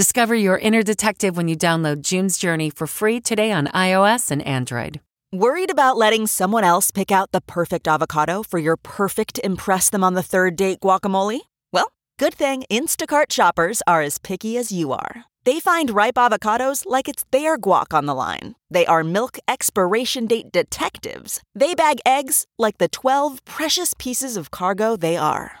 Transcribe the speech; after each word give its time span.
Discover 0.00 0.36
your 0.36 0.56
inner 0.56 0.82
detective 0.82 1.36
when 1.36 1.46
you 1.46 1.54
download 1.54 2.00
June's 2.00 2.38
Journey 2.38 2.70
for 2.70 2.86
free 2.86 3.20
today 3.20 3.52
on 3.52 3.66
iOS 3.66 4.30
and 4.30 4.40
Android. 4.46 4.98
Worried 5.30 5.70
about 5.70 5.98
letting 5.98 6.26
someone 6.26 6.64
else 6.64 6.90
pick 6.90 7.12
out 7.12 7.32
the 7.32 7.42
perfect 7.42 7.86
avocado 7.86 8.42
for 8.42 8.58
your 8.58 8.78
perfect 8.78 9.38
Impress 9.44 9.90
Them 9.90 10.02
on 10.02 10.14
the 10.14 10.22
Third 10.22 10.56
Date 10.56 10.80
guacamole? 10.80 11.40
Well, 11.70 11.92
good 12.18 12.32
thing 12.32 12.64
Instacart 12.70 13.30
shoppers 13.30 13.82
are 13.86 14.00
as 14.00 14.16
picky 14.16 14.56
as 14.56 14.72
you 14.72 14.90
are. 14.92 15.26
They 15.44 15.60
find 15.60 15.90
ripe 15.90 16.14
avocados 16.14 16.84
like 16.86 17.06
it's 17.06 17.26
their 17.30 17.58
guac 17.58 17.92
on 17.92 18.06
the 18.06 18.14
line. 18.14 18.54
They 18.70 18.86
are 18.86 19.04
milk 19.04 19.36
expiration 19.48 20.26
date 20.26 20.50
detectives. 20.50 21.42
They 21.54 21.74
bag 21.74 21.98
eggs 22.06 22.46
like 22.58 22.78
the 22.78 22.88
12 22.88 23.44
precious 23.44 23.92
pieces 23.98 24.38
of 24.38 24.50
cargo 24.50 24.96
they 24.96 25.18
are. 25.18 25.60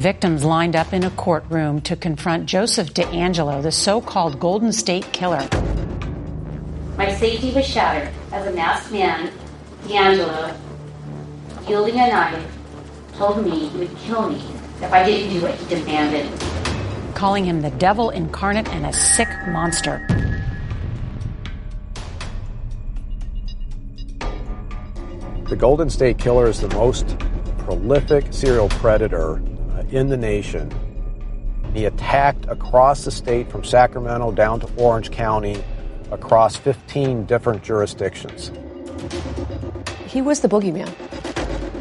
Victims 0.00 0.46
lined 0.46 0.76
up 0.76 0.94
in 0.94 1.04
a 1.04 1.10
courtroom 1.10 1.82
to 1.82 1.94
confront 1.94 2.46
Joseph 2.46 2.94
DeAngelo, 2.94 3.62
the 3.62 3.70
so 3.70 4.00
called 4.00 4.40
Golden 4.40 4.72
State 4.72 5.12
Killer. 5.12 5.46
My 6.96 7.12
safety 7.12 7.52
was 7.52 7.66
shattered 7.66 8.08
as 8.32 8.46
a 8.46 8.52
masked 8.52 8.92
man, 8.92 9.30
DeAngelo, 9.82 10.56
wielding 11.68 11.96
a 11.96 12.08
knife, 12.08 12.50
told 13.12 13.44
me 13.44 13.68
he 13.68 13.78
would 13.78 13.94
kill 13.98 14.30
me 14.30 14.42
if 14.80 14.90
I 14.90 15.04
didn't 15.04 15.34
do 15.34 15.42
what 15.42 15.54
he 15.56 15.74
demanded. 15.74 16.32
Calling 17.14 17.44
him 17.44 17.60
the 17.60 17.70
devil 17.72 18.08
incarnate 18.08 18.68
and 18.68 18.86
a 18.86 18.94
sick 18.94 19.28
monster. 19.48 20.06
The 25.50 25.56
Golden 25.58 25.90
State 25.90 26.16
Killer 26.16 26.46
is 26.46 26.58
the 26.58 26.74
most 26.74 27.18
prolific 27.58 28.32
serial 28.32 28.70
predator 28.70 29.42
in 29.92 30.08
the 30.08 30.16
nation. 30.16 30.72
He 31.74 31.84
attacked 31.84 32.46
across 32.46 33.04
the 33.04 33.10
state 33.10 33.50
from 33.50 33.64
Sacramento 33.64 34.32
down 34.32 34.60
to 34.60 34.68
Orange 34.76 35.10
County 35.10 35.62
across 36.10 36.56
15 36.56 37.26
different 37.26 37.62
jurisdictions. 37.62 38.50
He 40.06 40.20
was 40.20 40.40
the 40.40 40.48
boogeyman. 40.48 40.88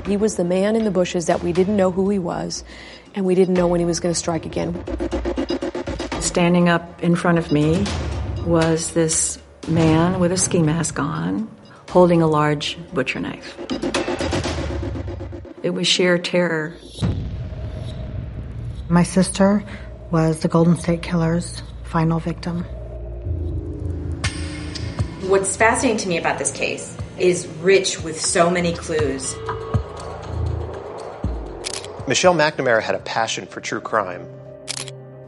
He 0.06 0.18
was 0.18 0.36
the 0.36 0.44
man 0.44 0.75
in 0.75 0.86
the 0.86 0.92
bushes 0.92 1.25
that 1.25 1.44
we 1.44 1.52
didn't 1.52 1.75
know 1.75 1.92
who 1.92 2.09
he 2.09 2.20
was, 2.20 2.64
and 3.16 3.25
we 3.25 3.36
didn't 3.36 3.56
know 3.56 3.68
when 3.68 3.80
he 3.80 3.86
was 3.86 4.00
going 4.00 4.14
to 4.14 4.20
strike 4.20 4.46
again. 4.46 4.74
Standing 6.22 6.70
up 6.70 7.03
in 7.03 7.16
front 7.16 7.38
of 7.38 7.52
me 7.52 7.86
was 8.46 8.94
this 8.94 9.40
man 9.68 10.20
with 10.20 10.31
a 10.31 10.38
ski 10.38 10.62
mask 10.62 11.00
on, 11.00 11.50
holding 11.90 12.22
a 12.22 12.28
large 12.28 12.78
butcher 12.94 13.20
knife. 13.20 13.58
It 15.64 15.72
was 15.72 15.88
sheer 15.88 16.18
terror. 16.18 16.76
My 18.91 19.03
sister 19.03 19.63
was 20.09 20.39
the 20.39 20.47
Golden 20.47 20.75
State 20.75 21.03
Killer's 21.03 21.61
final 21.83 22.19
victim. 22.19 22.63
What's 25.29 25.55
fascinating 25.55 25.97
to 25.97 26.09
me 26.09 26.17
about 26.17 26.39
this 26.39 26.51
case 26.51 26.97
is 27.19 27.45
rich 27.61 28.01
with 28.01 28.19
so 28.19 28.49
many 28.49 28.73
clues. 28.73 29.35
Michelle 32.07 32.33
McNamara 32.33 32.81
had 32.81 32.95
a 32.95 32.99
passion 32.99 33.45
for 33.45 33.61
true 33.61 33.79
crime. 33.79 34.28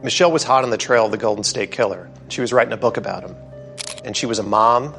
Michelle 0.02 0.32
was 0.32 0.42
hot 0.42 0.64
on 0.64 0.70
the 0.70 0.76
trail 0.76 1.04
of 1.04 1.12
the 1.12 1.16
Golden 1.16 1.44
State 1.44 1.70
Killer. 1.70 2.10
She 2.30 2.40
was 2.40 2.52
writing 2.52 2.72
a 2.72 2.76
book 2.76 2.96
about 2.96 3.22
him. 3.22 3.36
And 4.04 4.16
she 4.16 4.26
was 4.26 4.40
a 4.40 4.42
mom 4.42 4.92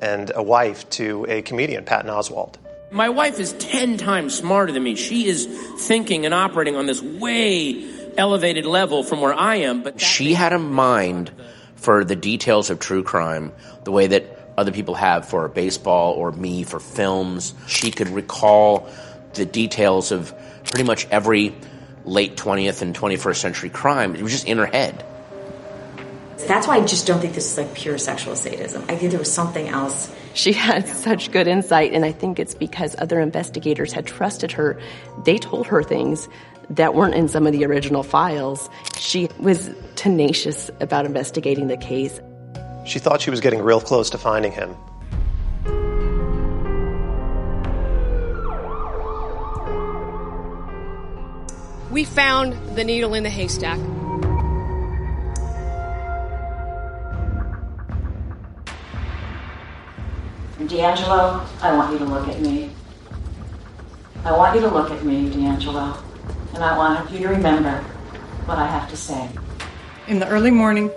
and 0.00 0.32
a 0.34 0.42
wife 0.42 0.88
to 0.90 1.26
a 1.28 1.42
comedian, 1.42 1.84
Patton 1.84 2.10
Oswalt. 2.10 2.54
My 2.90 3.10
wife 3.10 3.38
is 3.38 3.52
10 3.52 3.98
times 3.98 4.34
smarter 4.34 4.72
than 4.72 4.82
me. 4.82 4.94
She 4.94 5.26
is 5.26 5.44
thinking 5.80 6.24
and 6.24 6.32
operating 6.32 6.74
on 6.74 6.86
this 6.86 7.02
way 7.02 7.97
elevated 8.18 8.66
level 8.66 9.02
from 9.02 9.20
where 9.20 9.32
I 9.32 9.56
am, 9.56 9.82
but 9.82 10.00
she 10.00 10.34
had 10.34 10.52
a 10.52 10.58
mind 10.58 11.30
for 11.76 12.04
the 12.04 12.16
details 12.16 12.68
of 12.68 12.78
true 12.80 13.02
crime, 13.02 13.52
the 13.84 13.92
way 13.92 14.08
that 14.08 14.52
other 14.58 14.72
people 14.72 14.94
have 14.94 15.28
for 15.28 15.48
baseball 15.48 16.14
or 16.14 16.32
me 16.32 16.64
for 16.64 16.80
films. 16.80 17.54
She 17.68 17.92
could 17.92 18.08
recall 18.08 18.90
the 19.34 19.46
details 19.46 20.10
of 20.10 20.34
pretty 20.64 20.84
much 20.84 21.06
every 21.10 21.54
late 22.04 22.36
20th 22.36 22.82
and 22.82 22.94
21st 22.94 23.36
century 23.36 23.70
crime. 23.70 24.16
It 24.16 24.22
was 24.22 24.32
just 24.32 24.48
in 24.48 24.58
her 24.58 24.66
head. 24.66 25.04
That's 26.46 26.66
why 26.66 26.76
I 26.76 26.84
just 26.84 27.06
don't 27.06 27.20
think 27.20 27.34
this 27.34 27.52
is 27.52 27.58
like 27.58 27.74
pure 27.74 27.98
sexual 27.98 28.34
sadism. 28.34 28.82
I 28.88 28.96
think 28.96 29.10
there 29.10 29.18
was 29.18 29.32
something 29.32 29.68
else. 29.68 30.12
She 30.34 30.52
had 30.52 30.86
such 30.86 31.30
good 31.30 31.48
insight, 31.48 31.92
and 31.92 32.04
I 32.04 32.12
think 32.12 32.38
it's 32.38 32.54
because 32.54 32.94
other 32.98 33.20
investigators 33.20 33.92
had 33.92 34.06
trusted 34.06 34.52
her. 34.52 34.80
They 35.24 35.38
told 35.38 35.66
her 35.66 35.82
things 35.82 36.28
that 36.70 36.94
weren't 36.94 37.14
in 37.14 37.28
some 37.28 37.46
of 37.46 37.52
the 37.52 37.64
original 37.64 38.02
files. 38.02 38.68
She 38.98 39.28
was 39.38 39.70
tenacious 39.96 40.70
about 40.80 41.06
investigating 41.06 41.68
the 41.68 41.76
case. 41.76 42.20
She 42.84 42.98
thought 42.98 43.20
she 43.20 43.30
was 43.30 43.40
getting 43.40 43.62
real 43.62 43.80
close 43.80 44.10
to 44.10 44.18
finding 44.18 44.52
him. 44.52 44.74
We 51.90 52.04
found 52.04 52.76
the 52.76 52.84
needle 52.84 53.14
in 53.14 53.22
the 53.22 53.30
haystack. 53.30 53.78
DeAngelo, 60.58 61.46
I 61.62 61.74
want 61.74 61.92
you 61.92 61.98
to 61.98 62.04
look 62.04 62.28
at 62.28 62.40
me. 62.40 62.70
I 64.24 64.32
want 64.32 64.54
you 64.54 64.60
to 64.60 64.68
look 64.68 64.90
at 64.90 65.02
me, 65.02 65.30
DeAngelo, 65.30 66.07
and 66.58 66.64
I 66.64 66.76
want 66.76 67.08
you 67.12 67.20
to 67.20 67.28
remember 67.28 67.78
what 68.46 68.58
I 68.58 68.66
have 68.66 68.90
to 68.90 68.96
say. 68.96 69.28
In 70.08 70.18
the 70.18 70.26
early 70.26 70.50
morning 70.50 70.90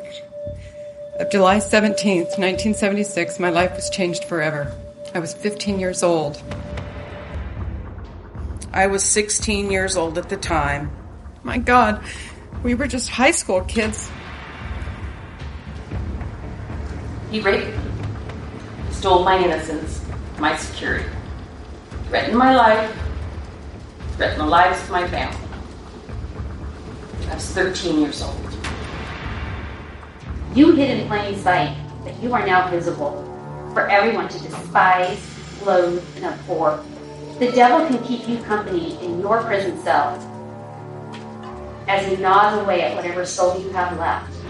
of 1.19 1.29
July 1.29 1.57
17th, 1.57 2.39
1976, 2.39 3.39
my 3.39 3.51
life 3.51 3.75
was 3.75 3.87
changed 3.91 4.23
forever. 4.23 4.75
I 5.13 5.19
was 5.19 5.35
15 5.35 5.79
years 5.79 6.01
old. 6.01 6.41
I 8.73 8.87
was 8.87 9.03
16 9.03 9.69
years 9.69 9.95
old 9.95 10.17
at 10.17 10.29
the 10.29 10.37
time. 10.37 10.89
My 11.43 11.59
God, 11.59 12.03
we 12.63 12.73
were 12.73 12.87
just 12.87 13.09
high 13.09 13.29
school 13.29 13.61
kids. 13.61 14.09
He 17.29 17.39
raped 17.39 17.67
me, 17.67 17.83
stole 18.89 19.23
my 19.23 19.37
innocence, 19.37 20.03
my 20.39 20.55
security, 20.55 21.07
threatened 22.07 22.35
my 22.35 22.55
life, 22.55 22.97
threatened 24.17 24.41
the 24.41 24.45
lives 24.45 24.81
of 24.81 24.89
my 24.89 25.07
family. 25.07 25.50
I 27.31 27.35
was 27.35 27.49
13 27.51 28.01
years 28.01 28.21
old. 28.21 28.35
You 30.53 30.75
hid 30.75 30.99
in 30.99 31.07
plain 31.07 31.37
sight, 31.37 31.77
but 32.03 32.21
you 32.21 32.33
are 32.33 32.45
now 32.45 32.69
visible 32.69 33.23
for 33.73 33.87
everyone 33.87 34.27
to 34.27 34.39
despise, 34.39 35.17
loathe, 35.65 36.03
and 36.17 36.25
abhor. 36.25 36.83
The 37.39 37.49
devil 37.53 37.87
can 37.87 38.03
keep 38.03 38.27
you 38.27 38.43
company 38.43 39.01
in 39.01 39.21
your 39.21 39.41
prison 39.43 39.81
cell 39.81 40.19
as 41.87 42.05
he 42.05 42.17
gnaws 42.17 42.59
away 42.59 42.81
at 42.81 42.97
whatever 42.97 43.25
soul 43.25 43.57
you 43.61 43.69
have 43.69 43.97
left. 43.97 44.40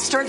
Me, 0.00 0.24
you 0.24 0.28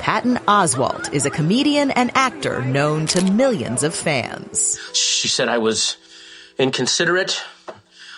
Patton 0.00 0.36
Oswalt 0.48 1.12
is 1.12 1.26
a 1.26 1.30
comedian 1.30 1.90
and 1.90 2.10
actor 2.14 2.64
known 2.64 3.06
to 3.08 3.22
millions 3.32 3.82
of 3.82 3.94
fans. 3.94 4.78
She 4.94 5.28
said 5.28 5.48
I 5.48 5.58
was 5.58 5.96
inconsiderate, 6.58 7.42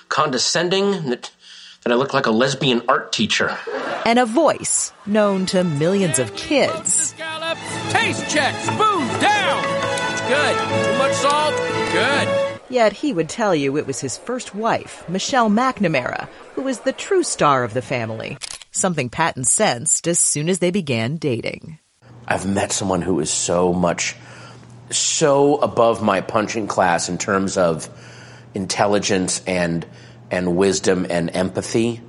condescending, 0.09 1.11
that, 1.11 1.31
that 1.83 1.93
I 1.93 1.97
looked 1.97 2.15
like 2.15 2.27
a 2.27 2.31
lesbian 2.31 2.83
art 2.89 3.13
teacher. 3.13 3.59
And 4.07 4.19
a 4.19 4.25
voice 4.25 4.93
known 5.05 5.47
to 5.47 5.65
millions 5.65 6.19
of 6.19 6.35
kids. 6.37 7.15
Taste 7.91 8.31
check. 8.31 8.55
Spoon 8.63 9.09
down. 9.21 9.63
Good. 10.29 10.57
Too 10.85 10.99
much 10.99 11.13
salt. 11.15 11.57
Good. 11.93 12.50
Yet 12.71 12.93
he 12.93 13.13
would 13.13 13.29
tell 13.29 13.53
you 13.53 13.77
it 13.77 13.87
was 13.87 14.01
his 14.01 14.17
first 14.17 14.55
wife, 14.55 15.07
Michelle 15.09 15.51
McNamara, 15.51 16.29
who 16.55 16.63
was 16.63 16.81
the 16.81 16.93
true 16.93 17.25
star 17.25 17.65
of 17.65 17.75
the 17.75 17.83
family. 17.83 18.39
Something 18.71 19.11
Patton 19.11 19.43
sensed 19.43 20.07
as 20.07 20.21
soon 20.21 20.49
as 20.49 20.61
they 20.61 20.71
began 20.71 21.17
dating. 21.17 21.81
I've 22.29 22.47
met 22.47 22.71
someone 22.71 23.03
who 23.03 23.19
is 23.19 23.29
so 23.29 23.73
much, 23.73 24.15
so 24.91 25.57
above 25.57 26.01
my 26.01 26.21
punching 26.21 26.69
class 26.69 27.09
in 27.09 27.19
terms 27.19 27.59
of 27.59 27.89
intelligence 28.55 29.43
and 29.49 29.85
and 30.31 30.57
wisdom 30.57 31.07
and 31.11 31.35
empathy. 31.35 32.01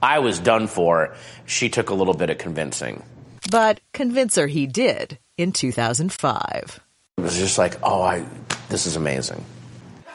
I 0.00 0.20
was 0.20 0.38
done 0.38 0.66
for. 0.66 1.14
She 1.44 1.68
took 1.68 1.90
a 1.90 1.94
little 1.94 2.14
bit 2.14 2.30
of 2.30 2.38
convincing. 2.38 3.02
But 3.50 3.80
convince 3.92 4.36
her 4.36 4.46
he 4.46 4.66
did 4.66 5.18
in 5.36 5.52
2005. 5.52 6.80
It 7.18 7.20
was 7.20 7.36
just 7.36 7.58
like, 7.58 7.78
oh, 7.82 8.00
I, 8.00 8.24
this 8.70 8.86
is 8.86 8.96
amazing. 8.96 9.44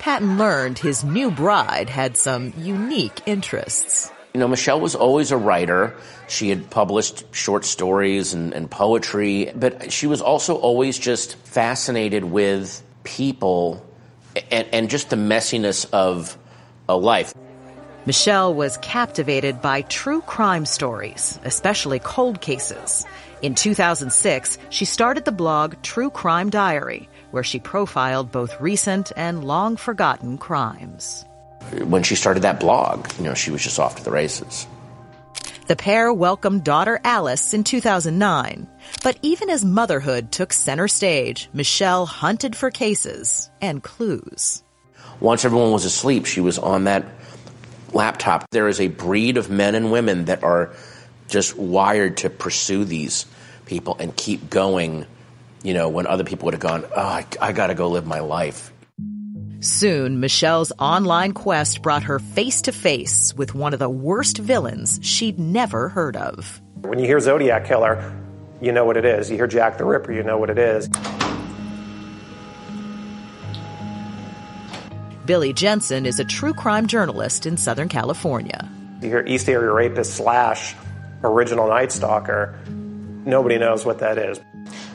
Patton 0.02 0.40
learned 0.40 0.80
his 0.80 1.04
new 1.04 1.30
bride 1.30 1.88
had 1.88 2.18
some 2.18 2.54
unique 2.58 3.22
interests. 3.28 4.12
You 4.34 4.40
know, 4.40 4.48
Michelle 4.48 4.80
was 4.80 4.96
always 4.96 5.30
a 5.30 5.38
writer. 5.38 5.96
She 6.28 6.50
had 6.50 6.72
published 6.72 7.24
short 7.36 7.66
stories 7.66 8.34
and, 8.34 8.52
and, 8.52 8.70
poetry, 8.70 9.52
but 9.56 9.94
she 9.94 10.08
was 10.08 10.20
also 10.20 10.56
always 10.56 10.98
just 10.98 11.36
fascinated 11.36 12.24
with 12.24 12.82
people 13.04 13.86
and, 14.50 14.68
and 14.74 14.90
just 14.90 15.12
the 15.12 15.18
messiness 15.18 15.88
of 15.94 16.36
a 16.90 16.98
life. 16.98 17.36
Michelle 18.08 18.56
was 18.56 18.78
captivated 18.78 19.62
by 19.62 19.84
true 19.84 20.22
crime 20.22 20.66
stories, 20.66 21.40
especially 21.44 22.00
cold 22.00 22.42
cases. 22.42 23.06
In 23.44 23.54
2006, 23.54 24.58
she 24.72 24.86
started 24.86 25.26
the 25.26 25.32
blog 25.32 25.76
True 25.84 26.10
Crime 26.10 26.50
Diary, 26.50 27.08
where 27.32 27.44
she 27.44 27.60
profiled 27.60 28.32
both 28.32 28.60
recent 28.62 29.12
and 29.16 29.44
long 29.44 29.78
forgotten 29.78 30.38
crimes. 30.38 31.26
When 31.84 32.04
she 32.04 32.16
started 32.16 32.44
that 32.44 32.60
blog, 32.60 33.08
you 33.18 33.24
know, 33.24 33.34
she 33.34 33.52
was 33.52 33.64
just 33.64 33.80
off 33.80 33.96
to 33.96 34.04
the 34.04 34.12
races. 34.12 34.68
The 35.68 35.76
pair 35.76 36.12
welcomed 36.12 36.64
daughter 36.64 37.00
Alice 37.04 37.54
in 37.54 37.64
2009. 37.64 38.68
But 39.04 39.18
even 39.22 39.50
as 39.50 39.64
motherhood 39.64 40.32
took 40.32 40.52
center 40.52 40.88
stage, 40.88 41.50
Michelle 41.54 42.06
hunted 42.06 42.56
for 42.56 42.72
cases 42.72 43.50
and 43.62 43.82
clues. 43.82 44.64
Once 45.22 45.46
everyone 45.46 45.72
was 45.72 45.86
asleep, 45.86 46.26
she 46.26 46.42
was 46.42 46.60
on 46.60 46.86
that 46.86 47.06
laptop. 47.94 48.46
There 48.52 48.68
is 48.68 48.82
a 48.82 48.88
breed 48.88 49.38
of 49.38 49.50
men 49.50 49.76
and 49.76 49.92
women 49.92 50.26
that 50.26 50.44
are 50.44 50.74
just 51.30 51.56
wired 51.56 52.18
to 52.18 52.30
pursue 52.30 52.84
these 52.84 53.26
people 53.66 53.96
and 54.00 54.16
keep 54.16 54.50
going 54.50 55.06
you 55.64 55.74
know, 55.74 55.90
when 55.90 56.08
other 56.08 56.24
people 56.24 56.46
would 56.46 56.54
have 56.54 56.62
gone, 56.62 56.86
oh, 56.96 57.00
I, 57.00 57.26
I 57.40 57.52
got 57.52 57.68
to 57.68 57.76
go 57.76 57.90
live 57.90 58.06
my 58.06 58.20
life. 58.20 58.72
Soon, 59.60 60.20
Michelle's 60.20 60.72
online 60.80 61.34
quest 61.34 61.84
brought 61.84 62.04
her 62.04 62.18
face 62.18 62.64
to 62.64 62.72
face 62.72 63.34
with 63.36 63.54
one 63.54 63.74
of 63.74 63.80
the 63.80 63.90
worst 63.90 64.40
villains 64.40 65.00
she'd 65.04 65.38
never 65.38 65.90
heard 65.90 66.18
of. 66.18 66.60
When 66.82 66.98
you 66.98 67.06
hear 67.06 67.20
Zodiac 67.20 67.66
Killer, 67.66 68.12
you 68.60 68.72
know 68.72 68.86
what 68.86 68.98
it 68.98 69.06
is. 69.06 69.30
You 69.30 69.38
hear 69.38 69.46
Jack 69.46 69.78
the 69.78 69.86
Ripper, 69.86 70.12
you 70.12 70.24
know 70.24 70.40
what 70.40 70.50
it 70.50 70.58
is. 70.58 70.90
Billy 75.26 75.54
Jensen 75.54 76.08
is 76.08 76.20
a 76.20 76.26
true 76.26 76.54
crime 76.54 76.88
journalist 76.88 77.46
in 77.46 77.56
Southern 77.56 77.88
California. 77.88 78.68
You 79.02 79.10
hear 79.10 79.24
East 79.28 79.48
Area 79.48 79.72
Rapist 79.72 80.16
slash 80.16 80.76
original 81.24 81.68
Night 81.68 81.92
Stalker, 81.92 82.60
nobody 82.68 83.60
knows 83.60 83.86
what 83.86 84.00
that 84.00 84.18
is. 84.18 84.40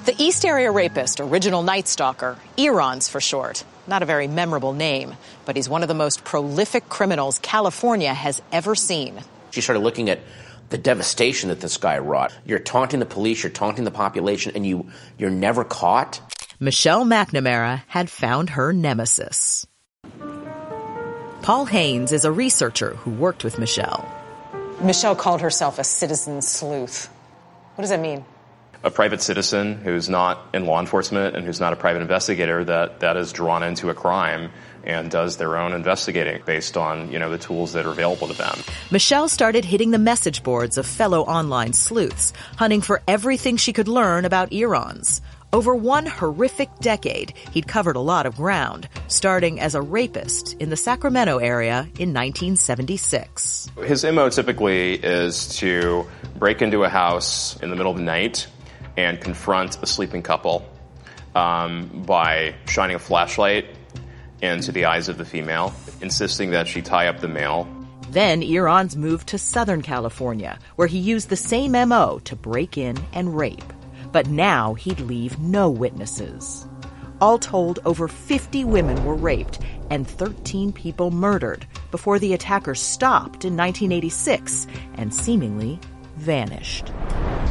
The 0.04 0.14
East 0.18 0.44
Area 0.44 0.70
Rapist, 0.70 1.20
Original 1.20 1.62
Night 1.62 1.88
Stalker, 1.88 2.38
Eron's 2.56 3.08
for 3.08 3.20
short. 3.20 3.64
Not 3.86 4.02
a 4.02 4.06
very 4.06 4.28
memorable 4.28 4.72
name, 4.72 5.14
but 5.44 5.56
he's 5.56 5.68
one 5.68 5.82
of 5.82 5.88
the 5.88 5.94
most 5.94 6.24
prolific 6.24 6.88
criminals 6.88 7.38
California 7.40 8.14
has 8.14 8.40
ever 8.52 8.74
seen. 8.74 9.20
She 9.50 9.60
started 9.60 9.80
looking 9.80 10.08
at 10.10 10.20
the 10.70 10.78
devastation 10.78 11.48
that 11.48 11.60
this 11.60 11.76
guy 11.76 11.98
wrought. 11.98 12.32
You're 12.44 12.58
taunting 12.58 13.00
the 13.00 13.06
police, 13.06 13.42
you're 13.42 13.50
taunting 13.50 13.84
the 13.84 13.90
population, 13.90 14.52
and 14.54 14.66
you, 14.66 14.90
you're 15.18 15.30
never 15.30 15.64
caught. 15.64 16.20
Michelle 16.58 17.04
McNamara 17.04 17.82
had 17.86 18.10
found 18.10 18.50
her 18.50 18.72
nemesis. 18.72 19.66
Paul 21.42 21.66
Haynes 21.66 22.12
is 22.12 22.24
a 22.24 22.32
researcher 22.32 22.94
who 22.94 23.10
worked 23.10 23.44
with 23.44 23.58
Michelle. 23.58 24.04
Michelle 24.80 25.14
called 25.14 25.40
herself 25.40 25.78
a 25.78 25.84
citizen 25.84 26.42
sleuth. 26.42 27.06
What 27.76 27.82
does 27.82 27.90
that 27.90 28.00
mean? 28.00 28.24
A 28.82 28.90
private 28.90 29.22
citizen 29.22 29.76
who's 29.78 30.08
not 30.08 30.46
in 30.54 30.66
law 30.66 30.80
enforcement 30.80 31.36
and 31.36 31.44
who's 31.44 31.60
not 31.60 31.72
a 31.72 31.76
private 31.76 32.02
investigator 32.02 32.64
that, 32.64 33.00
that 33.00 33.16
is 33.16 33.32
drawn 33.32 33.62
into 33.62 33.90
a 33.90 33.94
crime 33.94 34.50
and 34.84 35.10
does 35.10 35.36
their 35.36 35.56
own 35.56 35.72
investigating 35.72 36.40
based 36.46 36.76
on, 36.76 37.10
you 37.10 37.18
know, 37.18 37.30
the 37.30 37.38
tools 37.38 37.72
that 37.72 37.84
are 37.84 37.90
available 37.90 38.28
to 38.28 38.34
them. 38.34 38.56
Michelle 38.90 39.28
started 39.28 39.64
hitting 39.64 39.90
the 39.90 39.98
message 39.98 40.42
boards 40.42 40.78
of 40.78 40.86
fellow 40.86 41.22
online 41.22 41.72
sleuths, 41.72 42.32
hunting 42.56 42.80
for 42.80 43.02
everything 43.08 43.56
she 43.56 43.72
could 43.72 43.88
learn 43.88 44.24
about 44.24 44.52
Irons. 44.54 45.20
Over 45.52 45.74
one 45.74 46.06
horrific 46.06 46.68
decade, 46.80 47.32
he'd 47.52 47.66
covered 47.66 47.96
a 47.96 48.00
lot 48.00 48.26
of 48.26 48.36
ground, 48.36 48.88
starting 49.08 49.60
as 49.60 49.74
a 49.74 49.80
rapist 49.80 50.54
in 50.60 50.70
the 50.70 50.76
Sacramento 50.76 51.38
area 51.38 51.88
in 51.98 52.12
1976. 52.12 53.70
His 53.84 54.04
MO 54.04 54.28
typically 54.28 54.94
is 54.94 55.48
to 55.58 56.06
break 56.38 56.62
into 56.62 56.84
a 56.84 56.88
house 56.88 57.56
in 57.62 57.70
the 57.70 57.76
middle 57.76 57.92
of 57.92 57.98
the 57.98 58.04
night 58.04 58.48
and 58.96 59.20
confront 59.20 59.82
a 59.82 59.86
sleeping 59.86 60.22
couple 60.22 60.66
um, 61.34 61.88
by 62.06 62.54
shining 62.66 62.96
a 62.96 62.98
flashlight 62.98 63.66
into 64.42 64.72
the 64.72 64.84
eyes 64.84 65.08
of 65.08 65.18
the 65.18 65.24
female, 65.24 65.72
insisting 66.00 66.50
that 66.50 66.66
she 66.66 66.82
tie 66.82 67.06
up 67.08 67.20
the 67.20 67.28
male. 67.28 67.68
Then 68.10 68.42
Irons 68.42 68.96
moved 68.96 69.28
to 69.28 69.38
Southern 69.38 69.82
California, 69.82 70.58
where 70.76 70.88
he 70.88 70.98
used 70.98 71.28
the 71.28 71.36
same 71.36 71.72
MO 71.72 72.20
to 72.24 72.36
break 72.36 72.78
in 72.78 72.96
and 73.12 73.36
rape. 73.36 73.72
But 74.12 74.28
now 74.28 74.74
he'd 74.74 75.00
leave 75.00 75.38
no 75.38 75.68
witnesses. 75.68 76.66
All 77.20 77.38
told, 77.38 77.80
over 77.84 78.08
50 78.08 78.64
women 78.64 79.04
were 79.04 79.14
raped 79.14 79.58
and 79.90 80.06
13 80.06 80.72
people 80.72 81.10
murdered 81.10 81.66
before 81.90 82.18
the 82.18 82.34
attacker 82.34 82.74
stopped 82.74 83.44
in 83.44 83.56
1986 83.56 84.66
and 84.94 85.14
seemingly 85.14 85.80
vanished. 86.16 86.90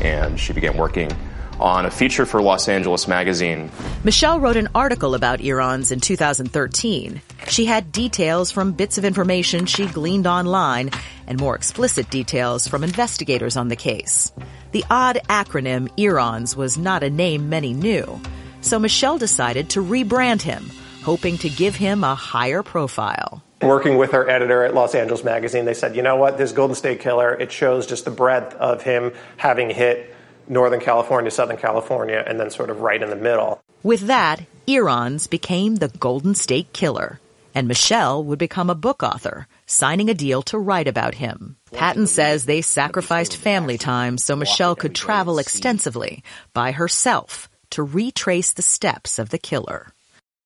And 0.02 0.40
she 0.40 0.54
began 0.54 0.78
working 0.78 1.12
on 1.60 1.86
a 1.86 1.92
feature 1.92 2.26
for 2.26 2.42
Los 2.42 2.68
Angeles 2.68 3.08
Magazine. 3.08 3.72
Michelle 4.04 4.40
wrote 4.40 4.58
an 4.58 4.70
article 4.76 5.16
about 5.16 5.44
Irons 5.44 5.92
in 5.92 6.00
2013. 6.00 7.22
She 7.48 7.66
had 7.66 7.92
details 7.92 8.52
from 8.52 8.74
bits 8.74 8.98
of 8.98 9.06
information 9.06 9.66
she 9.66 9.88
gleaned 9.88 10.28
online 10.28 10.92
and 11.28 11.40
more 11.40 11.56
explicit 11.56 12.10
details 12.10 12.68
from 12.68 12.84
investigators 12.84 13.58
on 13.58 13.68
the 13.68 13.76
case. 13.76 14.32
The 14.72 14.86
odd 14.90 15.20
acronym 15.30 15.90
Irons 16.00 16.56
was 16.56 16.78
not 16.78 17.04
a 17.04 17.10
name 17.10 17.50
many 17.50 17.74
knew, 17.74 18.20
so 18.62 18.80
Michelle 18.80 19.18
decided 19.18 19.70
to 19.70 19.84
rebrand 19.84 20.42
him, 20.42 20.70
hoping 21.04 21.38
to 21.40 21.50
give 21.50 21.76
him 21.76 22.04
a 22.04 22.16
higher 22.16 22.64
profile. 22.64 23.44
Working 23.62 23.98
with 23.98 24.14
our 24.14 24.28
editor 24.30 24.64
at 24.64 24.74
Los 24.74 24.96
Angeles 24.96 25.24
Magazine, 25.24 25.66
they 25.66 25.74
said, 25.74 25.96
you 25.96 26.02
know 26.02 26.18
what, 26.18 26.38
this 26.38 26.52
Golden 26.52 26.76
State 26.76 27.00
Killer, 27.00 27.34
it 27.34 27.52
shows 27.52 27.88
just 27.88 28.06
the 28.06 28.12
breadth 28.12 28.54
of 28.56 28.82
him 28.82 29.14
having 29.38 29.70
hit 29.70 30.15
Northern 30.48 30.80
California, 30.80 31.32
Southern 31.32 31.58
California, 31.58 32.24
and 32.26 32.40
then 32.40 32.50
sort 32.50 32.70
of 32.70 32.82
right 32.82 33.02
in 33.02 33.10
the 33.10 33.16
middle. 33.16 33.62
With 33.84 34.08
that, 34.08 34.42
Irons 34.68 35.28
became 35.28 35.76
the 35.76 35.90
Golden 35.90 36.36
State 36.36 36.74
Killer, 36.74 37.20
and 37.54 37.68
Michelle 37.68 38.24
would 38.24 38.40
become 38.40 38.70
a 38.70 38.76
book 38.76 39.04
author, 39.04 39.48
signing 39.66 40.10
a 40.10 40.14
deal 40.14 40.42
to 40.44 40.58
write 40.58 40.88
about 40.88 41.16
him. 41.16 41.56
Patton 41.72 42.08
says 42.08 42.46
they 42.46 42.62
sacrificed 42.62 43.38
family 43.38 43.78
time 43.78 44.18
so 44.18 44.36
Michelle 44.36 44.76
could 44.76 44.96
travel 44.96 45.40
extensively 45.40 46.24
by 46.54 46.72
herself 46.72 47.50
to 47.72 47.84
retrace 47.84 48.54
the 48.54 48.62
steps 48.62 49.20
of 49.20 49.30
the 49.30 49.38
killer. 49.38 49.94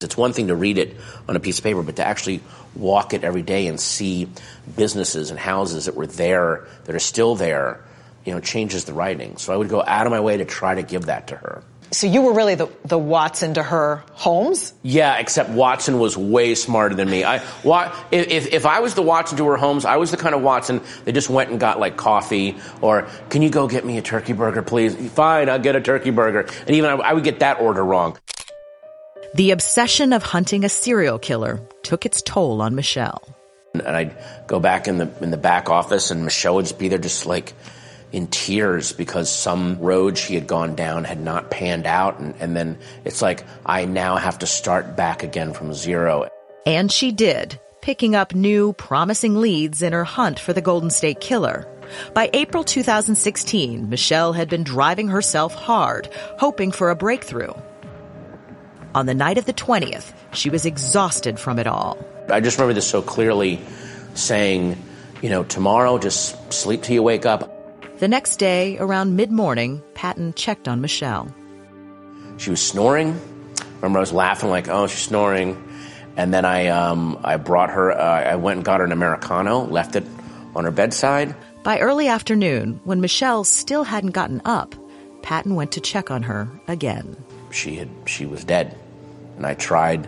It's 0.01 0.15
one 0.15 0.31
thing 0.31 0.47
to 0.47 0.55
read 0.55 0.77
it 0.77 0.95
on 1.27 1.35
a 1.35 1.41
piece 1.41 1.57
of 1.57 1.63
paper, 1.63 1.83
but 1.83 1.97
to 1.97 2.05
actually 2.05 2.41
walk 2.73 3.13
it 3.13 3.25
every 3.25 3.41
day 3.41 3.67
and 3.67 3.79
see 3.79 4.29
businesses 4.77 5.29
and 5.29 5.37
houses 5.37 5.85
that 5.85 5.95
were 5.95 6.07
there, 6.07 6.67
that 6.85 6.95
are 6.95 6.99
still 6.99 7.35
there, 7.35 7.83
you 8.25 8.33
know, 8.33 8.39
changes 8.39 8.85
the 8.85 8.93
writing. 8.93 9.37
So 9.37 9.53
I 9.53 9.57
would 9.57 9.69
go 9.69 9.83
out 9.85 10.05
of 10.05 10.11
my 10.11 10.19
way 10.19 10.37
to 10.37 10.45
try 10.45 10.75
to 10.75 10.83
give 10.83 11.07
that 11.07 11.27
to 11.27 11.35
her. 11.35 11.63
So 11.91 12.05
you 12.05 12.21
were 12.21 12.33
really 12.33 12.53
the, 12.53 12.67
the 12.85 12.99
Watson 12.99 13.55
to 13.55 13.63
her 13.63 14.03
Holmes? 14.11 14.73
Yeah, 14.83 15.17
except 15.17 15.49
Watson 15.49 15.97
was 15.97 16.15
way 16.15 16.53
smarter 16.53 16.93
than 16.93 17.09
me. 17.09 17.23
I, 17.23 17.37
if, 18.11 18.53
if 18.53 18.65
I 18.67 18.81
was 18.81 18.93
the 18.93 19.01
Watson 19.01 19.39
to 19.39 19.45
her 19.47 19.57
Holmes, 19.57 19.85
I 19.85 19.97
was 19.97 20.11
the 20.11 20.17
kind 20.17 20.35
of 20.35 20.43
Watson 20.43 20.81
that 21.05 21.13
just 21.13 21.31
went 21.31 21.49
and 21.49 21.59
got 21.59 21.79
like 21.79 21.97
coffee 21.97 22.57
or, 22.81 23.07
can 23.29 23.41
you 23.41 23.49
go 23.49 23.67
get 23.67 23.83
me 23.83 23.97
a 23.97 24.03
turkey 24.03 24.33
burger, 24.33 24.61
please? 24.61 24.95
Fine, 25.13 25.49
I'll 25.49 25.57
get 25.57 25.75
a 25.75 25.81
turkey 25.81 26.11
burger. 26.11 26.41
And 26.67 26.69
even 26.75 26.91
I, 26.91 26.93
I 26.93 27.13
would 27.13 27.23
get 27.23 27.39
that 27.39 27.59
order 27.59 27.83
wrong. 27.83 28.19
The 29.33 29.49
obsession 29.49 30.13
of 30.13 30.21
hunting 30.21 30.63
a 30.63 30.69
serial 30.69 31.17
killer 31.17 31.59
took 31.81 32.05
its 32.05 32.21
toll 32.21 32.61
on 32.61 32.75
Michelle. 32.75 33.23
And 33.73 33.87
I'd 33.87 34.15
go 34.45 34.59
back 34.59 34.87
in 34.87 34.99
the, 34.99 35.11
in 35.21 35.31
the 35.31 35.37
back 35.37 35.69
office 35.69 36.11
and 36.11 36.23
Michelle 36.23 36.55
would 36.55 36.65
just 36.65 36.77
be 36.77 36.87
there 36.87 36.99
just 36.99 37.25
like, 37.25 37.53
in 38.11 38.27
tears 38.27 38.91
because 38.91 39.29
some 39.31 39.79
road 39.79 40.17
she 40.17 40.35
had 40.35 40.47
gone 40.47 40.75
down 40.75 41.03
had 41.03 41.19
not 41.19 41.51
panned 41.51 41.85
out. 41.85 42.19
And, 42.19 42.35
and 42.39 42.55
then 42.55 42.77
it's 43.05 43.21
like, 43.21 43.43
I 43.65 43.85
now 43.85 44.17
have 44.17 44.39
to 44.39 44.47
start 44.47 44.95
back 44.95 45.23
again 45.23 45.53
from 45.53 45.73
zero. 45.73 46.27
And 46.65 46.91
she 46.91 47.11
did, 47.11 47.59
picking 47.81 48.15
up 48.15 48.33
new, 48.33 48.73
promising 48.73 49.39
leads 49.39 49.81
in 49.81 49.93
her 49.93 50.03
hunt 50.03 50.39
for 50.39 50.53
the 50.53 50.61
Golden 50.61 50.89
State 50.89 51.19
Killer. 51.19 51.67
By 52.13 52.29
April 52.33 52.63
2016, 52.63 53.89
Michelle 53.89 54.33
had 54.33 54.49
been 54.49 54.63
driving 54.63 55.07
herself 55.07 55.53
hard, 55.53 56.09
hoping 56.37 56.71
for 56.71 56.89
a 56.89 56.95
breakthrough. 56.95 57.53
On 58.95 59.05
the 59.05 59.13
night 59.13 59.37
of 59.37 59.45
the 59.45 59.53
20th, 59.53 60.13
she 60.33 60.49
was 60.49 60.65
exhausted 60.65 61.39
from 61.39 61.59
it 61.59 61.67
all. 61.67 61.97
I 62.29 62.39
just 62.39 62.57
remember 62.57 62.73
this 62.73 62.87
so 62.87 63.01
clearly 63.01 63.59
saying, 64.13 64.81
you 65.21 65.29
know, 65.29 65.43
tomorrow 65.43 65.97
just 65.97 66.53
sleep 66.53 66.83
till 66.83 66.95
you 66.95 67.03
wake 67.03 67.25
up. 67.25 67.58
The 67.99 68.07
next 68.07 68.37
day, 68.37 68.77
around 68.77 69.17
mid 69.17 69.29
morning, 69.29 69.83
Patton 69.93 70.33
checked 70.33 70.69
on 70.69 70.79
Michelle. 70.79 71.35
She 72.37 72.49
was 72.49 72.61
snoring. 72.61 73.19
Remember, 73.81 73.99
I 73.99 74.01
was 74.01 74.13
laughing 74.13 74.49
like, 74.49 74.69
"Oh, 74.69 74.87
she's 74.87 75.01
snoring," 75.01 75.61
and 76.15 76.33
then 76.33 76.45
I 76.45 76.67
um, 76.67 77.19
I 77.25 77.35
brought 77.35 77.69
her. 77.71 77.91
Uh, 77.91 78.23
I 78.23 78.37
went 78.37 78.55
and 78.55 78.65
got 78.65 78.79
her 78.79 78.85
an 78.85 78.93
americano, 78.93 79.65
left 79.65 79.97
it 79.97 80.05
on 80.55 80.63
her 80.63 80.71
bedside. 80.71 81.35
By 81.63 81.79
early 81.79 82.07
afternoon, 82.07 82.79
when 82.85 83.01
Michelle 83.01 83.43
still 83.43 83.83
hadn't 83.83 84.11
gotten 84.11 84.41
up, 84.45 84.75
Patton 85.21 85.55
went 85.55 85.73
to 85.73 85.81
check 85.81 86.09
on 86.09 86.23
her 86.23 86.47
again. 86.69 87.17
She 87.51 87.75
had 87.75 87.89
she 88.05 88.25
was 88.25 88.45
dead, 88.45 88.77
and 89.35 89.45
I 89.45 89.55
tried 89.55 90.07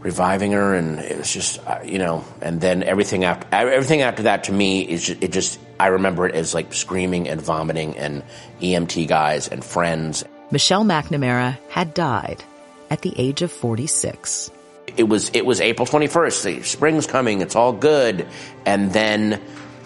reviving 0.00 0.50
her, 0.50 0.74
and 0.74 0.98
it 0.98 1.16
was 1.16 1.32
just 1.32 1.64
uh, 1.64 1.78
you 1.84 1.98
know. 1.98 2.24
And 2.40 2.60
then 2.60 2.82
everything 2.82 3.22
after 3.22 3.46
everything 3.54 4.02
after 4.02 4.24
that 4.24 4.42
to 4.44 4.52
me 4.52 4.82
is 4.82 5.06
just, 5.06 5.22
it 5.22 5.30
just 5.30 5.60
I 5.82 5.88
remember 5.88 6.28
it 6.28 6.36
as 6.36 6.54
like 6.54 6.72
screaming 6.72 7.28
and 7.28 7.42
vomiting 7.42 7.98
and 7.98 8.22
EMT 8.60 9.08
guys 9.08 9.48
and 9.48 9.64
friends. 9.64 10.24
Michelle 10.52 10.84
McNamara 10.84 11.58
had 11.70 11.92
died 11.92 12.44
at 12.88 13.02
the 13.02 13.12
age 13.18 13.42
of 13.42 13.50
46. 13.50 14.52
It 14.96 15.08
was 15.08 15.30
it 15.34 15.44
was 15.44 15.60
April 15.60 15.84
21st. 15.84 16.44
The 16.44 16.62
spring's 16.62 17.08
coming. 17.08 17.40
It's 17.40 17.56
all 17.56 17.72
good. 17.72 18.28
And 18.64 18.92
then 18.92 19.42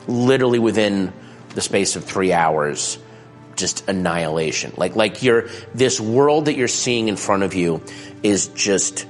literally 0.06 0.58
within 0.58 1.14
the 1.54 1.62
space 1.62 1.96
of 1.96 2.04
3 2.04 2.30
hours 2.30 2.98
just 3.54 3.88
annihilation. 3.88 4.74
Like 4.76 4.96
like 4.96 5.22
you're 5.22 5.48
this 5.74 5.98
world 5.98 6.44
that 6.44 6.56
you're 6.56 6.68
seeing 6.68 7.08
in 7.08 7.16
front 7.16 7.42
of 7.42 7.54
you 7.54 7.82
is 8.22 8.48
just 8.48 9.06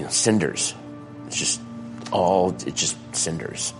know 0.00 0.08
cinders. 0.08 0.74
It's 1.26 1.36
just 1.36 1.60
all 2.12 2.50
it's 2.66 2.80
just 2.80 2.96
cinders. 3.14 3.72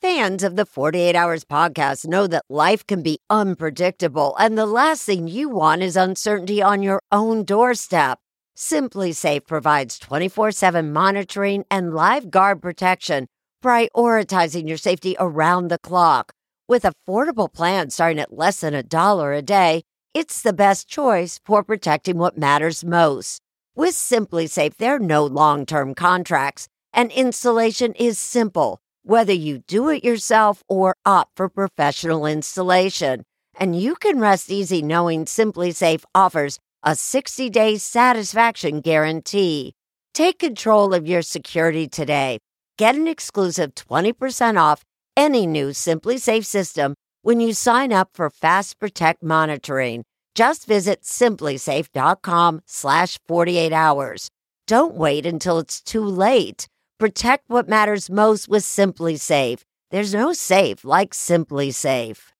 Fans 0.00 0.42
of 0.42 0.56
the 0.56 0.64
48 0.64 1.14
Hours 1.14 1.44
podcast 1.44 2.06
know 2.06 2.26
that 2.26 2.44
life 2.48 2.86
can 2.86 3.02
be 3.02 3.18
unpredictable, 3.28 4.34
and 4.38 4.56
the 4.56 4.66
last 4.66 5.02
thing 5.04 5.28
you 5.28 5.48
want 5.48 5.82
is 5.82 5.96
uncertainty 5.96 6.62
on 6.62 6.82
your 6.82 7.02
own 7.12 7.44
doorstep. 7.44 8.18
SimpliSafe 8.56 9.46
provides 9.46 9.98
24 9.98 10.50
7 10.52 10.92
monitoring 10.92 11.64
and 11.70 11.94
live 11.94 12.30
guard 12.30 12.60
protection, 12.60 13.26
prioritizing 13.62 14.66
your 14.66 14.76
safety 14.76 15.14
around 15.20 15.68
the 15.68 15.78
clock. 15.78 16.32
With 16.68 16.84
affordable 16.84 17.52
plans 17.52 17.94
starting 17.94 18.18
at 18.18 18.36
less 18.36 18.60
than 18.60 18.74
a 18.74 18.82
dollar 18.82 19.32
a 19.32 19.42
day, 19.42 19.82
it's 20.14 20.42
the 20.42 20.52
best 20.52 20.88
choice 20.88 21.38
for 21.44 21.62
protecting 21.62 22.18
what 22.18 22.38
matters 22.38 22.84
most. 22.84 23.40
With 23.76 23.94
SimpliSafe, 23.94 24.76
there 24.76 24.96
are 24.96 24.98
no 24.98 25.24
long 25.24 25.66
term 25.66 25.94
contracts, 25.94 26.66
and 26.92 27.12
installation 27.12 27.92
is 27.92 28.18
simple, 28.18 28.80
whether 29.02 29.32
you 29.32 29.58
do 29.68 29.88
it 29.88 30.02
yourself 30.02 30.64
or 30.68 30.96
opt 31.04 31.36
for 31.36 31.48
professional 31.48 32.26
installation. 32.26 33.24
And 33.58 33.80
you 33.80 33.94
can 33.96 34.18
rest 34.18 34.50
easy 34.50 34.82
knowing 34.82 35.24
SimpliSafe 35.24 36.04
offers 36.14 36.58
a 36.82 36.94
60 36.94 37.50
day 37.50 37.76
satisfaction 37.76 38.80
guarantee. 38.80 39.74
Take 40.14 40.38
control 40.38 40.94
of 40.94 41.06
your 41.06 41.22
security 41.22 41.86
today. 41.86 42.38
Get 42.78 42.94
an 42.94 43.06
exclusive 43.06 43.74
20% 43.74 44.58
off 44.58 44.82
any 45.16 45.46
new 45.46 45.68
SimpliSafe 45.70 46.44
system 46.44 46.94
when 47.28 47.40
you 47.40 47.52
sign 47.52 47.92
up 47.92 48.08
for 48.14 48.30
Fast 48.30 48.78
Protect 48.78 49.22
monitoring. 49.22 50.06
Just 50.34 50.66
visit 50.66 51.02
simplisafe.com 51.02 52.62
slash 52.64 53.18
48 53.28 53.70
hours. 53.70 54.30
Don't 54.66 54.94
wait 54.94 55.26
until 55.26 55.58
it's 55.58 55.82
too 55.82 56.06
late. 56.06 56.68
Protect 56.98 57.44
what 57.50 57.68
matters 57.68 58.08
most 58.08 58.48
with 58.48 58.62
SimpliSafe. 58.62 59.60
There's 59.90 60.14
no 60.14 60.32
safe 60.32 60.86
like 60.86 61.10
SimpliSafe. 61.10 62.32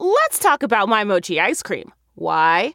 Let's 0.00 0.40
talk 0.40 0.64
about 0.64 0.88
My 0.88 1.04
Mochi 1.04 1.38
ice 1.38 1.62
cream. 1.62 1.92
Why? 2.16 2.74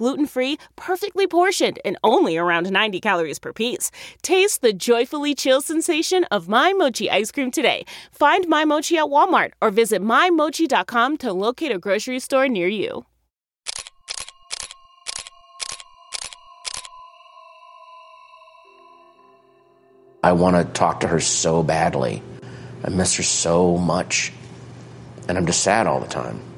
gluten 0.01 0.25
free, 0.25 0.57
perfectly 0.75 1.27
portioned, 1.27 1.77
and 1.85 1.95
only 2.03 2.35
around 2.35 2.71
90 2.71 2.99
calories 2.99 3.37
per 3.37 3.53
piece. 3.53 3.91
Taste 4.23 4.63
the 4.63 4.73
joyfully 4.73 5.35
chill 5.35 5.61
sensation 5.61 6.23
of 6.31 6.49
My 6.49 6.73
Mochi 6.73 7.07
ice 7.07 7.31
cream 7.31 7.51
today. 7.51 7.85
Find 8.11 8.47
My 8.47 8.65
Mochi 8.65 8.97
at 8.97 9.05
Walmart 9.05 9.51
or 9.61 9.69
visit 9.69 10.01
MyMochi.com 10.01 11.17
to 11.17 11.31
locate 11.31 11.71
a 11.71 11.77
grocery 11.77 12.19
store 12.19 12.47
near 12.47 12.67
you. 12.67 13.05
I 20.23 20.31
want 20.31 20.55
to 20.55 20.73
talk 20.73 21.01
to 21.01 21.07
her 21.07 21.19
so 21.19 21.61
badly. 21.61 22.23
I 22.83 22.89
miss 22.89 23.15
her 23.17 23.23
so 23.23 23.77
much. 23.77 24.33
And 25.27 25.37
I'm 25.37 25.45
just 25.45 25.61
sad 25.61 25.85
all 25.85 25.99
the 25.99 26.07
time. 26.07 26.50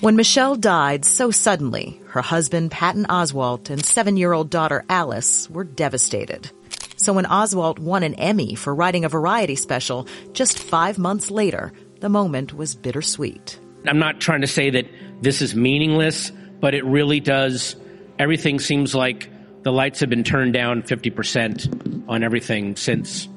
When 0.00 0.14
Michelle 0.14 0.54
died 0.54 1.04
so 1.04 1.32
suddenly, 1.32 2.00
her 2.10 2.22
husband 2.22 2.70
Patton 2.70 3.06
Oswalt 3.06 3.68
and 3.68 3.84
seven-year-old 3.84 4.48
daughter 4.48 4.84
Alice 4.88 5.50
were 5.50 5.64
devastated. 5.64 6.52
So 6.98 7.12
when 7.12 7.24
Oswalt 7.24 7.80
won 7.80 8.04
an 8.04 8.14
Emmy 8.14 8.54
for 8.54 8.72
writing 8.72 9.04
a 9.04 9.08
variety 9.08 9.56
special 9.56 10.06
just 10.34 10.56
five 10.56 10.98
months 10.98 11.32
later, 11.32 11.72
the 11.98 12.08
moment 12.08 12.54
was 12.54 12.76
bittersweet. 12.76 13.58
I'm 13.88 13.98
not 13.98 14.20
trying 14.20 14.42
to 14.42 14.46
say 14.46 14.70
that 14.70 14.86
this 15.20 15.42
is 15.42 15.56
meaningless, 15.56 16.30
but 16.60 16.74
it 16.74 16.84
really 16.84 17.18
does. 17.18 17.74
Everything 18.20 18.60
seems 18.60 18.94
like 18.94 19.28
the 19.64 19.72
lights 19.72 19.98
have 19.98 20.10
been 20.10 20.22
turned 20.22 20.52
down 20.52 20.82
50% 20.82 22.04
on 22.08 22.22
everything 22.22 22.76
since 22.76 23.28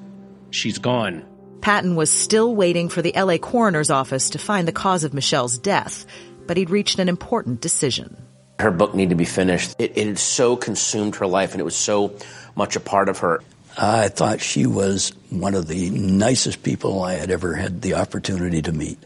she's 0.52 0.78
gone. 0.78 1.26
Patton 1.62 1.96
was 1.96 2.10
still 2.10 2.56
waiting 2.56 2.90
for 2.90 3.02
the 3.02 3.14
LA 3.16 3.38
coroner's 3.38 3.90
office 3.90 4.32
to 4.32 4.40
find 4.40 4.68
the 4.68 4.72
cause 4.72 5.04
of 5.04 5.14
Michelle's 5.14 5.60
death, 5.60 6.06
but 6.48 6.58
he'd 6.58 6.70
reached 6.70 7.00
an 7.00 7.10
important 7.10 7.62
decision. 7.62 8.18
Her 8.60 8.72
book 8.72 8.94
needed 8.94 9.10
to 9.10 9.16
be 9.16 9.26
finished. 9.26 9.76
It, 9.80 9.98
it 9.98 10.08
had 10.08 10.20
so 10.20 10.56
consumed 10.56 11.16
her 11.16 11.28
life, 11.28 11.52
and 11.52 11.62
it 11.62 11.64
was 11.64 11.76
so 11.76 12.16
much 12.56 12.76
a 12.76 12.80
part 12.80 13.10
of 13.10 13.20
her. 13.20 13.42
I 13.78 14.10
thought 14.10 14.42
she 14.42 14.66
was 14.66 15.14
one 15.30 15.56
of 15.56 15.68
the 15.68 15.90
nicest 15.90 16.62
people 16.62 17.04
I 17.04 17.14
had 17.14 17.32
ever 17.32 17.56
had 17.56 17.82
the 17.82 17.96
opportunity 17.96 18.62
to 18.64 18.72
meet. 18.72 19.00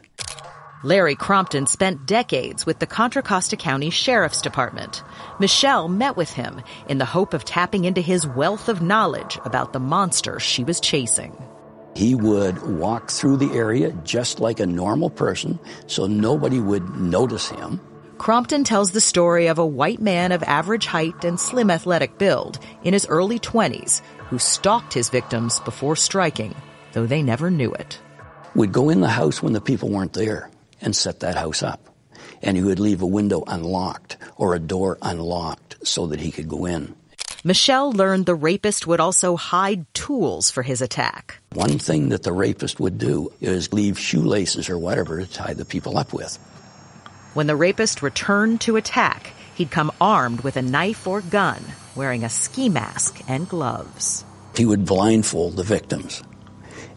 Larry 0.84 1.16
Crompton 1.16 1.66
spent 1.66 2.06
decades 2.06 2.66
with 2.66 2.80
the 2.80 2.86
Contra 2.86 3.24
Costa 3.24 3.58
County 3.58 3.90
Sheriff's 3.90 4.42
Department. 4.42 5.04
Michelle 5.40 5.88
met 5.88 6.16
with 6.16 6.32
him 6.34 6.62
in 6.88 7.00
the 7.00 7.06
hope 7.06 7.34
of 7.34 7.46
tapping 7.46 7.86
into 7.86 8.02
his 8.02 8.28
wealth 8.28 8.70
of 8.70 8.82
knowledge 8.82 9.40
about 9.46 9.74
the 9.74 9.80
monster 9.80 10.40
she 10.40 10.64
was 10.64 10.80
chasing. 10.80 11.36
He 11.96 12.14
would 12.14 12.62
walk 12.62 13.10
through 13.10 13.38
the 13.38 13.54
area 13.54 13.94
just 14.04 14.42
like 14.42 14.60
a 14.60 14.66
normal 14.66 15.10
person, 15.10 15.60
so 15.88 16.08
nobody 16.08 16.60
would 16.60 17.00
notice 17.00 17.50
him. 17.50 17.80
Crompton 18.18 18.66
tells 18.66 18.92
the 18.92 19.02
story 19.02 19.48
of 19.48 19.60
a 19.60 19.66
white 19.66 20.02
man 20.02 20.34
of 20.34 20.44
average 20.44 20.86
height 20.86 21.24
and 21.24 21.40
slim 21.40 21.72
athletic 21.72 22.18
build 22.18 22.60
in 22.84 22.94
his 22.94 23.06
early 23.08 23.40
20s 23.40 24.02
who 24.30 24.40
stalked 24.40 24.94
his 24.94 25.10
victims 25.10 25.62
before 25.62 25.96
striking, 25.96 26.54
though 26.92 27.06
they 27.06 27.24
never 27.24 27.50
knew 27.50 27.72
it. 27.74 28.00
Would 28.56 28.74
go 28.74 28.90
in 28.90 29.00
the 29.00 29.08
house 29.08 29.42
when 29.42 29.54
the 29.54 29.62
people 29.62 29.90
weren't 29.90 30.14
there 30.14 30.50
and 30.82 30.94
set 30.96 31.22
that 31.22 31.36
house 31.36 31.64
up. 31.64 31.90
And 32.42 32.58
he 32.58 32.64
would 32.64 32.80
leave 32.80 33.02
a 33.02 33.08
window 33.08 33.44
unlocked 33.48 34.18
or 34.36 34.54
a 34.54 34.60
door 34.60 34.98
unlocked 35.02 35.88
so 35.88 36.08
that 36.08 36.20
he 36.20 36.32
could 36.32 36.50
go 36.50 36.66
in. 36.66 36.96
Michelle 37.48 37.92
learned 37.92 38.26
the 38.26 38.34
rapist 38.34 38.88
would 38.88 39.00
also 39.00 39.36
hide 39.36 39.86
tools 39.94 40.50
for 40.50 40.64
his 40.64 40.82
attack. 40.82 41.38
One 41.54 41.78
thing 41.78 42.10
that 42.10 42.24
the 42.24 42.34
rapist 42.34 42.80
would 42.80 42.98
do 42.98 43.32
is 43.40 43.72
leave 43.72 44.00
shoelaces 44.00 44.68
or 44.68 44.80
whatever 44.80 45.22
to 45.22 45.32
tie 45.32 45.54
the 45.54 45.64
people 45.64 46.00
up 46.00 46.12
with. 46.12 46.38
When 47.36 47.46
the 47.46 47.56
rapist 47.56 48.02
returned 48.02 48.62
to 48.62 48.78
attack, 48.78 49.32
he'd 49.54 49.70
come 49.70 49.92
armed 50.02 50.42
with 50.42 50.58
a 50.58 50.64
knife 50.64 51.06
or 51.06 51.22
gun, 51.22 51.62
wearing 51.96 52.24
a 52.24 52.30
ski 52.30 52.68
mask 52.68 53.22
and 53.28 53.48
gloves. 53.48 54.26
He 54.56 54.66
would 54.66 54.88
blindfold 54.88 55.56
the 55.56 55.62
victims. 55.62 56.24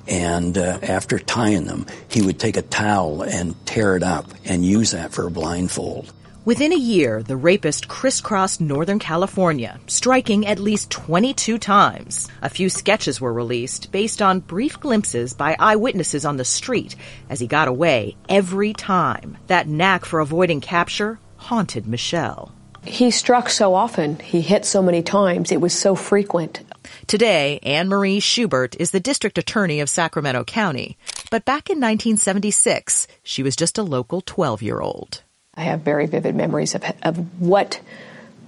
And 0.07 0.57
uh, 0.57 0.79
after 0.83 1.19
tying 1.19 1.67
them, 1.67 1.85
he 2.09 2.23
would 2.23 2.41
take 2.41 2.57
a 2.57 2.63
towel 2.63 3.21
and 3.21 3.55
tear 3.67 3.97
it 3.97 4.03
up 4.03 4.33
and 4.47 4.65
use 4.65 4.93
that 4.93 5.13
for 5.13 5.27
a 5.27 5.31
blindfold. 5.31 6.11
Within 6.49 6.73
a 6.73 6.77
year, 6.77 7.23
the 7.23 7.37
rapist 7.37 7.89
crisscrossed 7.89 8.59
Northern 8.59 8.99
California, 8.99 9.79
striking 9.87 10.47
at 10.47 10.59
least 10.59 10.91
22 10.91 11.59
times. 11.59 12.27
A 12.41 12.49
few 12.49 12.71
sketches 12.71 13.21
were 13.21 13.35
released 13.35 13.93
based 13.93 14.23
on 14.23 14.41
brief 14.41 14.81
glimpses 14.81 15.35
by 15.35 15.57
eyewitnesses 15.59 16.25
on 16.25 16.39
the 16.39 16.47
street 16.47 16.97
as 17.29 17.39
he 17.39 17.47
got 17.47 17.69
away 17.69 18.17
every 18.31 18.73
time. 18.73 19.37
That 19.49 19.69
knack 19.69 20.07
for 20.07 20.21
avoiding 20.21 20.63
capture 20.63 21.19
haunted 21.37 21.87
Michelle. 21.87 22.51
He 22.83 23.11
struck 23.11 23.51
so 23.51 23.75
often, 23.75 24.19
he 24.19 24.41
hit 24.41 24.65
so 24.65 24.81
many 24.81 25.03
times, 25.03 25.53
it 25.53 25.61
was 25.61 25.75
so 25.75 25.95
frequent. 25.95 26.63
Today, 27.07 27.59
Anne 27.63 27.91
Marie 27.91 28.21
Schubert 28.21 28.75
is 28.81 28.91
the 28.91 29.01
district 29.01 29.37
attorney 29.37 29.81
of 29.81 29.91
Sacramento 29.91 30.45
County, 30.45 30.97
but 31.31 31.45
back 31.45 31.69
in 31.69 31.77
1976, 31.77 33.07
she 33.23 33.43
was 33.43 33.55
just 33.55 33.77
a 33.77 33.83
local 33.83 34.23
12 34.23 34.63
year 34.63 34.81
old. 34.81 35.25
I 35.59 35.63
have 35.63 35.81
very 35.81 36.07
vivid 36.07 36.37
memories 36.37 36.77
of, 36.77 36.85
of 37.03 37.43
what 37.43 37.81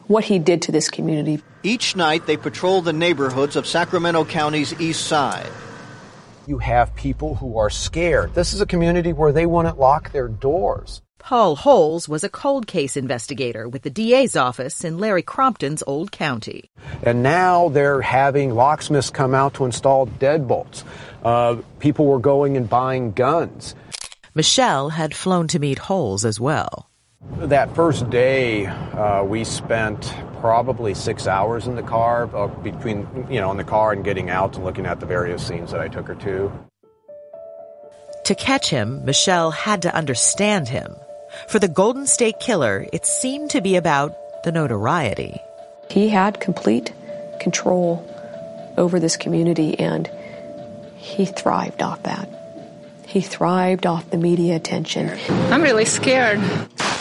what 0.06 0.24
he 0.24 0.38
did 0.38 0.62
to 0.62 0.72
this 0.72 0.88
community. 0.88 1.42
Each 1.64 1.96
night 1.96 2.26
they 2.26 2.36
patrol 2.36 2.82
the 2.82 2.92
neighborhoods 2.92 3.56
of 3.56 3.66
Sacramento 3.66 4.24
County's 4.26 4.80
east 4.80 5.06
side. 5.06 5.50
You 6.46 6.58
have 6.58 6.94
people 6.94 7.34
who 7.34 7.58
are 7.58 7.68
scared. 7.68 8.34
This 8.34 8.52
is 8.52 8.60
a 8.60 8.66
community 8.66 9.12
where 9.12 9.32
they 9.32 9.44
wouldn't 9.44 9.78
lock 9.78 10.12
their 10.12 10.28
doors. 10.28 11.02
Paul 11.18 11.56
Holes 11.56 12.08
was 12.08 12.24
a 12.24 12.28
cold 12.28 12.68
case 12.68 12.96
investigator 12.96 13.68
with 13.68 13.82
the 13.82 13.90
DA's 13.90 14.36
office 14.36 14.84
in 14.84 14.98
Larry 14.98 15.22
Crompton's 15.22 15.82
old 15.86 16.12
county. 16.12 16.70
And 17.02 17.22
now 17.24 17.68
they're 17.70 18.00
having 18.00 18.54
locksmiths 18.54 19.10
come 19.10 19.34
out 19.34 19.54
to 19.54 19.64
install 19.64 20.06
deadbolts. 20.06 20.84
Uh, 21.24 21.56
people 21.80 22.06
were 22.06 22.20
going 22.20 22.56
and 22.56 22.68
buying 22.68 23.12
guns. 23.12 23.74
Michelle 24.34 24.90
had 24.90 25.14
flown 25.14 25.48
to 25.48 25.58
meet 25.58 25.78
Holes 25.78 26.24
as 26.24 26.40
well. 26.40 26.89
That 27.22 27.74
first 27.74 28.08
day, 28.08 28.66
uh, 28.66 29.24
we 29.24 29.44
spent 29.44 30.14
probably 30.40 30.94
six 30.94 31.26
hours 31.26 31.66
in 31.66 31.76
the 31.76 31.82
car, 31.82 32.34
uh, 32.34 32.46
between, 32.46 33.06
you 33.30 33.40
know, 33.40 33.50
in 33.50 33.58
the 33.58 33.64
car 33.64 33.92
and 33.92 34.02
getting 34.02 34.30
out 34.30 34.56
and 34.56 34.64
looking 34.64 34.86
at 34.86 35.00
the 35.00 35.06
various 35.06 35.46
scenes 35.46 35.70
that 35.70 35.80
I 35.80 35.88
took 35.88 36.06
her 36.06 36.14
to. 36.14 36.50
To 38.24 38.34
catch 38.34 38.70
him, 38.70 39.04
Michelle 39.04 39.50
had 39.50 39.82
to 39.82 39.94
understand 39.94 40.68
him. 40.68 40.94
For 41.48 41.58
the 41.58 41.68
Golden 41.68 42.06
State 42.06 42.40
Killer, 42.40 42.86
it 42.92 43.04
seemed 43.04 43.50
to 43.50 43.60
be 43.60 43.76
about 43.76 44.14
the 44.44 44.52
notoriety. 44.52 45.38
He 45.90 46.08
had 46.08 46.40
complete 46.40 46.92
control 47.38 48.06
over 48.78 48.98
this 48.98 49.16
community 49.16 49.78
and 49.78 50.10
he 50.96 51.26
thrived 51.26 51.82
off 51.82 52.02
that. 52.04 52.28
He 53.06 53.20
thrived 53.20 53.86
off 53.86 54.08
the 54.10 54.18
media 54.18 54.56
attention. 54.56 55.18
I'm 55.50 55.62
really 55.62 55.84
scared. 55.84 56.40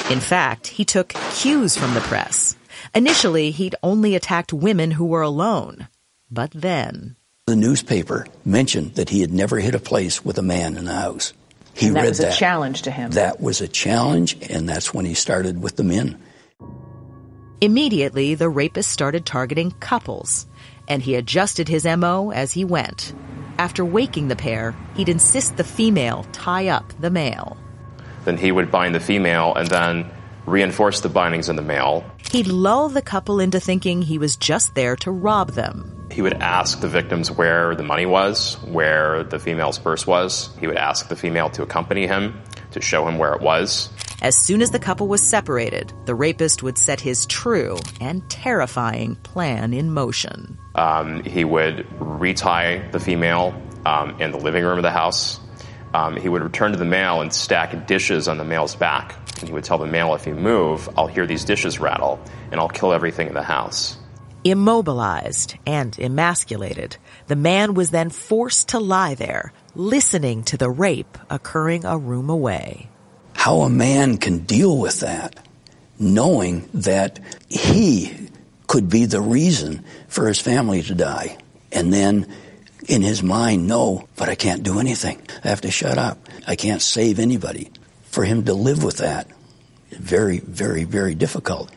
In 0.10 0.20
fact, 0.20 0.66
he 0.66 0.86
took 0.86 1.10
cues 1.36 1.78
from 1.78 1.94
the 1.94 2.02
press. 2.02 2.58
Initially, 2.96 3.52
he'd 3.52 3.76
only 3.84 4.16
attacked 4.16 4.52
women 4.52 4.90
who 4.90 5.06
were 5.06 5.22
alone. 5.22 5.88
But 6.32 6.50
then. 6.50 7.16
The 7.46 7.56
newspaper 7.56 8.26
mentioned 8.44 8.96
that 8.96 9.10
he 9.10 9.22
had 9.22 9.32
never 9.32 9.60
hit 9.60 9.76
a 9.76 9.80
place 9.80 10.26
with 10.26 10.40
a 10.40 10.44
man 10.44 10.78
in 10.78 10.86
the 10.86 10.96
house. 10.96 11.34
He 11.76 11.88
and 11.88 11.96
that 11.96 12.02
read 12.02 12.10
was 12.10 12.18
that. 12.18 12.34
a 12.34 12.38
challenge 12.38 12.82
to 12.84 12.92
him. 12.92 13.12
That 13.12 13.40
was 13.40 13.62
a 13.62 13.68
challenge, 13.68 14.36
and 14.50 14.68
that's 14.68 14.94
when 14.94 15.06
he 15.06 15.14
started 15.14 15.62
with 15.62 15.76
the 15.76 15.84
men. 15.84 16.20
Immediately, 17.62 18.34
the 18.34 18.50
rapist 18.50 18.90
started 18.90 19.28
targeting 19.28 19.72
couples, 19.80 20.48
and 20.88 21.04
he 21.04 21.16
adjusted 21.16 21.68
his 21.68 21.86
MO 21.86 22.32
as 22.32 22.52
he 22.54 22.66
went. 22.66 23.14
After 23.60 23.86
waking 23.86 24.28
the 24.28 24.36
pair, 24.36 24.76
he'd 24.96 25.10
insist 25.10 25.58
the 25.58 25.64
female 25.64 26.26
tie 26.32 26.70
up 26.70 26.94
the 27.00 27.12
male. 27.12 27.58
Then 28.26 28.38
he 28.38 28.52
would 28.52 28.72
bind 28.72 28.96
the 28.96 29.00
female 29.00 29.54
and 29.56 29.68
then 29.68 30.12
reinforce 30.46 31.02
the 31.02 31.10
bindings 31.10 31.50
in 31.50 31.56
the 31.56 31.62
male. 31.62 32.04
He'd 32.32 32.48
lull 32.48 32.90
the 32.90 33.02
couple 33.02 33.40
into 33.40 33.60
thinking 33.60 34.02
he 34.02 34.18
was 34.18 34.36
just 34.36 34.76
there 34.76 34.96
to 34.98 35.12
rob 35.12 35.52
them. 35.52 36.08
He 36.12 36.22
would 36.22 36.34
ask 36.36 36.82
the 36.82 36.88
victims 36.88 37.32
where 37.32 37.76
the 37.76 37.84
money 37.84 38.06
was, 38.06 38.56
where 38.66 39.24
the 39.24 39.40
female's 39.40 39.78
purse 39.78 40.08
was. 40.08 40.50
He 40.60 40.68
would 40.68 40.78
ask 40.78 41.08
the 41.08 41.16
female 41.16 41.50
to 41.52 41.64
accompany 41.64 42.08
him 42.08 42.42
to 42.72 42.82
show 42.82 43.08
him 43.08 43.18
where 43.18 43.34
it 43.34 43.42
was. 43.42 43.90
As 44.22 44.36
soon 44.36 44.62
as 44.62 44.72
the 44.72 44.80
couple 44.80 45.08
was 45.08 45.22
separated, 45.22 45.94
the 46.06 46.16
rapist 46.16 46.62
would 46.62 46.78
set 46.78 47.00
his 47.00 47.26
true 47.26 47.78
and 48.02 48.28
terrifying 48.30 49.16
plan 49.18 49.74
in 49.74 49.92
motion. 49.92 50.58
Um, 50.76 51.24
he 51.24 51.46
would 51.46 51.88
retie 52.00 52.92
the 52.92 53.00
female 53.00 53.60
um, 53.86 54.20
in 54.20 54.32
the 54.32 54.38
living 54.38 54.66
room 54.66 54.78
of 54.78 54.84
the 54.84 54.92
house. 54.92 55.40
Um, 55.94 56.16
he 56.16 56.30
would 56.30 56.44
return 56.44 56.72
to 56.72 56.78
the 56.78 56.86
male 56.86 57.22
and 57.22 57.34
stack 57.34 57.88
dishes 57.88 58.28
on 58.28 58.38
the 58.38 58.46
male's 58.46 58.76
back. 58.76 59.16
And 59.40 59.48
he 59.48 59.54
would 59.54 59.64
tell 59.64 59.78
the 59.78 59.88
male, 59.88 60.14
if 60.16 60.28
you 60.28 60.36
move, 60.36 60.90
I'll 60.98 61.08
hear 61.08 61.26
these 61.26 61.44
dishes 61.46 61.80
rattle 61.80 62.20
and 62.52 62.60
I'll 62.60 62.70
kill 62.70 62.94
everything 62.94 63.28
in 63.28 63.34
the 63.34 63.44
house. 63.44 63.98
Immobilized 64.44 65.56
and 65.66 65.98
emasculated, 66.00 66.98
the 67.28 67.36
man 67.36 67.74
was 67.74 67.92
then 67.92 68.10
forced 68.10 68.70
to 68.70 68.80
lie 68.80 69.16
there, 69.16 69.52
listening 69.76 70.44
to 70.44 70.58
the 70.58 70.70
rape 70.70 71.18
occurring 71.30 71.86
a 71.86 71.98
room 71.98 72.30
away. 72.30 72.90
How 73.34 73.62
a 73.62 73.70
man 73.70 74.18
can 74.18 74.40
deal 74.40 74.78
with 74.78 75.02
that, 75.02 75.46
knowing 75.98 76.70
that 76.74 77.20
he 77.50 78.30
could 78.68 78.90
be 78.90 79.06
the 79.06 79.22
reason 79.22 79.84
for 80.08 80.28
his 80.28 80.40
family 80.40 80.84
to 80.84 80.96
die. 80.96 81.38
And 81.72 81.92
then 81.92 82.28
in 82.90 83.04
his 83.04 83.22
mind, 83.22 83.68
no, 83.68 84.08
but 84.18 84.30
I 84.30 84.36
can't 84.36 84.64
do 84.64 84.80
anything. 84.80 85.22
I 85.44 85.50
have 85.50 85.62
to 85.62 85.72
shut 85.72 85.98
up. 85.98 86.18
I 86.48 86.56
can't 86.56 86.82
save 86.82 87.20
anybody. 87.20 87.72
For 88.06 88.24
him 88.24 88.46
to 88.46 88.54
live 88.54 88.84
with 88.84 88.98
that, 88.98 89.28
very, 89.92 90.40
very, 90.40 90.84
very 90.86 91.14
difficult. 91.14 91.72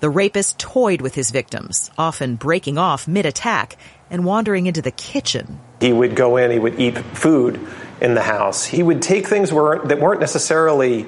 The 0.00 0.10
rapist 0.10 0.58
toyed 0.58 1.02
with 1.02 1.14
his 1.14 1.30
victims, 1.30 1.90
often 1.96 2.34
breaking 2.34 2.78
off 2.78 3.06
mid 3.06 3.26
attack 3.26 3.76
and 4.10 4.24
wandering 4.24 4.66
into 4.66 4.82
the 4.82 4.90
kitchen. 4.90 5.60
He 5.80 5.92
would 5.92 6.16
go 6.16 6.36
in, 6.36 6.50
he 6.50 6.58
would 6.58 6.80
eat 6.80 6.98
food 6.98 7.60
in 8.00 8.14
the 8.14 8.22
house. 8.22 8.64
He 8.64 8.82
would 8.82 9.02
take 9.02 9.28
things 9.28 9.52
were, 9.52 9.86
that 9.86 10.00
weren't 10.00 10.20
necessarily 10.20 11.06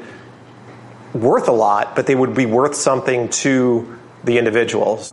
worth 1.15 1.49
a 1.49 1.53
lot, 1.53 1.97
but 1.97 2.07
they 2.07 2.15
would 2.15 2.35
be 2.35 2.47
worth 2.47 2.77
something 2.77 3.29
to 3.31 3.99
the 4.23 4.39
individuals. 4.39 5.13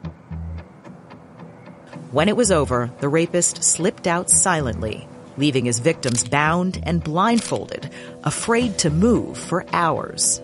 When 2.12 2.28
it 2.28 2.36
was 2.36 2.52
over, 2.52 2.90
the 3.02 3.08
rapist 3.08 3.64
slipped 3.64 4.08
out 4.08 4.32
silently, 4.32 5.08
leaving 5.38 5.66
his 5.66 5.78
victims 5.78 6.28
bound 6.28 6.80
and 6.82 7.04
blindfolded, 7.04 7.92
afraid 8.24 8.80
to 8.80 8.90
move 8.90 9.38
for 9.38 9.64
hours. 9.74 10.42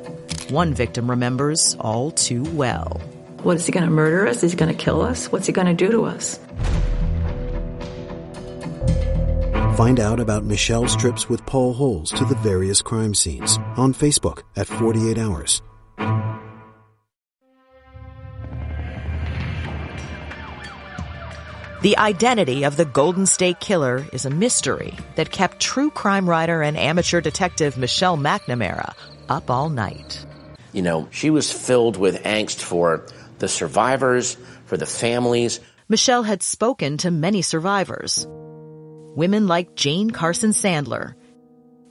One 0.50 0.76
victim 0.76 1.10
remembers 1.10 1.76
all 1.80 2.12
too 2.12 2.44
well. 2.54 3.02
What 3.42 3.56
is 3.56 3.66
he 3.66 3.72
going 3.72 3.84
to 3.84 3.92
murder 3.92 4.28
us? 4.28 4.44
Is 4.44 4.52
he 4.52 4.58
going 4.58 4.78
to 4.78 4.84
kill 4.84 5.02
us? 5.02 5.32
What's 5.32 5.48
he 5.48 5.54
going 5.54 5.66
to 5.66 5.74
do 5.74 5.92
to 5.92 6.06
us? 6.06 6.40
Find 9.76 10.00
out 10.00 10.20
about 10.20 10.44
Michelle's 10.46 10.96
trips 10.96 11.28
with 11.28 11.44
Paul 11.48 11.74
Holes 11.74 12.12
to 12.12 12.26
the 12.26 12.36
various 12.36 12.84
crime 12.84 13.16
scenes 13.16 13.58
on 13.76 13.92
Facebook 13.92 14.44
at 14.56 14.68
48 14.68 15.18
Hours. 15.18 15.64
The 21.86 22.00
identity 22.00 22.64
of 22.64 22.78
the 22.78 22.86
Golden 22.86 23.28
State 23.28 23.60
Killer 23.60 24.08
is 24.12 24.26
a 24.26 24.32
mystery 24.32 24.98
that 25.18 25.30
kept 25.30 25.60
true 25.60 25.92
crime 25.92 26.28
writer 26.28 26.64
and 26.64 26.76
amateur 26.76 27.22
detective 27.22 27.78
Michelle 27.78 28.18
McNamara 28.18 28.96
up 29.30 29.52
all 29.52 29.70
night. 29.70 30.26
You 30.74 30.82
know, 30.82 31.08
she 31.12 31.30
was 31.30 31.52
filled 31.52 31.96
with 31.96 32.24
angst 32.24 32.60
for 32.60 33.06
the 33.38 33.48
survivors, 33.48 34.36
for 34.66 34.78
the 34.78 34.88
families. 34.88 35.60
Michelle 35.88 36.24
had 36.24 36.42
spoken 36.42 36.98
to 36.98 37.12
many 37.12 37.44
survivors. 37.44 38.26
Women 38.28 39.46
like 39.46 39.76
Jane 39.76 40.10
Carson 40.10 40.54
Sandler. 40.54 41.14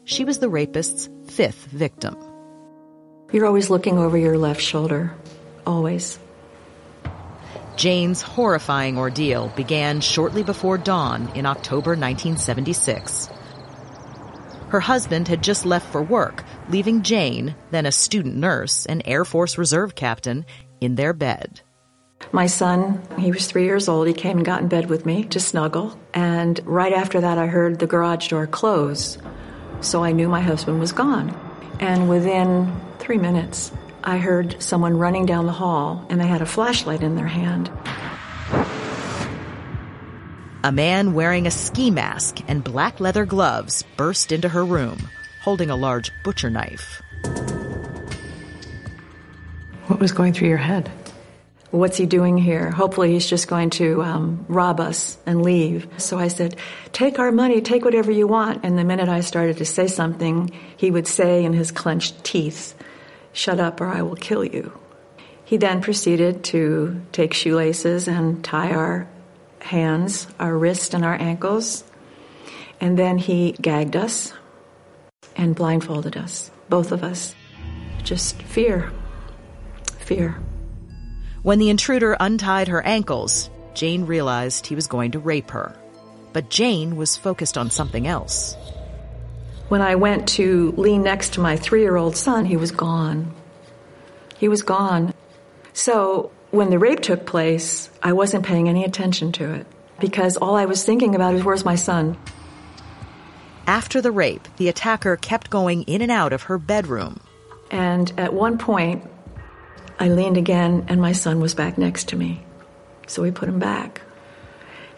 She 0.02 0.24
was 0.24 0.40
the 0.40 0.48
rapist's 0.48 1.08
fifth 1.28 1.66
victim. 1.66 2.16
You're 3.32 3.46
always 3.46 3.70
looking 3.70 3.98
over 3.98 4.18
your 4.18 4.38
left 4.38 4.60
shoulder. 4.60 5.14
Always. 5.64 6.18
Jane's 7.76 8.22
horrifying 8.22 8.96
ordeal 8.96 9.48
began 9.56 10.00
shortly 10.00 10.42
before 10.42 10.78
dawn 10.78 11.30
in 11.34 11.46
October 11.46 11.90
1976. 11.90 13.28
Her 14.68 14.80
husband 14.80 15.28
had 15.28 15.42
just 15.42 15.66
left 15.66 15.90
for 15.90 16.02
work, 16.02 16.44
leaving 16.68 17.02
Jane, 17.02 17.54
then 17.70 17.86
a 17.86 17.92
student 17.92 18.36
nurse 18.36 18.86
and 18.86 19.02
Air 19.04 19.24
Force 19.24 19.58
Reserve 19.58 19.94
captain, 19.94 20.46
in 20.80 20.94
their 20.96 21.12
bed. 21.12 21.60
My 22.32 22.46
son, 22.46 23.02
he 23.18 23.30
was 23.30 23.46
three 23.46 23.64
years 23.64 23.88
old. 23.88 24.06
He 24.08 24.14
came 24.14 24.38
and 24.38 24.46
got 24.46 24.62
in 24.62 24.68
bed 24.68 24.88
with 24.88 25.06
me 25.06 25.24
to 25.24 25.38
snuggle. 25.38 25.98
And 26.12 26.60
right 26.64 26.92
after 26.92 27.20
that, 27.20 27.38
I 27.38 27.46
heard 27.46 27.78
the 27.78 27.86
garage 27.86 28.28
door 28.28 28.46
close. 28.46 29.18
So 29.80 30.02
I 30.02 30.12
knew 30.12 30.28
my 30.28 30.40
husband 30.40 30.80
was 30.80 30.92
gone. 30.92 31.30
And 31.80 32.08
within 32.08 32.74
three 32.98 33.18
minutes, 33.18 33.70
I 34.06 34.18
heard 34.18 34.62
someone 34.62 34.98
running 34.98 35.24
down 35.24 35.46
the 35.46 35.52
hall 35.52 36.04
and 36.10 36.20
they 36.20 36.26
had 36.26 36.42
a 36.42 36.46
flashlight 36.46 37.02
in 37.02 37.16
their 37.16 37.26
hand. 37.26 37.72
A 40.62 40.70
man 40.70 41.14
wearing 41.14 41.46
a 41.46 41.50
ski 41.50 41.90
mask 41.90 42.40
and 42.46 42.62
black 42.62 43.00
leather 43.00 43.24
gloves 43.24 43.82
burst 43.96 44.30
into 44.30 44.50
her 44.50 44.62
room, 44.62 45.08
holding 45.42 45.70
a 45.70 45.76
large 45.76 46.12
butcher 46.22 46.50
knife. 46.50 47.00
What 49.86 50.00
was 50.00 50.12
going 50.12 50.34
through 50.34 50.48
your 50.48 50.58
head? 50.58 50.90
What's 51.70 51.96
he 51.96 52.04
doing 52.04 52.36
here? 52.36 52.70
Hopefully, 52.70 53.12
he's 53.12 53.28
just 53.28 53.48
going 53.48 53.70
to 53.70 54.02
um, 54.02 54.44
rob 54.48 54.80
us 54.80 55.16
and 55.24 55.42
leave. 55.42 55.88
So 55.96 56.18
I 56.18 56.28
said, 56.28 56.56
Take 56.92 57.18
our 57.18 57.32
money, 57.32 57.62
take 57.62 57.86
whatever 57.86 58.12
you 58.12 58.26
want. 58.26 58.64
And 58.64 58.78
the 58.78 58.84
minute 58.84 59.08
I 59.08 59.20
started 59.20 59.56
to 59.56 59.64
say 59.64 59.86
something, 59.86 60.50
he 60.76 60.90
would 60.90 61.08
say 61.08 61.44
in 61.44 61.54
his 61.54 61.72
clenched 61.72 62.22
teeth, 62.22 62.74
Shut 63.34 63.60
up 63.60 63.80
or 63.80 63.88
I 63.88 64.00
will 64.00 64.16
kill 64.16 64.44
you. 64.44 64.72
He 65.44 65.58
then 65.58 65.82
proceeded 65.82 66.44
to 66.44 67.02
take 67.12 67.34
shoelaces 67.34 68.08
and 68.08 68.42
tie 68.42 68.70
our 68.70 69.06
hands, 69.60 70.26
our 70.38 70.56
wrists, 70.56 70.94
and 70.94 71.04
our 71.04 71.20
ankles. 71.20 71.84
And 72.80 72.98
then 72.98 73.18
he 73.18 73.52
gagged 73.60 73.96
us 73.96 74.32
and 75.36 75.54
blindfolded 75.54 76.16
us, 76.16 76.50
both 76.68 76.92
of 76.92 77.02
us. 77.02 77.34
Just 78.04 78.40
fear. 78.42 78.92
Fear. 79.98 80.38
When 81.42 81.58
the 81.58 81.70
intruder 81.70 82.16
untied 82.20 82.68
her 82.68 82.82
ankles, 82.82 83.50
Jane 83.74 84.06
realized 84.06 84.66
he 84.66 84.74
was 84.76 84.86
going 84.86 85.10
to 85.10 85.18
rape 85.18 85.50
her. 85.50 85.76
But 86.32 86.50
Jane 86.50 86.96
was 86.96 87.16
focused 87.16 87.58
on 87.58 87.70
something 87.70 88.06
else. 88.06 88.56
When 89.68 89.80
I 89.80 89.94
went 89.94 90.28
to 90.30 90.72
lean 90.76 91.02
next 91.02 91.34
to 91.34 91.40
my 91.40 91.56
three 91.56 91.80
year 91.80 91.96
old 91.96 92.16
son, 92.16 92.44
he 92.44 92.56
was 92.56 92.70
gone. 92.70 93.34
He 94.36 94.48
was 94.48 94.62
gone. 94.62 95.14
So 95.72 96.30
when 96.50 96.70
the 96.70 96.78
rape 96.78 97.00
took 97.00 97.26
place, 97.26 97.90
I 98.02 98.12
wasn't 98.12 98.46
paying 98.46 98.68
any 98.68 98.84
attention 98.84 99.32
to 99.32 99.54
it 99.54 99.66
because 100.00 100.36
all 100.36 100.54
I 100.54 100.66
was 100.66 100.84
thinking 100.84 101.14
about 101.14 101.34
is 101.34 101.44
where's 101.44 101.64
my 101.64 101.76
son? 101.76 102.16
After 103.66 104.02
the 104.02 104.12
rape, 104.12 104.46
the 104.58 104.68
attacker 104.68 105.16
kept 105.16 105.48
going 105.48 105.84
in 105.84 106.02
and 106.02 106.12
out 106.12 106.32
of 106.32 106.42
her 106.44 106.58
bedroom. 106.58 107.20
And 107.70 108.12
at 108.18 108.34
one 108.34 108.58
point, 108.58 109.08
I 109.98 110.08
leaned 110.08 110.36
again 110.36 110.84
and 110.88 111.00
my 111.00 111.12
son 111.12 111.40
was 111.40 111.54
back 111.54 111.78
next 111.78 112.10
to 112.10 112.16
me. 112.16 112.44
So 113.06 113.22
we 113.22 113.30
put 113.30 113.48
him 113.48 113.58
back. 113.58 114.02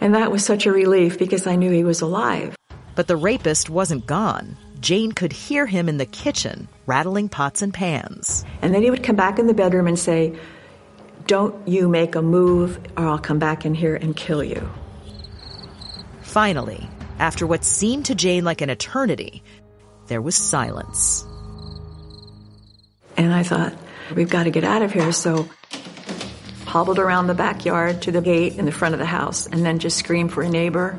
And 0.01 0.15
that 0.15 0.33
was 0.33 0.45
such 0.45 0.67
a 0.67 0.73
relief 0.73 1.19
because 1.19 1.47
I 1.47 1.57
knew 1.57 1.71
he 1.71 1.85
was 1.85 2.01
alive. 2.01 2.57
But 2.97 3.07
the 3.07 3.17
rapist 3.17 3.71
wasn't 3.71 4.07
gone. 4.07 4.57
Jane 4.81 5.13
could 5.13 5.33
hear 5.33 5.67
him 5.67 5.89
in 5.89 5.99
the 5.99 6.07
kitchen, 6.07 6.67
rattling 6.87 7.29
pots 7.29 7.63
and 7.63 7.73
pans. 7.73 8.45
And 8.63 8.75
then 8.75 8.83
he 8.83 8.91
would 8.91 9.05
come 9.05 9.17
back 9.17 9.39
in 9.39 9.47
the 9.47 9.55
bedroom 9.55 9.87
and 9.87 9.99
say, 9.99 10.37
Don't 11.27 11.69
you 11.69 11.89
make 11.89 12.15
a 12.15 12.23
move, 12.23 12.81
or 12.97 13.07
I'll 13.07 13.19
come 13.19 13.39
back 13.39 13.65
in 13.65 13.75
here 13.75 13.95
and 13.95 14.17
kill 14.17 14.43
you. 14.43 14.69
Finally, 16.23 16.89
after 17.19 17.47
what 17.47 17.65
seemed 17.65 18.07
to 18.07 18.15
Jane 18.15 18.45
like 18.45 18.61
an 18.61 18.71
eternity, 18.71 19.43
there 20.09 20.23
was 20.23 20.35
silence. 20.35 21.25
And 23.17 23.33
I 23.33 23.43
thought, 23.43 23.75
we've 24.15 24.29
got 24.29 24.45
to 24.45 24.51
get 24.51 24.65
out 24.65 24.83
of 24.83 24.93
here. 24.93 25.13
So 25.13 25.49
hobbled 26.65 26.99
around 26.99 27.27
the 27.27 27.35
backyard 27.35 28.03
to 28.03 28.13
the 28.13 28.21
gate 28.21 28.57
in 28.57 28.65
the 28.65 28.73
front 28.73 28.95
of 28.95 28.99
the 28.99 29.07
house 29.07 29.47
and 29.47 29.65
then 29.65 29.79
just 29.79 29.97
screamed 29.97 30.33
for 30.33 30.43
a 30.43 30.49
neighbor. 30.49 30.99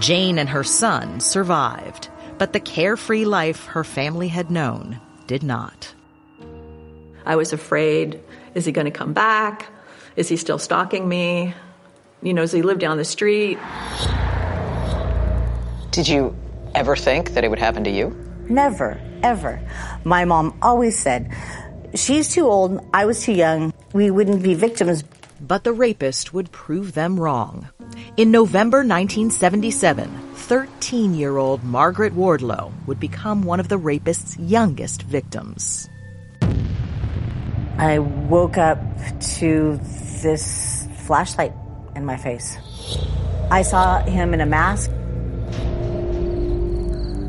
Jane 0.00 0.38
and 0.38 0.48
her 0.48 0.64
son 0.64 1.20
survived, 1.20 2.08
but 2.38 2.54
the 2.54 2.60
carefree 2.60 3.26
life 3.26 3.66
her 3.66 3.84
family 3.84 4.28
had 4.28 4.50
known 4.50 4.98
did 5.26 5.42
not. 5.42 5.94
I 7.26 7.36
was 7.36 7.52
afraid 7.52 8.20
is 8.54 8.64
he 8.64 8.72
going 8.72 8.86
to 8.86 8.90
come 8.90 9.12
back? 9.12 9.68
Is 10.16 10.28
he 10.28 10.36
still 10.36 10.58
stalking 10.58 11.08
me? 11.08 11.54
You 12.22 12.34
know, 12.34 12.42
does 12.42 12.50
he 12.52 12.62
live 12.62 12.78
down 12.78 12.96
the 12.96 13.04
street? 13.04 13.58
Did 15.92 16.08
you 16.08 16.34
ever 16.74 16.96
think 16.96 17.34
that 17.34 17.44
it 17.44 17.48
would 17.48 17.58
happen 17.58 17.84
to 17.84 17.90
you? 17.90 18.16
Never, 18.48 19.00
ever. 19.22 19.60
My 20.04 20.24
mom 20.24 20.58
always 20.62 20.98
said, 20.98 21.32
she's 21.94 22.28
too 22.28 22.46
old, 22.46 22.84
I 22.92 23.04
was 23.04 23.22
too 23.22 23.32
young, 23.32 23.72
we 23.92 24.10
wouldn't 24.10 24.42
be 24.42 24.54
victims, 24.54 25.04
But 25.40 25.64
the 25.64 25.72
rapist 25.72 26.34
would 26.34 26.52
prove 26.52 26.92
them 26.92 27.18
wrong. 27.18 27.68
In 28.16 28.30
November 28.30 28.78
1977, 28.78 30.10
13 30.34 31.14
year 31.14 31.36
old 31.36 31.64
Margaret 31.64 32.14
Wardlow 32.14 32.72
would 32.86 33.00
become 33.00 33.42
one 33.42 33.60
of 33.60 33.68
the 33.68 33.78
rapist's 33.78 34.36
youngest 34.38 35.02
victims. 35.02 35.88
I 37.78 37.98
woke 37.98 38.58
up 38.58 38.78
to 39.38 39.80
this 40.22 40.86
flashlight 41.06 41.52
in 41.96 42.04
my 42.04 42.18
face. 42.18 42.58
I 43.50 43.62
saw 43.62 44.02
him 44.02 44.34
in 44.34 44.40
a 44.40 44.46
mask. 44.46 44.90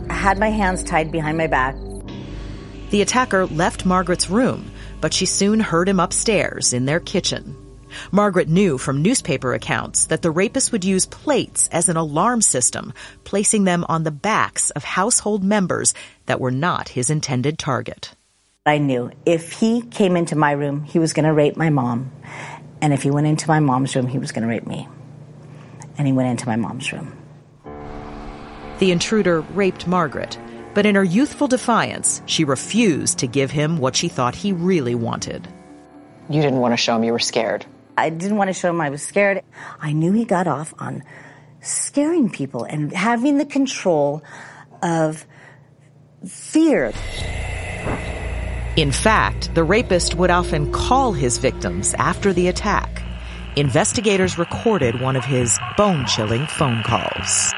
I 0.09 0.13
had 0.13 0.37
my 0.37 0.49
hands 0.49 0.83
tied 0.83 1.11
behind 1.11 1.37
my 1.37 1.47
back. 1.47 1.75
The 2.89 3.01
attacker 3.01 3.45
left 3.45 3.85
Margaret's 3.85 4.29
room, 4.29 4.69
but 4.99 5.13
she 5.13 5.25
soon 5.25 5.61
heard 5.61 5.87
him 5.87 6.01
upstairs 6.01 6.73
in 6.73 6.85
their 6.85 6.99
kitchen. 6.99 7.55
Margaret 8.11 8.47
knew 8.47 8.77
from 8.77 9.01
newspaper 9.01 9.53
accounts 9.53 10.05
that 10.05 10.21
the 10.21 10.31
rapist 10.31 10.71
would 10.71 10.85
use 10.85 11.05
plates 11.05 11.67
as 11.71 11.89
an 11.89 11.97
alarm 11.97 12.41
system, 12.41 12.93
placing 13.23 13.63
them 13.63 13.85
on 13.89 14.03
the 14.03 14.11
backs 14.11 14.69
of 14.71 14.83
household 14.83 15.43
members 15.43 15.93
that 16.25 16.39
were 16.39 16.51
not 16.51 16.89
his 16.89 17.09
intended 17.09 17.57
target. 17.59 18.13
I 18.65 18.77
knew 18.77 19.11
if 19.25 19.53
he 19.53 19.81
came 19.81 20.15
into 20.15 20.35
my 20.35 20.51
room, 20.51 20.83
he 20.83 20.99
was 20.99 21.13
going 21.13 21.25
to 21.25 21.33
rape 21.33 21.57
my 21.57 21.69
mom. 21.69 22.11
And 22.79 22.93
if 22.93 23.03
he 23.03 23.11
went 23.11 23.27
into 23.27 23.47
my 23.47 23.59
mom's 23.59 23.95
room, 23.95 24.07
he 24.07 24.19
was 24.19 24.31
going 24.31 24.43
to 24.43 24.47
rape 24.47 24.67
me. 24.67 24.87
And 25.97 26.05
he 26.05 26.13
went 26.13 26.29
into 26.29 26.47
my 26.47 26.55
mom's 26.55 26.91
room. 26.91 27.17
The 28.79 28.91
intruder 28.91 29.41
raped 29.41 29.87
Margaret, 29.87 30.37
but 30.73 30.85
in 30.85 30.95
her 30.95 31.03
youthful 31.03 31.47
defiance, 31.47 32.21
she 32.25 32.43
refused 32.43 33.19
to 33.19 33.27
give 33.27 33.51
him 33.51 33.77
what 33.77 33.95
she 33.95 34.07
thought 34.07 34.35
he 34.35 34.53
really 34.53 34.95
wanted. 34.95 35.47
You 36.29 36.41
didn't 36.41 36.59
want 36.59 36.73
to 36.73 36.77
show 36.77 36.95
him 36.95 37.03
you 37.03 37.11
were 37.11 37.19
scared. 37.19 37.65
I 37.97 38.09
didn't 38.09 38.37
want 38.37 38.49
to 38.49 38.53
show 38.53 38.69
him 38.69 38.81
I 38.81 38.89
was 38.89 39.01
scared. 39.01 39.41
I 39.79 39.93
knew 39.93 40.11
he 40.11 40.25
got 40.25 40.47
off 40.47 40.73
on 40.79 41.03
scaring 41.61 42.29
people 42.29 42.63
and 42.63 42.91
having 42.91 43.37
the 43.37 43.45
control 43.45 44.23
of 44.81 45.25
fear. 46.25 46.93
In 48.77 48.91
fact, 48.91 49.53
the 49.53 49.63
rapist 49.63 50.15
would 50.15 50.31
often 50.31 50.71
call 50.71 51.13
his 51.13 51.37
victims 51.37 51.93
after 51.95 52.33
the 52.33 52.47
attack. 52.47 53.03
Investigators 53.57 54.37
recorded 54.37 55.01
one 55.01 55.15
of 55.15 55.25
his 55.25 55.59
bone 55.75 56.05
chilling 56.05 56.47
phone 56.47 56.81
calls. 56.83 57.51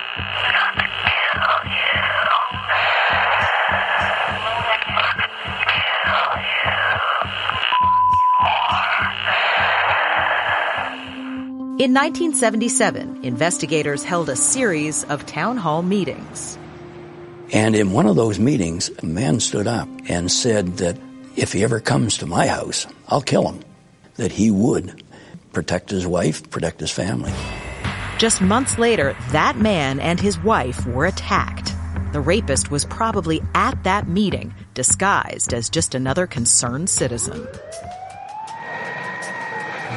In 11.80 11.92
1977, 11.92 13.24
investigators 13.24 14.04
held 14.04 14.30
a 14.30 14.36
series 14.36 15.04
of 15.06 15.26
town 15.26 15.58
hall 15.58 15.82
meetings. 15.82 16.56
And 17.52 17.76
in 17.76 17.94
one 17.94 18.06
of 18.06 18.16
those 18.16 18.38
meetings, 18.38 18.92
a 19.02 19.08
man 19.08 19.40
stood 19.40 19.66
up 19.66 19.90
and 20.08 20.32
said 20.32 20.78
that 20.78 21.00
if 21.36 21.52
he 21.52 21.64
ever 21.64 21.80
comes 21.80 22.20
to 22.20 22.28
my 22.28 22.46
house, 22.46 22.86
I'll 23.08 23.24
kill 23.24 23.50
him. 23.50 23.64
That 24.18 24.32
he 24.32 24.52
would 24.52 25.04
protect 25.52 25.90
his 25.90 26.06
wife, 26.06 26.48
protect 26.52 26.80
his 26.80 26.92
family. 26.92 27.34
Just 28.20 28.40
months 28.40 28.78
later, 28.78 29.18
that 29.32 29.58
man 29.58 30.00
and 30.00 30.20
his 30.20 30.38
wife 30.38 30.86
were 30.86 31.08
attacked. 31.08 31.74
The 32.12 32.22
rapist 32.22 32.70
was 32.70 32.86
probably 32.86 33.42
at 33.56 33.84
that 33.84 34.08
meeting, 34.08 34.54
disguised 34.76 35.56
as 35.56 35.72
just 35.72 35.96
another 35.96 36.28
concerned 36.28 36.92
citizen. 36.92 37.48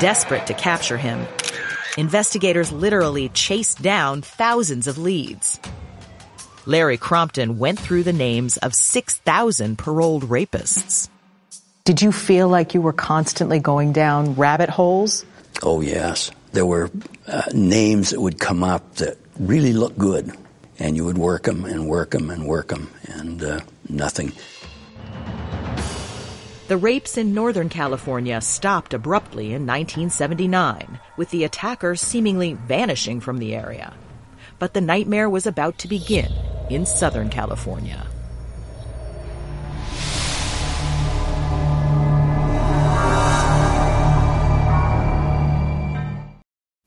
Desperate 0.01 0.47
to 0.47 0.55
capture 0.55 0.97
him, 0.97 1.27
investigators 1.97 2.73
literally 2.73 3.29
chased 3.31 3.83
down 3.83 4.23
thousands 4.23 4.87
of 4.87 4.99
leads. 4.99 5.59
Larry 6.67 6.97
Crompton 6.97 7.59
went 7.59 7.79
through 7.79 8.03
the 8.03 8.13
names 8.13 8.57
of 8.57 8.75
6,000 8.75 9.79
paroled 9.79 10.25
rapists. 10.25 11.09
Did 11.85 12.03
you 12.03 12.11
feel 12.11 12.49
like 12.49 12.75
you 12.75 12.81
were 12.81 12.93
constantly 12.93 13.61
going 13.61 13.93
down 13.93 14.35
rabbit 14.35 14.69
holes? 14.69 15.25
Oh, 15.63 15.81
yes. 15.81 16.33
There 16.53 16.67
were 16.67 16.91
uh, 17.29 17.43
names 17.55 18.11
that 18.11 18.21
would 18.21 18.41
come 18.41 18.65
up 18.65 18.97
that 18.97 19.19
really 19.39 19.73
looked 19.73 19.97
good, 19.97 20.33
and 20.79 20.97
you 20.97 21.05
would 21.05 21.19
work 21.19 21.45
them 21.45 21.65
and 21.65 21.89
work 21.89 22.11
them 22.11 22.31
and 22.31 22.47
work 22.47 22.69
them, 22.69 22.91
and 23.05 23.43
uh, 23.43 23.61
nothing. 23.89 24.33
The 26.69 26.77
rapes 26.77 27.17
in 27.17 27.33
Northern 27.33 27.69
California 27.69 28.41
stopped 28.41 28.93
abruptly 28.93 29.47
in 29.47 29.67
1979, 29.67 30.99
with 31.17 31.31
the 31.31 31.45
attacker 31.45 31.97
seemingly 31.97 32.55
vanishing 32.55 33.21
from 33.21 33.39
the 33.39 33.55
area. 33.55 33.95
But 34.59 34.75
the 34.75 34.81
nightmare 34.81 35.29
was 35.29 35.47
about 35.47 35.79
to 35.79 35.89
begin 35.89 36.33
in 36.71 36.87
Southern 36.87 37.29
California. 37.29 38.07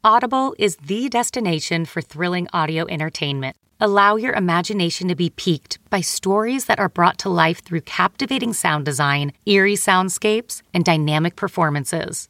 Audible 0.01 0.55
is 0.57 0.77
the 0.77 1.09
destination 1.09 1.83
for 1.83 2.01
thrilling 2.01 2.47
audio 2.53 2.87
entertainment. 2.87 3.57
Allow 3.81 4.15
your 4.15 4.33
imagination 4.33 5.07
to 5.09 5.15
be 5.15 5.29
piqued 5.29 5.77
by 5.89 6.01
stories 6.01 6.65
that 6.65 6.79
are 6.79 6.89
brought 6.89 7.17
to 7.19 7.29
life 7.29 7.61
through 7.63 7.81
captivating 7.81 8.53
sound 8.53 8.85
design, 8.85 9.33
eerie 9.45 9.75
soundscapes, 9.75 10.61
and 10.73 10.85
dynamic 10.85 11.35
performances. 11.35 12.29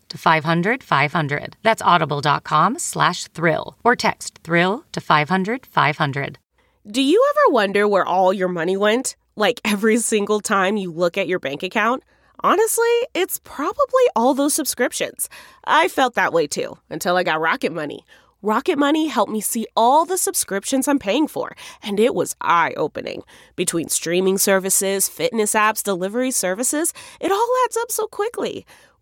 to 0.11 0.17
500 0.17 0.83
500. 0.83 1.57
That's 1.63 1.81
audible.com 1.81 2.77
slash 2.77 3.23
thrill 3.29 3.77
or 3.83 3.95
text 3.95 4.39
thrill 4.43 4.85
to 4.91 5.01
500 5.01 5.65
500. 5.65 6.37
Do 6.89 7.01
you 7.01 7.23
ever 7.31 7.53
wonder 7.53 7.87
where 7.87 8.05
all 8.05 8.31
your 8.33 8.47
money 8.47 8.77
went? 8.77 9.15
Like 9.35 9.61
every 9.65 9.97
single 9.97 10.39
time 10.39 10.77
you 10.77 10.91
look 10.91 11.17
at 11.17 11.27
your 11.27 11.39
bank 11.39 11.63
account? 11.63 12.03
Honestly, 12.43 13.07
it's 13.13 13.39
probably 13.43 14.03
all 14.15 14.33
those 14.33 14.53
subscriptions. 14.53 15.29
I 15.65 15.87
felt 15.87 16.15
that 16.15 16.33
way 16.33 16.47
too 16.47 16.77
until 16.89 17.17
I 17.17 17.23
got 17.23 17.39
Rocket 17.39 17.71
Money. 17.71 18.05
Rocket 18.43 18.79
Money 18.79 19.07
helped 19.07 19.31
me 19.31 19.39
see 19.39 19.67
all 19.75 20.03
the 20.03 20.17
subscriptions 20.17 20.87
I'm 20.87 20.97
paying 20.97 21.27
for, 21.27 21.55
and 21.83 21.99
it 21.99 22.15
was 22.15 22.35
eye 22.41 22.73
opening. 22.75 23.21
Between 23.55 23.87
streaming 23.87 24.39
services, 24.39 25.07
fitness 25.07 25.53
apps, 25.53 25.83
delivery 25.83 26.31
services, 26.31 26.91
it 27.19 27.31
all 27.31 27.49
adds 27.65 27.77
up 27.77 27.91
so 27.91 28.07
quickly. 28.07 28.65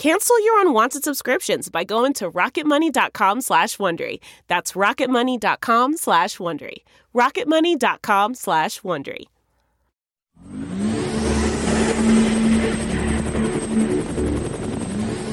Cancel 0.00 0.42
your 0.42 0.62
unwanted 0.62 1.04
subscriptions 1.04 1.68
by 1.68 1.84
going 1.84 2.14
to 2.14 2.30
rocketmoney.com 2.30 3.42
slash 3.42 3.76
Wondery. 3.76 4.20
That's 4.46 4.72
rocketmoney.com 4.72 5.98
slash 5.98 6.38
Wondery. 6.38 6.76
rocketmoney.com 7.14 8.34
slash 8.34 8.80
Wondery. 8.80 9.26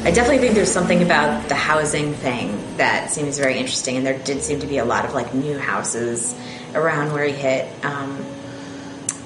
I 0.06 0.12
definitely 0.12 0.40
think 0.40 0.56
there's 0.56 0.70
something 0.70 1.02
about 1.02 1.48
the 1.48 1.56
housing 1.56 2.12
thing 2.16 2.60
that 2.76 3.10
seems 3.10 3.38
very 3.38 3.58
interesting, 3.58 3.96
and 3.96 4.06
there 4.06 4.20
did 4.20 4.42
seem 4.42 4.60
to 4.60 4.68
be 4.68 4.80
a 4.80 4.86
lot 4.86 5.06
of 5.06 5.14
like 5.14 5.34
new 5.34 5.58
houses 5.58 6.36
around 6.76 7.14
where 7.14 7.24
he 7.24 7.32
hit, 7.32 7.86
um, 7.86 8.22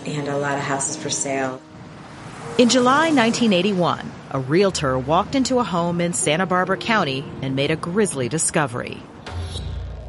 and 0.06 0.28
a 0.28 0.38
lot 0.38 0.60
of 0.60 0.64
houses 0.64 0.96
for 0.98 1.10
sale. 1.10 1.60
In 2.60 2.70
July 2.70 3.10
1981, 3.10 4.21
a 4.32 4.40
realtor 4.40 4.98
walked 4.98 5.36
into 5.36 5.60
a 5.60 5.64
home 5.64 6.02
in 6.02 6.14
Santa 6.14 6.46
Barbara 6.46 6.78
County 6.78 7.24
and 7.42 7.56
made 7.56 7.70
a 7.70 7.76
grisly 7.76 8.30
discovery. 8.30 8.98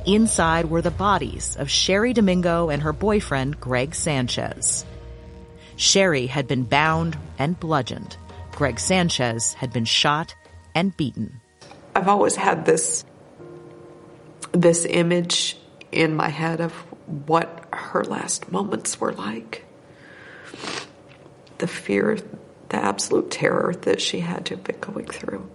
Inside 0.06 0.70
were 0.70 0.82
the 0.82 0.90
bodies 0.90 1.56
of 1.56 1.68
Cheri 1.68 2.12
Domingo 2.12 2.70
and 2.70 2.82
her 2.82 2.92
boyfriend, 2.92 3.60
Greg 3.60 3.94
Sanchez. 3.94 4.84
Cheri 5.76 6.26
had 6.26 6.46
been 6.46 6.64
bound 6.64 7.18
and 7.38 7.58
bludgeoned. 7.58 8.16
Greg 8.52 8.78
Sanchez 8.78 9.54
had 9.54 9.72
been 9.72 9.84
shot 9.84 10.34
and 10.74 10.96
beaten. 10.96 11.40
I've 11.94 12.08
always 12.08 12.36
had 12.36 12.64
this 12.64 13.04
this 14.52 14.84
image 14.84 15.56
in 15.90 16.14
my 16.14 16.28
head 16.28 16.60
of 16.60 16.72
what 17.26 17.66
her 17.72 18.04
last 18.04 18.52
moments 18.52 19.00
were 19.00 19.12
like. 19.12 19.64
The 21.58 21.66
fear, 21.66 22.18
the 22.72 22.82
absolute 22.82 23.30
terror 23.30 23.74
that 23.82 24.00
she 24.00 24.20
had 24.20 24.46
to 24.46 24.56
have 24.56 24.64
been 24.64 24.80
going 24.80 25.06
through. 25.06 25.48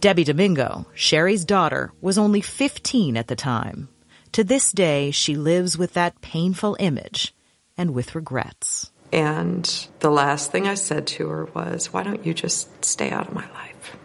Debbie 0.00 0.24
Domingo, 0.24 0.86
Cheri's 0.94 1.44
daughter, 1.44 1.92
was 2.00 2.18
only 2.18 2.40
15 2.40 3.16
at 3.16 3.28
the 3.28 3.36
time. 3.36 3.88
To 4.32 4.44
this 4.44 4.72
day, 4.72 5.12
she 5.12 5.36
lives 5.36 5.78
with 5.78 5.94
that 5.94 6.20
painful 6.20 6.76
image 6.80 7.32
and 7.78 7.94
with 7.94 8.16
regrets. 8.16 8.90
And 9.12 9.64
the 10.00 10.10
last 10.10 10.50
thing 10.50 10.66
I 10.66 10.74
said 10.74 11.06
to 11.06 11.28
her 11.28 11.44
was, 11.46 11.92
Why 11.92 12.02
don't 12.02 12.26
you 12.26 12.34
just 12.34 12.84
stay 12.84 13.10
out 13.10 13.28
of 13.28 13.34
my 13.34 13.48
life? 13.52 13.96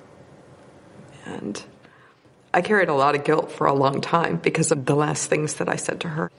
And 1.25 1.61
I 2.53 2.61
carried 2.61 2.89
a 2.89 2.93
lot 2.93 3.15
of 3.15 3.23
guilt 3.23 3.51
for 3.51 3.65
a 3.65 3.73
long 3.73 3.99
time 3.99 4.37
because 4.37 4.71
of 4.71 4.85
the 4.85 4.95
last 4.95 5.27
things 5.27 5.55
that 5.55 5.67
I 5.67 5.75
said 5.75 6.01
to 6.01 6.09
her. 6.09 6.31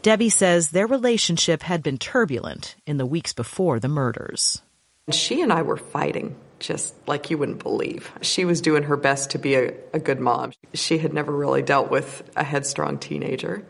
Debbie 0.00 0.30
says 0.30 0.70
their 0.70 0.86
relationship 0.86 1.62
had 1.62 1.82
been 1.82 1.98
turbulent 1.98 2.74
in 2.86 2.96
the 2.96 3.06
weeks 3.06 3.34
before 3.34 3.78
the 3.78 3.88
murders. 3.88 4.62
She 5.10 5.42
and 5.42 5.52
I 5.52 5.62
were 5.62 5.76
fighting 5.76 6.36
just 6.58 6.94
like 7.06 7.30
you 7.30 7.36
wouldn't 7.36 7.62
believe. 7.62 8.10
She 8.22 8.44
was 8.44 8.60
doing 8.60 8.84
her 8.84 8.96
best 8.96 9.30
to 9.30 9.38
be 9.38 9.54
a, 9.54 9.74
a 9.92 9.98
good 9.98 10.20
mom. 10.20 10.52
She 10.72 10.98
had 10.98 11.12
never 11.12 11.32
really 11.32 11.62
dealt 11.62 11.90
with 11.90 12.22
a 12.36 12.44
headstrong 12.44 12.98
teenager. 12.98 13.66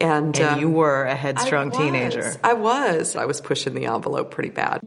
And, 0.00 0.38
And 0.38 0.40
um, 0.40 0.60
you 0.60 0.70
were 0.70 1.04
a 1.04 1.14
headstrong 1.14 1.72
I 1.74 1.76
teenager. 1.76 2.34
I 2.42 2.54
was. 2.54 3.16
I 3.16 3.26
was 3.26 3.40
pushing 3.42 3.74
the 3.74 3.86
envelope 3.86 4.30
pretty 4.30 4.48
bad. 4.48 4.80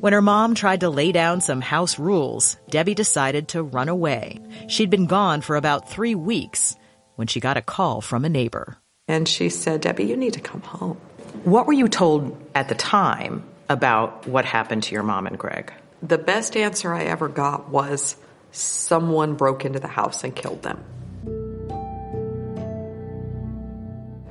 When 0.00 0.12
her 0.12 0.22
mom 0.22 0.54
tried 0.54 0.80
to 0.80 0.90
lay 0.90 1.12
down 1.12 1.40
some 1.40 1.60
house 1.60 1.98
rules, 1.98 2.56
Debbie 2.70 2.94
decided 2.94 3.48
to 3.48 3.62
run 3.62 3.88
away. 3.88 4.40
She'd 4.68 4.90
been 4.90 5.06
gone 5.06 5.42
for 5.42 5.56
about 5.56 5.90
three 5.90 6.14
weeks 6.14 6.76
when 7.16 7.26
she 7.26 7.40
got 7.40 7.56
a 7.56 7.62
call 7.62 8.00
from 8.00 8.24
a 8.24 8.28
neighbor. 8.28 8.78
And 9.08 9.28
she 9.28 9.50
said, 9.50 9.82
Debbie, 9.82 10.04
you 10.04 10.16
need 10.16 10.34
to 10.34 10.40
come 10.40 10.62
home. 10.62 10.96
What 11.44 11.66
were 11.66 11.72
you 11.72 11.88
told 11.88 12.36
at 12.54 12.68
the 12.68 12.74
time 12.74 13.44
about 13.68 14.26
what 14.26 14.44
happened 14.44 14.84
to 14.84 14.94
your 14.94 15.02
mom 15.02 15.26
and 15.26 15.38
Greg? 15.38 15.72
The 16.02 16.18
best 16.18 16.56
answer 16.56 16.92
I 16.92 17.04
ever 17.04 17.28
got 17.28 17.68
was 17.68 18.16
someone 18.52 19.34
broke 19.34 19.64
into 19.64 19.80
the 19.80 19.88
house 19.88 20.24
and 20.24 20.34
killed 20.34 20.62
them. 20.62 20.84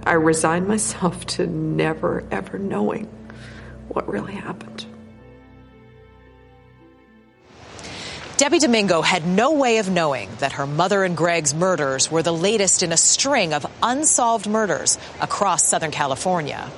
I 0.05 0.13
resigned 0.13 0.67
myself 0.67 1.25
to 1.25 1.47
never, 1.47 2.23
ever 2.31 2.59
knowing 2.59 3.05
what 3.87 4.07
really 4.07 4.33
happened. 4.33 4.85
Debbie 8.37 8.59
Domingo 8.59 9.01
had 9.01 9.25
no 9.25 9.53
way 9.53 9.77
of 9.77 9.89
knowing 9.89 10.29
that 10.39 10.51
her 10.53 10.67
mother 10.67 11.05
and 11.05 11.15
Greg's 11.15 11.53
murders 11.53 12.11
were 12.11 12.21
the 12.21 12.33
latest 12.33 12.83
in 12.83 12.91
a 12.91 12.97
string 12.97 13.53
of 13.53 13.65
unsolved 13.81 14.45
murders 14.45 14.99
across 15.21 15.63
Southern 15.63 15.91
California. 15.91 16.69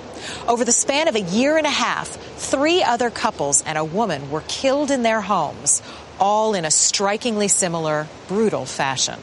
Over 0.47 0.63
the 0.63 0.71
span 0.71 1.07
of 1.07 1.15
a 1.15 1.21
year 1.21 1.57
and 1.57 1.67
a 1.67 1.71
half, 1.71 2.07
three 2.07 2.83
other 2.83 3.09
couples 3.09 3.63
and 3.63 3.77
a 3.77 3.83
woman 3.83 4.31
were 4.31 4.43
killed 4.47 4.91
in 4.91 5.03
their 5.03 5.21
homes, 5.21 5.81
all 6.19 6.53
in 6.53 6.65
a 6.65 6.71
strikingly 6.71 7.47
similar, 7.47 8.07
brutal 8.27 8.65
fashion. 8.65 9.19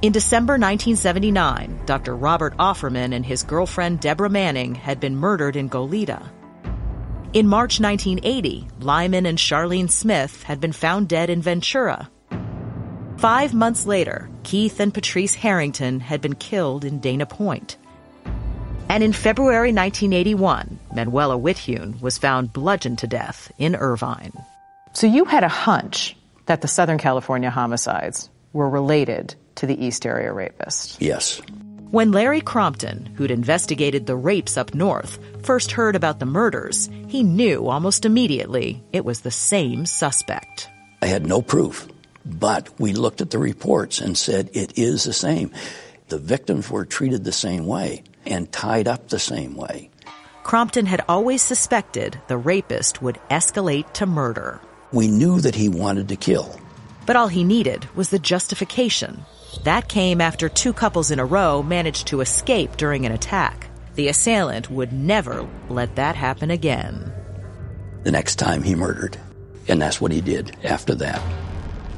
In 0.00 0.12
December 0.12 0.52
1979, 0.52 1.80
Dr. 1.84 2.14
Robert 2.14 2.56
Offerman 2.56 3.12
and 3.12 3.26
his 3.26 3.42
girlfriend 3.42 4.00
Deborah 4.00 4.30
Manning 4.30 4.76
had 4.76 5.00
been 5.00 5.16
murdered 5.16 5.56
in 5.56 5.68
Goleta. 5.68 6.28
In 7.32 7.48
March 7.48 7.80
1980, 7.80 8.68
Lyman 8.80 9.26
and 9.26 9.36
Charlene 9.36 9.90
Smith 9.90 10.44
had 10.44 10.60
been 10.60 10.72
found 10.72 11.08
dead 11.08 11.30
in 11.30 11.42
Ventura. 11.42 12.08
Five 13.18 13.52
months 13.52 13.86
later, 13.86 14.30
Keith 14.44 14.78
and 14.78 14.94
Patrice 14.94 15.34
Harrington 15.34 15.98
had 15.98 16.20
been 16.20 16.36
killed 16.36 16.84
in 16.84 17.00
Dana 17.00 17.26
Point. 17.26 17.76
And 18.88 19.04
in 19.04 19.12
February 19.12 19.72
1981, 19.72 20.78
Manuela 20.94 21.38
Witthuhn 21.38 22.00
was 22.00 22.16
found 22.16 22.54
bludgeoned 22.54 22.98
to 23.00 23.06
death 23.06 23.52
in 23.58 23.76
Irvine. 23.76 24.32
So 24.94 25.06
you 25.06 25.26
had 25.26 25.44
a 25.44 25.48
hunch 25.48 26.16
that 26.46 26.62
the 26.62 26.68
Southern 26.68 26.96
California 26.96 27.50
homicides 27.50 28.30
were 28.54 28.68
related 28.68 29.34
to 29.56 29.66
the 29.66 29.84
East 29.84 30.06
Area 30.06 30.32
rapist. 30.32 31.02
Yes. 31.02 31.42
When 31.90 32.12
Larry 32.12 32.40
Crompton, 32.40 33.06
who'd 33.16 33.30
investigated 33.30 34.06
the 34.06 34.16
rapes 34.16 34.56
up 34.56 34.74
north, 34.74 35.18
first 35.42 35.72
heard 35.72 35.94
about 35.94 36.18
the 36.18 36.26
murders, 36.26 36.88
he 37.08 37.22
knew 37.22 37.66
almost 37.66 38.06
immediately 38.06 38.82
it 38.92 39.04
was 39.04 39.20
the 39.20 39.30
same 39.30 39.84
suspect. 39.84 40.68
I 41.02 41.06
had 41.06 41.26
no 41.26 41.42
proof, 41.42 41.88
but 42.24 42.80
we 42.80 42.94
looked 42.94 43.20
at 43.20 43.30
the 43.30 43.38
reports 43.38 44.00
and 44.00 44.16
said 44.16 44.50
it 44.54 44.78
is 44.78 45.04
the 45.04 45.12
same. 45.12 45.52
The 46.08 46.18
victims 46.18 46.70
were 46.70 46.86
treated 46.86 47.24
the 47.24 47.32
same 47.32 47.66
way 47.66 48.02
and 48.26 48.50
tied 48.52 48.88
up 48.88 49.08
the 49.08 49.18
same 49.18 49.56
way. 49.56 49.90
Crompton 50.42 50.86
had 50.86 51.04
always 51.08 51.42
suspected 51.42 52.20
the 52.26 52.38
rapist 52.38 53.02
would 53.02 53.18
escalate 53.30 53.92
to 53.92 54.06
murder. 54.06 54.60
We 54.92 55.08
knew 55.08 55.40
that 55.40 55.54
he 55.54 55.68
wanted 55.68 56.08
to 56.08 56.16
kill. 56.16 56.58
But 57.04 57.16
all 57.16 57.28
he 57.28 57.44
needed 57.44 57.86
was 57.94 58.10
the 58.10 58.18
justification. 58.18 59.24
That 59.64 59.88
came 59.88 60.20
after 60.20 60.48
two 60.48 60.72
couples 60.72 61.10
in 61.10 61.18
a 61.18 61.24
row 61.24 61.62
managed 61.62 62.06
to 62.08 62.20
escape 62.20 62.76
during 62.76 63.06
an 63.06 63.12
attack. 63.12 63.68
The 63.94 64.08
assailant 64.08 64.70
would 64.70 64.92
never 64.92 65.46
let 65.68 65.96
that 65.96 66.16
happen 66.16 66.50
again. 66.50 67.12
The 68.04 68.12
next 68.12 68.36
time 68.36 68.62
he 68.62 68.74
murdered. 68.74 69.18
And 69.68 69.82
that's 69.82 70.00
what 70.00 70.12
he 70.12 70.20
did 70.20 70.56
after 70.64 70.94
that. 70.94 71.20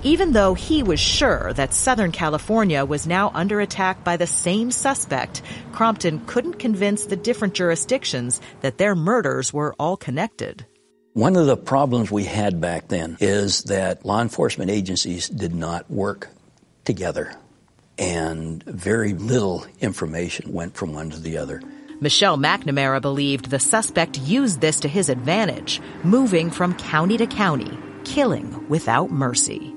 Even 0.02 0.32
though 0.32 0.54
he 0.54 0.82
was 0.82 0.98
sure 0.98 1.52
that 1.52 1.74
Southern 1.74 2.10
California 2.10 2.86
was 2.86 3.06
now 3.06 3.30
under 3.34 3.60
attack 3.60 4.02
by 4.02 4.16
the 4.16 4.26
same 4.26 4.70
suspect, 4.70 5.42
Crompton 5.72 6.24
couldn't 6.26 6.54
convince 6.54 7.04
the 7.04 7.16
different 7.16 7.52
jurisdictions 7.52 8.40
that 8.62 8.78
their 8.78 8.94
murders 8.94 9.52
were 9.52 9.74
all 9.78 9.98
connected. 9.98 10.64
One 11.12 11.36
of 11.36 11.44
the 11.44 11.56
problems 11.56 12.10
we 12.10 12.24
had 12.24 12.62
back 12.62 12.88
then 12.88 13.18
is 13.20 13.64
that 13.64 14.06
law 14.06 14.22
enforcement 14.22 14.70
agencies 14.70 15.28
did 15.28 15.54
not 15.54 15.90
work 15.90 16.30
together, 16.84 17.34
and 17.98 18.62
very 18.62 19.12
little 19.12 19.66
information 19.80 20.54
went 20.54 20.76
from 20.76 20.94
one 20.94 21.10
to 21.10 21.20
the 21.20 21.36
other. 21.36 21.60
Michelle 22.00 22.38
McNamara 22.38 23.02
believed 23.02 23.50
the 23.50 23.58
suspect 23.58 24.18
used 24.18 24.62
this 24.62 24.80
to 24.80 24.88
his 24.88 25.10
advantage, 25.10 25.78
moving 26.04 26.50
from 26.50 26.72
county 26.74 27.18
to 27.18 27.26
county, 27.26 27.78
killing 28.04 28.66
without 28.70 29.10
mercy. 29.10 29.76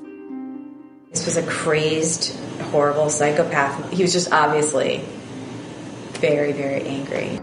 This 1.14 1.28
was 1.28 1.38
a 1.38 1.44
crazed, 1.44 2.36
horrible 2.72 3.08
psychopath. 3.08 3.94
He 3.94 4.02
was 4.02 4.14
just 4.14 4.32
obviously 4.32 5.06
very, 6.14 6.54
very 6.54 6.82
angry. 6.82 7.40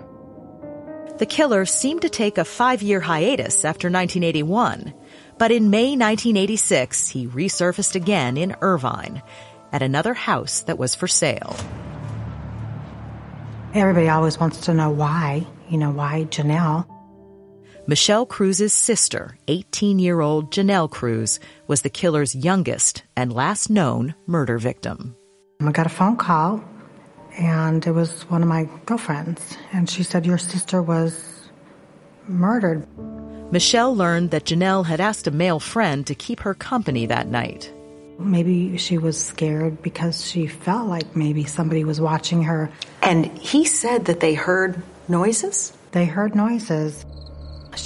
The 1.19 1.27
killer 1.27 1.65
seemed 1.67 2.03
to 2.03 2.09
take 2.09 2.37
a 2.37 2.45
five 2.45 2.83
year 2.83 2.99
hiatus 2.99 3.65
after 3.65 3.89
1981, 3.89 4.93
but 5.39 5.53
in 5.53 5.71
May 5.71 5.91
1986, 5.91 7.09
he 7.11 7.29
resurfaced 7.29 7.95
again 7.95 8.37
in 8.37 8.57
Irvine 8.61 9.23
at 9.73 9.83
another 9.83 10.15
house 10.15 10.63
that 10.63 10.79
was 10.79 10.97
for 10.97 11.07
sale. 11.07 11.55
Everybody 13.73 14.09
always 14.09 14.41
wants 14.41 14.63
to 14.63 14.75
know 14.75 14.91
why, 14.91 15.47
you 15.69 15.79
know, 15.79 15.93
why 15.93 16.25
Janelle. 16.25 16.89
Michelle 17.91 18.25
Cruz's 18.25 18.73
sister, 18.73 19.37
18 19.49 19.99
year 19.99 20.21
old 20.21 20.53
Janelle 20.53 20.89
Cruz, 20.89 21.41
was 21.67 21.83
the 21.83 21.91
killer's 21.91 22.37
youngest 22.37 23.03
and 23.17 23.33
last 23.33 23.69
known 23.69 24.15
murder 24.29 24.59
victim. 24.59 25.17
I 25.61 25.73
got 25.73 25.87
a 25.87 25.89
phone 25.89 26.17
call, 26.17 26.63
and 27.37 27.85
it 27.85 27.91
was 27.91 28.23
one 28.31 28.45
of 28.45 28.49
my 28.49 28.69
girlfriends, 28.87 29.57
and 29.73 29.91
she 29.91 30.05
said, 30.05 30.25
Your 30.25 30.39
sister 30.39 30.81
was 30.81 31.51
murdered. 32.29 32.87
Michelle 33.51 33.97
learned 33.97 34.31
that 34.31 34.45
Janelle 34.45 34.87
had 34.87 35.01
asked 35.01 35.27
a 35.27 35.33
male 35.33 35.59
friend 35.59 36.07
to 36.07 36.15
keep 36.15 36.39
her 36.39 36.55
company 36.55 37.07
that 37.07 37.27
night. 37.27 37.75
Maybe 38.21 38.77
she 38.77 38.99
was 38.99 39.19
scared 39.21 39.83
because 39.83 40.25
she 40.25 40.47
felt 40.47 40.87
like 40.87 41.17
maybe 41.17 41.43
somebody 41.43 41.83
was 41.83 42.01
watching 42.01 42.45
her. 42.45 42.71
And 43.03 43.27
he 43.37 43.65
said 43.65 44.05
that 44.05 44.21
they 44.21 44.35
heard 44.35 44.81
noises? 45.09 45.73
They 45.91 46.05
heard 46.05 46.37
noises. 46.37 47.05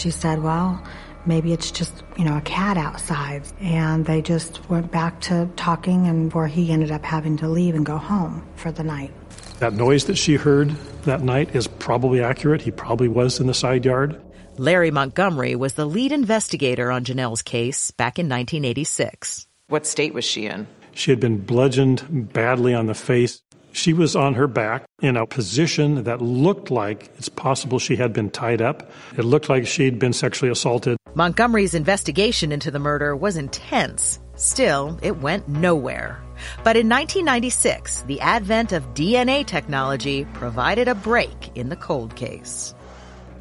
She 0.01 0.11
said, 0.11 0.43
Well, 0.43 0.83
maybe 1.27 1.53
it's 1.53 1.71
just, 1.71 2.03
you 2.17 2.25
know, 2.25 2.37
a 2.37 2.43
cat 2.43 2.77
outside. 2.77 3.43
And 3.61 4.05
they 4.05 4.23
just 4.23 4.69
went 4.69 4.91
back 4.91 5.21
to 5.23 5.49
talking, 5.57 6.07
and 6.07 6.33
where 6.33 6.47
he 6.47 6.71
ended 6.71 6.91
up 6.91 7.05
having 7.05 7.37
to 7.39 7.49
leave 7.49 7.75
and 7.75 7.85
go 7.85 7.97
home 7.97 8.47
for 8.57 8.73
the 8.73 8.85
night. 8.85 9.13
That 9.61 9.75
noise 9.75 10.05
that 10.07 10.17
she 10.17 10.35
heard 10.35 10.71
that 11.05 11.23
night 11.23 11.55
is 11.55 11.67
probably 11.67 12.23
accurate. 12.23 12.63
He 12.63 12.71
probably 12.71 13.09
was 13.09 13.41
in 13.41 13.47
the 13.47 13.55
side 13.55 13.85
yard. 13.85 14.21
Larry 14.57 14.91
Montgomery 14.91 15.57
was 15.57 15.75
the 15.75 15.85
lead 15.85 16.13
investigator 16.13 16.91
on 16.91 17.05
Janelle's 17.05 17.43
case 17.43 17.91
back 17.91 18.19
in 18.19 18.27
1986. 18.27 19.47
What 19.69 19.87
state 19.87 20.15
was 20.15 20.25
she 20.25 20.47
in? 20.47 20.67
She 20.93 21.11
had 21.11 21.19
been 21.19 21.39
bludgeoned 21.39 22.33
badly 22.33 22.73
on 22.73 22.87
the 22.87 22.95
face. 22.95 23.43
She 23.75 23.93
was 23.93 24.15
on 24.15 24.35
her 24.35 24.47
back 24.47 24.85
in 25.03 25.17
a 25.17 25.27
position 25.27 26.05
that 26.05 26.23
looked 26.23 26.71
like 26.71 27.11
it's 27.19 27.29
possible 27.29 27.81
she 27.81 27.97
had 27.97 28.13
been 28.13 28.31
tied 28.31 28.63
up. 28.63 28.89
It 29.19 29.25
looked 29.25 29.49
like 29.49 29.67
she'd 29.67 29.99
been 29.99 30.13
sexually 30.13 30.51
assaulted. 30.51 30.97
Montgomery's 31.17 31.75
investigation 31.75 32.53
into 32.53 32.71
the 32.71 32.79
murder 32.79 33.17
was 33.17 33.37
intense. 33.37 34.21
Still, 34.37 34.97
it 35.03 35.17
went 35.17 35.49
nowhere. 35.49 36.23
But 36.63 36.77
in 36.77 36.89
1996, 36.89 38.03
the 38.03 38.21
advent 38.21 38.71
of 38.71 38.95
DNA 38.95 39.45
technology 39.45 40.25
provided 40.35 40.87
a 40.87 40.95
break 40.95 41.51
in 41.57 41.69
the 41.69 41.77
cold 41.77 42.15
case. 42.15 42.77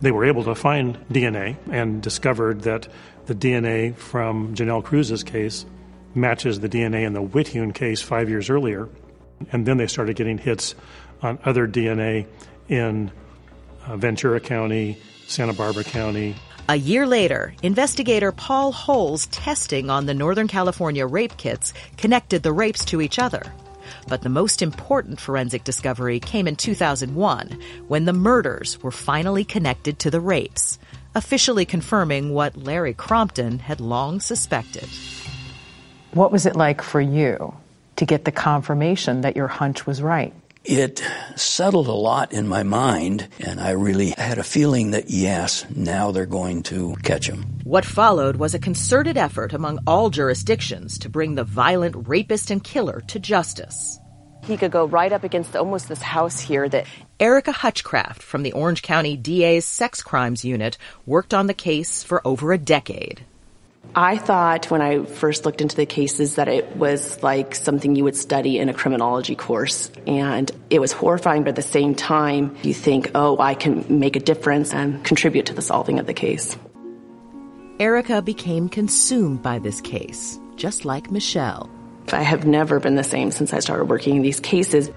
They 0.02 0.12
were 0.12 0.26
able 0.26 0.44
to 0.46 0.56
find 0.56 0.98
DNA 1.10 1.58
and 1.70 2.02
discovered 2.02 2.62
that 2.62 2.88
the 3.28 3.36
DNA 3.36 3.96
from 3.96 4.56
Janelle 4.56 4.84
Cruz's 4.84 5.24
case 5.24 5.68
matches 6.16 6.60
the 6.60 6.70
DNA 6.70 7.06
in 7.06 7.14
the 7.14 7.22
Witthuhn 7.22 7.76
case 7.76 8.02
five 8.02 8.30
years 8.30 8.50
earlier. 8.50 8.90
And 9.52 9.66
then 9.66 9.78
they 9.78 9.88
started 9.88 10.16
getting 10.16 10.38
hits 10.38 10.76
on 11.22 11.40
other 11.44 11.68
DNA 11.68 12.28
in 12.70 13.12
uh, 13.86 13.98
Ventura 13.98 14.40
County, 14.40 14.98
Santa 15.28 15.54
Barbara 15.54 15.84
County. 15.84 16.36
A 16.70 16.76
year 16.76 17.06
later, 17.06 17.54
investigator 17.62 18.32
Paul 18.32 18.72
Holes' 18.72 19.28
testing 19.28 19.90
on 19.90 20.06
the 20.06 20.14
Northern 20.14 20.48
California 20.48 21.06
rape 21.06 21.36
kits 21.36 21.74
connected 21.98 22.42
the 22.42 22.54
rapes 22.54 22.86
to 22.86 23.02
each 23.02 23.20
other. 23.20 23.44
But 24.08 24.22
the 24.22 24.30
most 24.30 24.62
important 24.62 25.20
forensic 25.20 25.66
discovery 25.66 26.20
came 26.20 26.48
in 26.48 26.56
2001 26.56 27.60
when 27.88 28.06
the 28.06 28.14
murders 28.14 28.82
were 28.82 28.92
finally 28.92 29.44
connected 29.44 30.00
to 30.00 30.12
the 30.12 30.22
rapes, 30.22 30.80
officially 31.16 31.66
confirming 31.66 32.34
what 32.34 32.56
Larry 32.56 32.94
Crompton 32.94 33.60
had 33.60 33.82
long 33.82 34.22
suspected. 34.22 34.88
What 36.14 36.32
was 36.32 36.46
it 36.46 36.56
like 36.56 36.82
for 36.82 37.02
you 37.02 37.54
to 38.04 38.14
get 38.14 38.26
the 38.26 38.32
confirmation 38.32 39.22
that 39.22 39.38
your 39.38 39.47
hunch 39.47 39.88
was 39.88 40.01
right? 40.01 40.34
It 40.66 41.04
settled 41.36 41.88
a 41.88 41.93
lot 41.93 42.32
in 42.32 42.47
my 42.47 42.64
mind, 42.64 43.28
and 43.39 43.60
I 43.60 43.72
really 43.72 44.12
had 44.12 44.38
a 44.38 44.43
feeling 44.43 44.91
that 44.91 45.10
yes, 45.10 45.66
now 45.74 46.12
they're 46.12 46.26
going 46.26 46.64
to 46.64 46.95
catch 47.04 47.28
him. 47.28 47.43
What 47.64 47.86
followed 47.86 48.38
was 48.38 48.54
a 48.54 48.60
concerted 48.60 49.18
effort 49.18 49.54
among 49.54 49.80
all 49.88 50.10
jurisdictions 50.10 50.99
to 50.99 51.10
bring 51.10 51.36
the 51.36 51.43
violent 51.43 52.08
rapist 52.08 52.51
and 52.51 52.64
killer 52.64 53.01
to 53.08 53.20
justice. 53.20 53.99
He 54.43 54.58
could 54.58 54.72
go 54.72 54.86
right 54.86 55.12
up 55.12 55.24
against 55.24 55.56
almost 55.56 55.88
this 55.88 56.01
house 56.01 56.39
here 56.39 56.68
that 56.70 56.88
Erika 57.20 57.54
Hutchcraft 57.54 58.22
from 58.22 58.43
the 58.43 58.51
Orange 58.51 58.82
County 58.82 59.16
DA's 59.16 59.66
Sex 59.66 60.01
Crimes 60.01 60.43
Unit 60.43 60.78
worked 61.06 61.34
on 61.34 61.47
the 61.47 61.54
case 61.54 62.04
for 62.04 62.26
over 62.26 62.51
a 62.51 62.58
decade. 62.58 63.26
I 63.96 64.18
thought 64.18 64.72
when 64.72 64.82
I 64.82 65.06
first 65.06 65.46
looked 65.46 65.62
into 65.62 65.76
the 65.76 65.86
cases 65.86 66.36
that 66.36 66.48
it 66.48 66.76
was 66.76 67.22
like 67.22 67.54
something 67.54 67.96
you 67.96 68.04
would 68.06 68.16
study 68.16 68.58
in 68.58 68.68
a 68.68 68.74
criminology 68.74 69.36
course. 69.36 69.92
And 70.08 70.50
it 70.72 70.80
was 70.80 70.92
horrifying, 70.92 71.44
but 71.44 71.50
at 71.50 71.56
the 71.58 71.62
same 71.62 71.94
time, 71.94 72.58
you 72.64 72.74
think, 72.74 73.12
oh, 73.14 73.38
I 73.38 73.54
can 73.54 74.00
make 74.00 74.16
a 74.16 74.20
difference 74.20 74.74
and 74.74 75.04
contribute 75.04 75.46
to 75.48 75.54
the 75.54 75.62
solving 75.62 76.00
of 76.00 76.08
the 76.08 76.14
case. 76.14 76.58
Erika 77.80 78.24
became 78.24 78.68
consumed 78.68 79.44
by 79.44 79.60
this 79.60 79.80
case, 79.80 80.40
just 80.56 80.86
like 80.86 81.12
Michelle. 81.12 81.70
I 82.12 82.24
have 82.24 82.48
never 82.48 82.80
been 82.80 82.96
the 82.96 83.04
same 83.04 83.30
since 83.30 83.54
I 83.54 83.60
started 83.60 83.86
working 83.86 84.16
in 84.16 84.22
these 84.24 84.40
cases. 84.40 84.90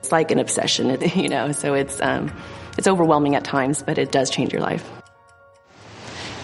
It's 0.00 0.10
like 0.10 0.32
an 0.32 0.40
obsession, 0.40 1.00
you 1.14 1.28
know, 1.28 1.52
so 1.52 1.74
it's, 1.74 2.00
um, 2.00 2.32
it's 2.76 2.88
overwhelming 2.88 3.36
at 3.36 3.44
times, 3.44 3.82
but 3.82 3.96
it 3.96 4.10
does 4.10 4.28
change 4.28 4.52
your 4.52 4.62
life. 4.62 4.88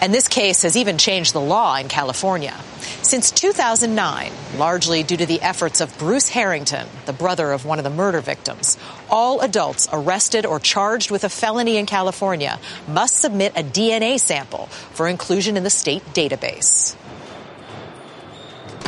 And 0.05 0.13
this 0.13 0.27
case 0.27 0.61
has 0.61 0.77
even 0.77 0.99
changed 0.99 1.33
the 1.33 1.41
law 1.41 1.77
in 1.77 1.87
California. 1.87 2.55
Since 3.01 3.31
2009, 3.31 4.31
largely 4.55 5.01
due 5.01 5.17
to 5.17 5.25
the 5.25 5.41
efforts 5.41 5.81
of 5.81 5.97
Bruce 5.97 6.29
Harrington, 6.29 6.87
the 7.07 7.11
brother 7.11 7.51
of 7.51 7.65
one 7.65 7.79
of 7.79 7.83
the 7.83 7.89
murder 7.89 8.21
victims, 8.21 8.77
all 9.09 9.41
adults 9.41 9.87
arrested 9.91 10.45
or 10.45 10.59
charged 10.59 11.09
with 11.09 11.23
a 11.23 11.29
felony 11.29 11.77
in 11.77 11.87
California 11.87 12.59
must 12.87 13.15
submit 13.15 13.53
a 13.55 13.63
DNA 13.63 14.19
sample 14.19 14.67
for 14.67 15.07
inclusion 15.07 15.57
in 15.57 15.63
the 15.63 15.71
state 15.71 16.05
database. 16.13 16.95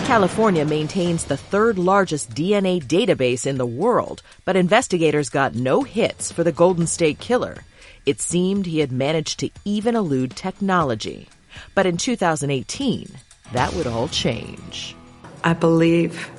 California 0.05 0.65
maintains 0.65 1.23
the 1.23 1.35
third 1.35 1.79
largest 1.79 2.29
DNA 2.29 2.79
database 2.79 3.47
in 3.47 3.57
the 3.57 3.65
world, 3.65 4.21
but 4.45 4.55
investigators 4.55 5.29
got 5.29 5.55
no 5.55 5.81
hits 5.81 6.31
for 6.31 6.43
the 6.43 6.51
Golden 6.51 6.85
State 6.85 7.17
Killer. 7.17 7.63
It 8.07 8.21
seemed 8.21 8.65
he 8.65 8.79
had 8.79 8.91
managed 8.93 9.37
to 9.41 9.49
even 9.65 9.93
elude 9.93 10.33
technology. 10.33 11.27
But 11.75 11.85
in 11.85 11.97
2018, 11.97 13.09
that 13.51 13.73
would 13.73 13.85
all 13.85 14.07
change. 14.07 14.95
I 15.43 15.51
believe 15.51 16.31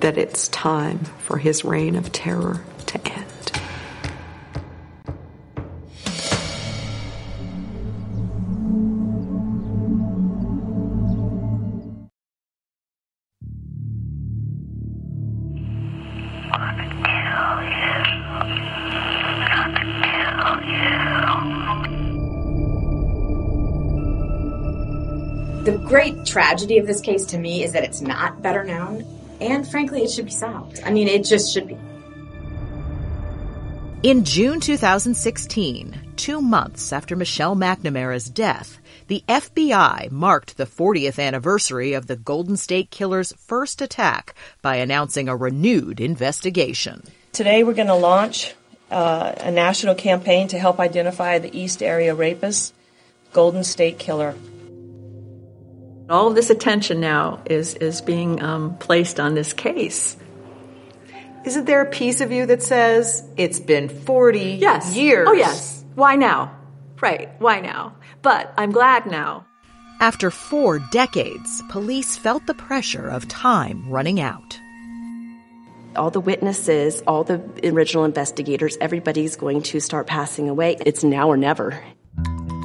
that 0.00 0.18
it's 0.18 0.48
time 0.48 0.98
for 1.20 1.38
his 1.38 1.64
reign 1.64 1.96
of 1.96 2.12
terror 2.12 2.62
to 2.88 3.08
end. 3.10 3.57
Great 25.88 26.26
tragedy 26.26 26.78
of 26.78 26.86
this 26.86 27.00
case 27.00 27.24
to 27.24 27.38
me 27.38 27.64
is 27.64 27.72
that 27.72 27.82
it's 27.82 28.02
not 28.02 28.42
better 28.42 28.62
known, 28.62 29.04
and 29.40 29.66
frankly, 29.66 30.02
it 30.02 30.10
should 30.10 30.26
be 30.26 30.30
solved. 30.30 30.80
I 30.84 30.90
mean, 30.90 31.08
it 31.08 31.24
just 31.24 31.52
should 31.52 31.66
be. 31.66 31.78
In 34.02 34.24
June 34.24 34.60
2016, 34.60 36.12
two 36.16 36.40
months 36.40 36.92
after 36.92 37.16
Michelle 37.16 37.56
McNamara's 37.56 38.28
death, 38.28 38.78
the 39.08 39.24
FBI 39.28 40.10
marked 40.10 40.56
the 40.56 40.66
40th 40.66 41.18
anniversary 41.18 41.94
of 41.94 42.06
the 42.06 42.16
Golden 42.16 42.56
State 42.56 42.90
Killer's 42.90 43.32
first 43.32 43.80
attack 43.80 44.34
by 44.60 44.76
announcing 44.76 45.28
a 45.28 45.34
renewed 45.34 46.00
investigation. 46.00 47.02
Today, 47.32 47.64
we're 47.64 47.72
going 47.72 47.88
to 47.88 47.94
launch 47.94 48.54
uh, 48.90 49.32
a 49.38 49.50
national 49.50 49.94
campaign 49.94 50.48
to 50.48 50.58
help 50.58 50.78
identify 50.78 51.38
the 51.38 51.58
East 51.58 51.82
Area 51.82 52.14
rapist, 52.14 52.74
Golden 53.32 53.64
State 53.64 53.98
Killer. 53.98 54.34
All 56.08 56.28
of 56.28 56.34
this 56.34 56.48
attention 56.48 57.00
now 57.00 57.42
is 57.44 57.74
is 57.74 58.00
being 58.00 58.42
um, 58.42 58.76
placed 58.78 59.20
on 59.20 59.34
this 59.34 59.52
case. 59.52 60.16
Isn't 61.44 61.66
there 61.66 61.82
a 61.82 61.90
piece 61.90 62.20
of 62.20 62.32
you 62.32 62.46
that 62.46 62.62
says 62.62 63.22
it's 63.36 63.60
been 63.60 63.88
40 63.88 64.38
yes. 64.60 64.96
years? 64.96 65.28
Oh, 65.30 65.32
yes. 65.32 65.84
Why 65.94 66.16
now? 66.16 66.54
Right. 67.00 67.30
Why 67.38 67.60
now? 67.60 67.96
But 68.22 68.52
I'm 68.56 68.72
glad 68.72 69.06
now. 69.06 69.46
After 70.00 70.30
four 70.30 70.78
decades, 70.78 71.62
police 71.70 72.16
felt 72.16 72.46
the 72.46 72.54
pressure 72.54 73.08
of 73.08 73.28
time 73.28 73.88
running 73.88 74.20
out. 74.20 74.58
All 75.96 76.10
the 76.10 76.20
witnesses, 76.20 77.02
all 77.06 77.24
the 77.24 77.42
original 77.64 78.04
investigators, 78.04 78.76
everybody's 78.80 79.36
going 79.36 79.62
to 79.62 79.80
start 79.80 80.06
passing 80.06 80.48
away. 80.48 80.76
It's 80.86 81.02
now 81.02 81.28
or 81.28 81.36
never. 81.36 81.82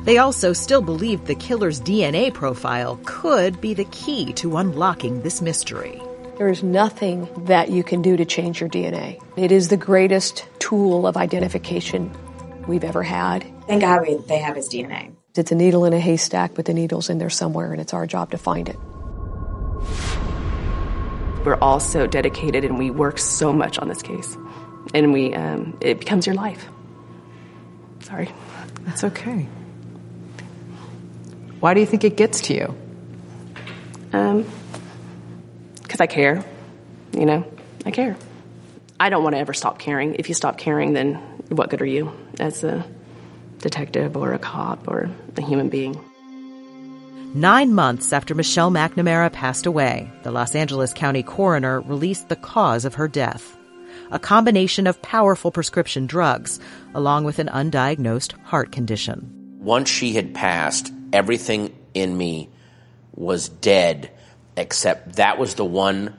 They 0.04 0.18
also 0.18 0.52
still 0.52 0.82
believed 0.82 1.28
the 1.28 1.36
killer's 1.36 1.80
DNA 1.80 2.34
profile 2.34 3.00
could 3.06 3.62
be 3.62 3.74
the 3.74 3.86
key 3.86 4.34
to 4.34 4.58
unlocking 4.58 5.22
this 5.22 5.42
mystery. 5.42 6.02
There 6.38 6.50
is 6.50 6.62
nothing 6.62 7.30
that 7.46 7.70
you 7.70 7.84
can 7.84 8.02
do 8.02 8.18
to 8.18 8.26
change 8.26 8.60
your 8.60 8.70
DNA. 8.70 9.22
It 9.38 9.54
is 9.54 9.70
the 9.70 9.78
greatest 9.78 10.46
tool 10.60 11.08
of 11.08 11.16
identification 11.16 12.12
we've 12.68 12.84
ever 12.84 13.02
had. 13.02 13.46
Thank 13.66 13.82
God 13.82 14.02
we, 14.02 14.18
they 14.18 14.40
have 14.40 14.58
his 14.58 14.68
DNA. 14.68 15.14
It's 15.36 15.52
a 15.52 15.56
needle 15.56 15.86
in 15.86 15.94
a 15.94 16.00
haystack, 16.00 16.54
but 16.54 16.66
the 16.66 16.74
needle's 16.74 17.10
in 17.10 17.18
there 17.18 17.30
somewhere, 17.30 17.72
and 17.72 17.80
it's 17.80 17.94
our 17.94 18.06
job 18.06 18.32
to 18.32 18.38
find 18.38 18.68
it. 18.68 18.78
We're 21.46 21.58
all 21.62 21.80
so 21.80 22.08
dedicated, 22.08 22.66
and 22.66 22.78
we 22.78 22.92
work 22.92 23.20
so 23.20 23.54
much 23.54 23.80
on 23.80 23.88
this 23.88 24.02
case, 24.02 24.38
and 24.94 25.14
we 25.14 25.34
um, 25.34 25.78
it 25.82 26.00
becomes 26.00 26.26
your 26.26 26.36
life. 26.36 26.68
Sorry. 28.02 28.30
That's 28.86 29.04
okay. 29.06 29.48
Why 31.64 31.74
do 31.74 31.80
you 31.80 31.86
think 31.86 32.04
it 32.04 32.18
gets 32.18 32.42
to 32.42 32.54
you? 32.54 32.76
Um, 34.12 34.46
because 35.82 36.02
I 36.02 36.08
care. 36.08 36.44
You 37.14 37.26
know, 37.26 37.46
I 37.86 37.92
care. 37.92 38.18
I 39.00 39.10
don't 39.10 39.24
want 39.24 39.36
to 39.36 39.40
ever 39.40 39.54
stop 39.54 39.80
caring. 39.80 40.16
If 40.16 40.28
you 40.28 40.36
stop 40.36 40.58
caring, 40.58 40.92
then 40.92 41.14
what 41.48 41.70
good 41.70 41.82
are 41.82 41.86
you 41.86 42.12
as 42.38 42.66
a 42.66 42.86
detective 43.60 44.18
or 44.18 44.34
a 44.34 44.40
cop 44.40 44.90
or 44.90 45.10
a 45.38 45.42
human 45.42 45.70
being? 45.70 45.98
Nine 47.34 47.74
months 47.74 48.12
after 48.12 48.36
Michelle 48.36 48.70
McNamara 48.70 49.32
passed 49.32 49.66
away, 49.66 50.12
the 50.24 50.32
Los 50.32 50.56
Angeles 50.56 50.92
County 50.92 51.24
coroner 51.24 51.80
released 51.80 52.28
the 52.28 52.36
cause 52.36 52.84
of 52.84 52.96
her 52.96 53.08
death 53.08 53.58
a 54.12 54.20
combination 54.20 54.86
of 54.86 55.02
powerful 55.02 55.50
prescription 55.50 56.08
drugs, 56.08 56.60
along 56.94 57.24
with 57.24 57.40
an 57.40 57.48
undiagnosed 57.48 58.34
heart 58.44 58.74
condition. 58.74 59.32
Once 59.60 59.90
she 59.90 60.12
had 60.14 60.34
passed, 60.36 60.93
everything 61.14 61.74
in 61.94 62.18
me 62.18 62.50
was 63.16 63.48
dead 63.48 64.12
except 64.58 65.16
that 65.16 65.38
was 65.38 65.54
the 65.56 65.66
one 65.66 66.16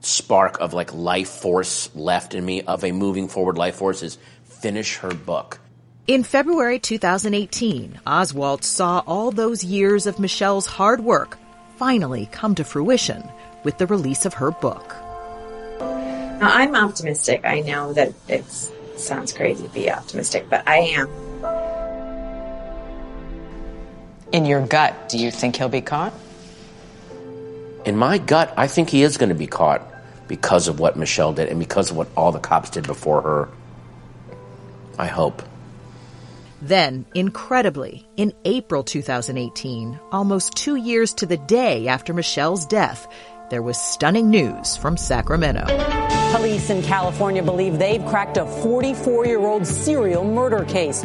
spark 0.00 0.60
of 0.60 0.74
like 0.74 0.92
life 0.92 1.28
force 1.28 1.94
left 1.94 2.34
in 2.34 2.44
me, 2.44 2.62
of 2.62 2.84
a 2.84 2.92
moving 2.92 3.28
forward 3.28 3.56
life 3.56 3.76
force, 3.76 4.02
is 4.02 4.18
finish 4.44 4.98
her 4.98 5.14
book. 5.14 5.58
In 6.06 6.24
February 6.24 6.78
2018, 6.78 8.00
Oswalt 8.06 8.64
saw 8.64 9.02
all 9.06 9.30
those 9.30 9.62
years 9.62 10.06
of 10.06 10.18
Michelle's 10.18 10.66
hard 10.66 11.00
work 11.00 11.38
finally 11.76 12.28
come 12.32 12.54
to 12.56 12.64
fruition 12.64 13.22
with 13.62 13.78
the 13.78 13.86
release 13.86 14.26
of 14.26 14.34
her 14.34 14.50
book. 14.50 14.96
Now, 15.80 16.50
I'm 16.50 16.74
optimistic. 16.74 17.42
I 17.44 17.60
know 17.60 17.92
that 17.92 18.12
it 18.26 18.44
sounds 18.96 19.32
crazy 19.32 19.62
to 19.62 19.68
be 19.72 19.90
optimistic, 19.90 20.46
but 20.50 20.66
I 20.66 20.78
am. 20.78 21.31
In 24.32 24.46
your 24.46 24.66
gut, 24.66 25.10
do 25.10 25.18
you 25.18 25.30
think 25.30 25.56
he'll 25.56 25.68
be 25.68 25.82
caught? 25.82 26.14
In 27.84 27.98
my 27.98 28.16
gut, 28.16 28.54
I 28.56 28.66
think 28.66 28.88
he 28.88 29.02
is 29.02 29.18
going 29.18 29.28
to 29.28 29.34
be 29.34 29.46
caught 29.46 29.86
because 30.26 30.68
of 30.68 30.80
what 30.80 30.96
Michelle 30.96 31.34
did 31.34 31.50
and 31.50 31.58
because 31.58 31.90
of 31.90 31.98
what 31.98 32.08
all 32.16 32.32
the 32.32 32.38
cops 32.38 32.70
did 32.70 32.86
before 32.86 33.20
her. 33.20 33.48
I 34.98 35.06
hope. 35.06 35.42
Then, 36.62 37.04
incredibly, 37.14 38.06
in 38.16 38.32
April 38.46 38.84
2018, 38.84 40.00
almost 40.12 40.54
two 40.54 40.76
years 40.76 41.12
to 41.14 41.26
the 41.26 41.36
day 41.36 41.88
after 41.88 42.14
Michelle's 42.14 42.64
death, 42.64 43.06
there 43.50 43.62
was 43.62 43.76
stunning 43.76 44.30
news 44.30 44.78
from 44.78 44.96
Sacramento. 44.96 45.66
Police 46.34 46.70
in 46.70 46.82
California 46.82 47.42
believe 47.42 47.78
they've 47.78 48.04
cracked 48.06 48.38
a 48.38 48.46
44 48.46 49.26
year 49.26 49.40
old 49.40 49.66
serial 49.66 50.24
murder 50.24 50.64
case. 50.64 51.04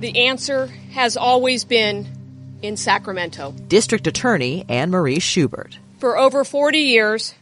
The 0.00 0.26
answer 0.26 0.66
has 0.90 1.16
always 1.16 1.64
been 1.64 2.13
in 2.64 2.76
Sacramento. 2.76 3.52
District 3.68 4.06
Attorney 4.06 4.64
Anne 4.68 4.90
Marie 4.90 5.20
Schubert. 5.20 5.78
For 5.98 6.18
over 6.18 6.44
40 6.44 6.78
years, 6.78 7.34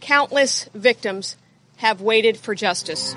countless 0.00 0.68
victims 0.74 1.36
have 1.76 2.00
waited 2.00 2.36
for 2.36 2.54
justice. 2.54 3.14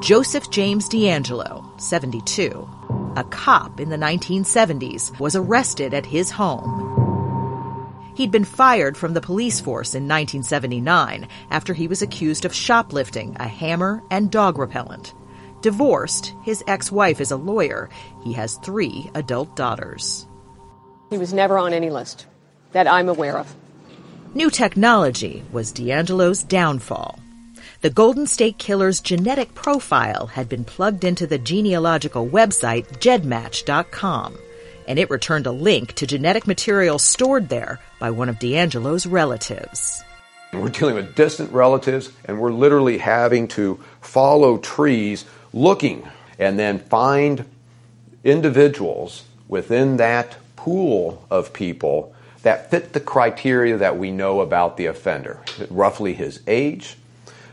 Joseph 0.00 0.50
James 0.50 0.88
DeAngelo, 0.88 1.80
72, 1.80 2.68
a 3.16 3.24
cop 3.24 3.80
in 3.80 3.88
the 3.88 3.96
1970s, 3.96 5.18
was 5.18 5.34
arrested 5.34 5.94
at 5.94 6.06
his 6.06 6.30
home. 6.30 6.92
He'd 8.14 8.30
been 8.30 8.44
fired 8.44 8.96
from 8.96 9.14
the 9.14 9.20
police 9.20 9.60
force 9.60 9.94
in 9.94 10.04
1979 10.04 11.28
after 11.50 11.74
he 11.74 11.88
was 11.88 12.02
accused 12.02 12.44
of 12.44 12.54
shoplifting 12.54 13.36
a 13.38 13.48
hammer 13.48 14.02
and 14.10 14.30
dog 14.30 14.58
repellent. 14.58 15.12
Divorced, 15.66 16.32
his 16.44 16.62
ex 16.68 16.92
wife 16.92 17.20
is 17.20 17.32
a 17.32 17.36
lawyer. 17.36 17.90
He 18.22 18.32
has 18.34 18.54
three 18.58 19.10
adult 19.16 19.56
daughters. 19.56 20.24
He 21.10 21.18
was 21.18 21.32
never 21.32 21.58
on 21.58 21.72
any 21.72 21.90
list 21.90 22.26
that 22.70 22.86
I'm 22.86 23.08
aware 23.08 23.36
of. 23.36 23.52
New 24.32 24.48
technology 24.48 25.42
was 25.50 25.72
DeAngelo's 25.72 26.44
downfall. 26.44 27.18
The 27.80 27.90
Golden 27.90 28.28
State 28.28 28.58
Killer's 28.58 29.00
genetic 29.00 29.56
profile 29.56 30.28
had 30.28 30.48
been 30.48 30.62
plugged 30.62 31.02
into 31.02 31.26
the 31.26 31.36
genealogical 31.36 32.28
website 32.28 32.86
gedmatch.com, 33.00 34.38
and 34.86 35.00
it 35.00 35.10
returned 35.10 35.48
a 35.48 35.50
link 35.50 35.94
to 35.94 36.06
genetic 36.06 36.46
material 36.46 37.00
stored 37.00 37.48
there 37.48 37.80
by 37.98 38.12
one 38.12 38.28
of 38.28 38.38
DeAngelo's 38.38 39.04
relatives. 39.04 40.04
We're 40.52 40.68
dealing 40.68 40.94
with 40.94 41.16
distant 41.16 41.50
relatives, 41.50 42.12
and 42.24 42.38
we're 42.38 42.52
literally 42.52 42.98
having 42.98 43.48
to 43.48 43.80
follow 44.00 44.58
trees 44.58 45.24
looking 45.56 46.06
and 46.38 46.58
then 46.58 46.78
find 46.78 47.44
individuals 48.22 49.24
within 49.48 49.96
that 49.96 50.36
pool 50.54 51.26
of 51.30 51.52
people 51.52 52.14
that 52.42 52.70
fit 52.70 52.92
the 52.92 53.00
criteria 53.00 53.78
that 53.78 53.98
we 53.98 54.10
know 54.10 54.40
about 54.40 54.76
the 54.76 54.86
offender 54.86 55.40
roughly 55.70 56.12
his 56.12 56.40
age, 56.46 56.96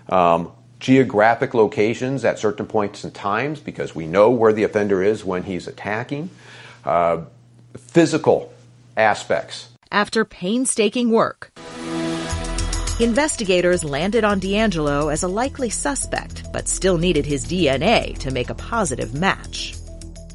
um, 0.09 0.51
geographic 0.79 1.53
locations 1.53 2.25
at 2.25 2.37
certain 2.37 2.65
points 2.65 3.05
in 3.05 3.11
times 3.11 3.59
because 3.59 3.95
we 3.95 4.05
know 4.05 4.29
where 4.29 4.51
the 4.51 4.63
offender 4.63 5.01
is 5.01 5.23
when 5.23 5.43
he's 5.43 5.67
attacking, 5.67 6.29
uh, 6.83 7.21
physical 7.77 8.53
aspects. 8.97 9.69
After 9.91 10.25
painstaking 10.25 11.09
work, 11.09 11.51
investigators 12.99 13.83
landed 13.83 14.23
on 14.23 14.39
DeAngelo 14.39 15.11
as 15.11 15.23
a 15.23 15.27
likely 15.27 15.69
suspect, 15.69 16.51
but 16.53 16.67
still 16.67 16.97
needed 16.97 17.25
his 17.25 17.45
DNA 17.45 18.17
to 18.19 18.31
make 18.31 18.49
a 18.49 18.55
positive 18.55 19.13
match. 19.13 19.75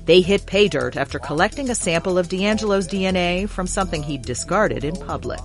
They 0.07 0.21
hit 0.23 0.47
pay 0.47 0.69
dirt 0.69 0.97
after 0.97 1.19
collecting 1.19 1.71
a 1.71 1.75
sample 1.75 2.19
of 2.19 2.29
DeAngelo's 2.29 2.89
DNA 2.89 3.49
from 3.49 3.67
something 3.67 4.03
he'd 4.03 4.23
discarded 4.23 4.83
in 4.83 4.97
public. 4.97 5.41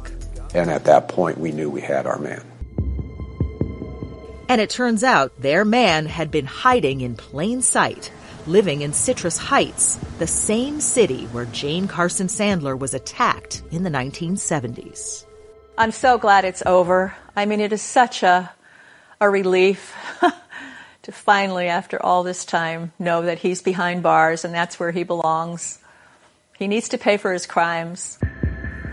And 0.55 0.72
at 0.72 0.86
that 0.86 1.07
point, 1.07 1.38
we 1.38 1.51
knew 1.51 1.70
we 1.70 1.82
had 1.82 2.07
our 2.07 2.18
man. 2.18 2.43
And 4.49 4.61
it 4.61 4.70
turns 4.70 5.03
out 5.03 5.39
their 5.39 5.66
man 5.66 6.05
had 6.05 6.32
been 6.32 6.45
hiding 6.45 7.01
in 7.01 7.16
plain 7.16 7.61
sight, 7.61 8.11
living 8.47 8.82
in 8.82 8.93
Citrus 8.93 9.38
Heights, 9.38 9.95
the 10.20 10.28
same 10.28 10.80
city 10.80 11.26
where 11.28 11.45
Jane 11.45 11.88
Carson 11.88 12.28
Sandler 12.28 12.78
was 12.78 12.93
attacked 12.93 13.64
in 13.72 13.84
the 13.84 13.89
1970s. 13.89 15.26
I'm 15.76 15.91
so 15.91 16.19
glad 16.19 16.45
it's 16.45 16.61
over. 16.65 17.15
I 17.36 17.47
mean, 17.47 17.59
it 17.59 17.74
is 17.74 17.82
such 17.82 18.21
a, 18.21 18.51
a 19.19 19.28
relief 19.28 19.95
to 21.01 21.11
finally, 21.11 21.67
after 21.67 21.99
all 21.99 22.21
this 22.21 22.45
time, 22.45 22.91
know 22.99 23.24
that 23.24 23.39
he's 23.39 23.63
behind 23.63 24.03
bars 24.03 24.45
and 24.45 24.53
that's 24.53 24.80
where 24.80 24.91
he 24.91 25.03
belongs. 25.03 25.80
He 26.59 26.67
needs 26.67 26.89
to 26.89 26.99
pay 26.99 27.17
for 27.17 27.34
his 27.34 27.47
crimes. 27.47 28.19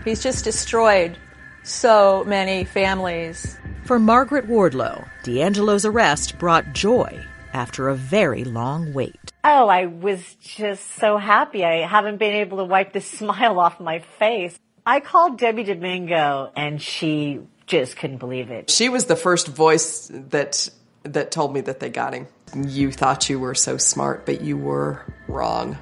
He's 0.03 0.23
just 0.23 0.43
destroyed 0.43 1.19
so 1.61 2.23
many 2.25 2.63
families. 2.63 3.59
For 3.85 3.99
Margaret 3.99 4.47
Wardlow, 4.47 5.07
DeAngelo's 5.23 5.85
arrest 5.85 6.39
brought 6.39 6.73
joy 6.73 7.23
after 7.53 7.89
a 7.89 7.95
very 7.95 8.43
long 8.43 8.91
wait. 8.91 9.31
Oh, 9.43 9.67
I 9.67 9.85
was 9.85 10.35
just 10.35 10.95
so 10.95 11.17
happy. 11.17 11.63
I 11.63 11.85
haven't 11.85 12.17
been 12.17 12.33
able 12.33 12.57
to 12.57 12.63
wipe 12.63 12.93
the 12.93 13.01
smile 13.01 13.59
off 13.59 13.79
my 13.79 13.99
face. 13.99 14.57
I 14.91 14.99
called 14.99 15.37
Debbie 15.37 15.63
Domingo 15.63 16.51
and 16.53 16.81
she 16.81 17.39
just 17.65 17.95
couldn't 17.95 18.17
believe 18.17 18.51
it. 18.51 18.69
She 18.69 18.89
was 18.89 19.05
the 19.05 19.15
first 19.15 19.47
voice 19.47 20.11
that 20.11 20.67
that 21.03 21.31
told 21.31 21.53
me 21.53 21.61
that 21.61 21.79
they 21.79 21.89
got 21.89 22.13
him. 22.13 22.27
You 22.53 22.91
thought 22.91 23.29
you 23.29 23.39
were 23.39 23.55
so 23.55 23.77
smart, 23.77 24.25
but 24.25 24.41
you 24.41 24.57
were 24.57 25.05
wrong. 25.29 25.77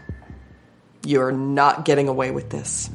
You're 1.03 1.31
not 1.31 1.85
getting 1.85 2.07
away 2.07 2.29
with 2.29 2.51
this. 2.51 2.87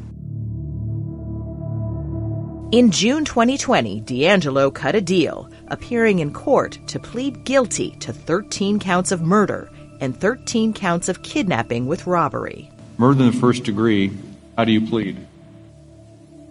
In 2.71 2.93
June 2.93 3.25
2020, 3.25 4.03
DeAngelo 4.03 4.73
cut 4.73 4.95
a 4.95 5.01
deal, 5.01 5.51
appearing 5.67 6.21
in 6.21 6.33
court 6.33 6.79
to 6.87 7.01
plead 7.01 7.43
guilty 7.43 7.91
to 7.99 8.13
13 8.13 8.79
counts 8.79 9.11
of 9.11 9.21
murder 9.21 9.69
and 10.01 10.17
13 10.17 10.75
counts 10.75 11.09
of 11.09 11.25
kidnapping 11.25 11.87
with 11.87 12.07
robbery. 12.07 12.71
Murder 12.99 13.25
in 13.25 13.33
the 13.33 13.37
first 13.37 13.65
degree, 13.65 14.13
how 14.57 14.65
do 14.65 14.71
you 14.71 14.87
plead? 14.87 15.27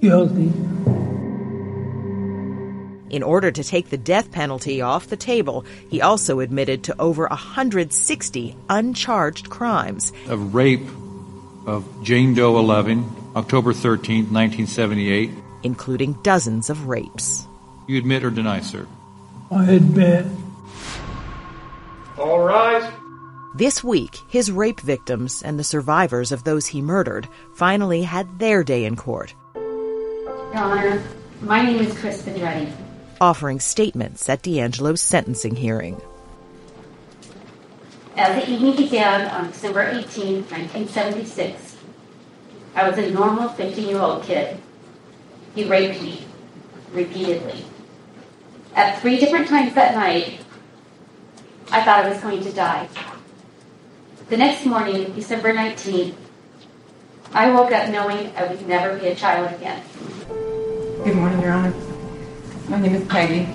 Guilty. 0.03 0.51
In 3.09 3.23
order 3.23 3.51
to 3.51 3.63
take 3.63 3.89
the 3.89 3.97
death 3.97 4.33
penalty 4.33 4.81
off 4.81 5.07
the 5.07 5.15
table, 5.15 5.63
he 5.89 6.01
also 6.01 6.41
admitted 6.41 6.83
to 6.83 7.01
over 7.01 7.25
160 7.27 8.57
uncharged 8.69 9.49
crimes. 9.49 10.11
Of 10.27 10.53
rape 10.53 10.85
of 11.65 11.87
Jane 12.03 12.33
Doe 12.33 12.59
11, 12.59 13.31
October 13.37 13.71
13, 13.71 14.25
1978. 14.25 15.31
Including 15.63 16.17
dozens 16.21 16.69
of 16.69 16.89
rapes. 16.89 17.47
You 17.87 17.97
admit 17.97 18.25
or 18.25 18.29
deny, 18.29 18.59
sir? 18.59 18.85
I 19.51 19.71
admit. 19.71 20.25
All 22.17 22.43
rise. 22.43 22.91
This 23.55 23.81
week, 23.81 24.17
his 24.27 24.51
rape 24.51 24.81
victims 24.81 25.41
and 25.43 25.57
the 25.57 25.63
survivors 25.63 26.33
of 26.33 26.43
those 26.43 26.67
he 26.67 26.81
murdered 26.81 27.29
finally 27.53 28.01
had 28.01 28.39
their 28.39 28.65
day 28.65 28.83
in 28.83 28.97
court. 28.97 29.33
Your 30.53 30.61
Honor, 30.61 31.03
my 31.41 31.63
name 31.63 31.79
is 31.79 31.97
Kris 31.97 32.21
Pedretti. 32.21 32.71
Offering 33.19 33.59
statements 33.59 34.29
at 34.29 34.43
DeAngelo's 34.43 35.01
sentencing 35.01 35.55
hearing. 35.55 35.99
As 38.15 38.35
the 38.35 38.51
evening 38.51 38.75
began 38.75 39.31
on 39.31 39.47
December 39.47 39.81
18, 39.81 40.43
1976, 40.43 41.75
I 42.75 42.87
was 42.87 42.99
a 42.99 43.09
normal 43.09 43.49
15 43.49 43.89
year 43.89 43.97
old 43.97 44.21
kid. 44.25 44.59
He 45.55 45.63
raped 45.63 45.99
me 46.03 46.23
repeatedly. 46.91 47.65
At 48.75 49.01
three 49.01 49.17
different 49.17 49.47
times 49.47 49.73
that 49.73 49.95
night, 49.95 50.39
I 51.71 51.83
thought 51.83 52.05
I 52.05 52.09
was 52.09 52.21
going 52.21 52.43
to 52.43 52.51
die. 52.51 52.87
The 54.29 54.37
next 54.37 54.67
morning, 54.67 55.13
December 55.13 55.51
19th, 55.51 56.13
I 57.33 57.49
woke 57.49 57.71
up 57.71 57.89
knowing 57.89 58.31
I 58.37 58.45
would 58.45 58.67
never 58.67 58.99
be 58.99 59.07
a 59.07 59.15
child 59.15 59.51
again. 59.55 59.81
Good 61.03 61.17
morning, 61.17 61.41
Your 61.41 61.51
Honor. 61.51 61.73
My 62.69 62.79
name 62.79 62.95
is 62.95 63.05
Peggy. 63.09 63.45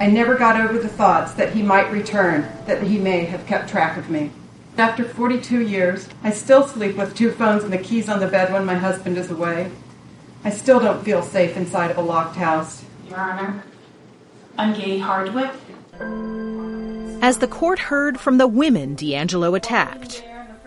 I 0.00 0.08
never 0.08 0.34
got 0.34 0.60
over 0.60 0.78
the 0.78 0.88
thoughts 0.88 1.32
that 1.34 1.52
he 1.52 1.62
might 1.62 1.92
return, 1.92 2.44
that 2.66 2.82
he 2.82 2.98
may 2.98 3.24
have 3.24 3.46
kept 3.46 3.68
track 3.68 3.96
of 3.96 4.10
me. 4.10 4.32
After 4.76 5.04
42 5.04 5.60
years, 5.60 6.08
I 6.24 6.32
still 6.32 6.66
sleep 6.66 6.96
with 6.96 7.14
two 7.14 7.30
phones 7.30 7.62
and 7.62 7.72
the 7.72 7.78
keys 7.78 8.08
on 8.08 8.18
the 8.18 8.26
bed 8.26 8.52
when 8.52 8.64
my 8.64 8.74
husband 8.74 9.16
is 9.16 9.30
away. 9.30 9.70
I 10.42 10.50
still 10.50 10.80
don't 10.80 11.04
feel 11.04 11.22
safe 11.22 11.56
inside 11.56 11.92
of 11.92 11.98
a 11.98 12.02
locked 12.02 12.34
house. 12.34 12.84
Your 13.08 13.20
Honor, 13.20 13.62
I'm 14.58 14.74
Gay 14.74 14.98
Hardwick. 14.98 15.52
As 17.22 17.38
the 17.38 17.48
court 17.48 17.78
heard 17.78 18.18
from 18.18 18.38
the 18.38 18.48
women 18.48 18.96
DeAngelo 18.96 19.56
attacked, 19.56 20.24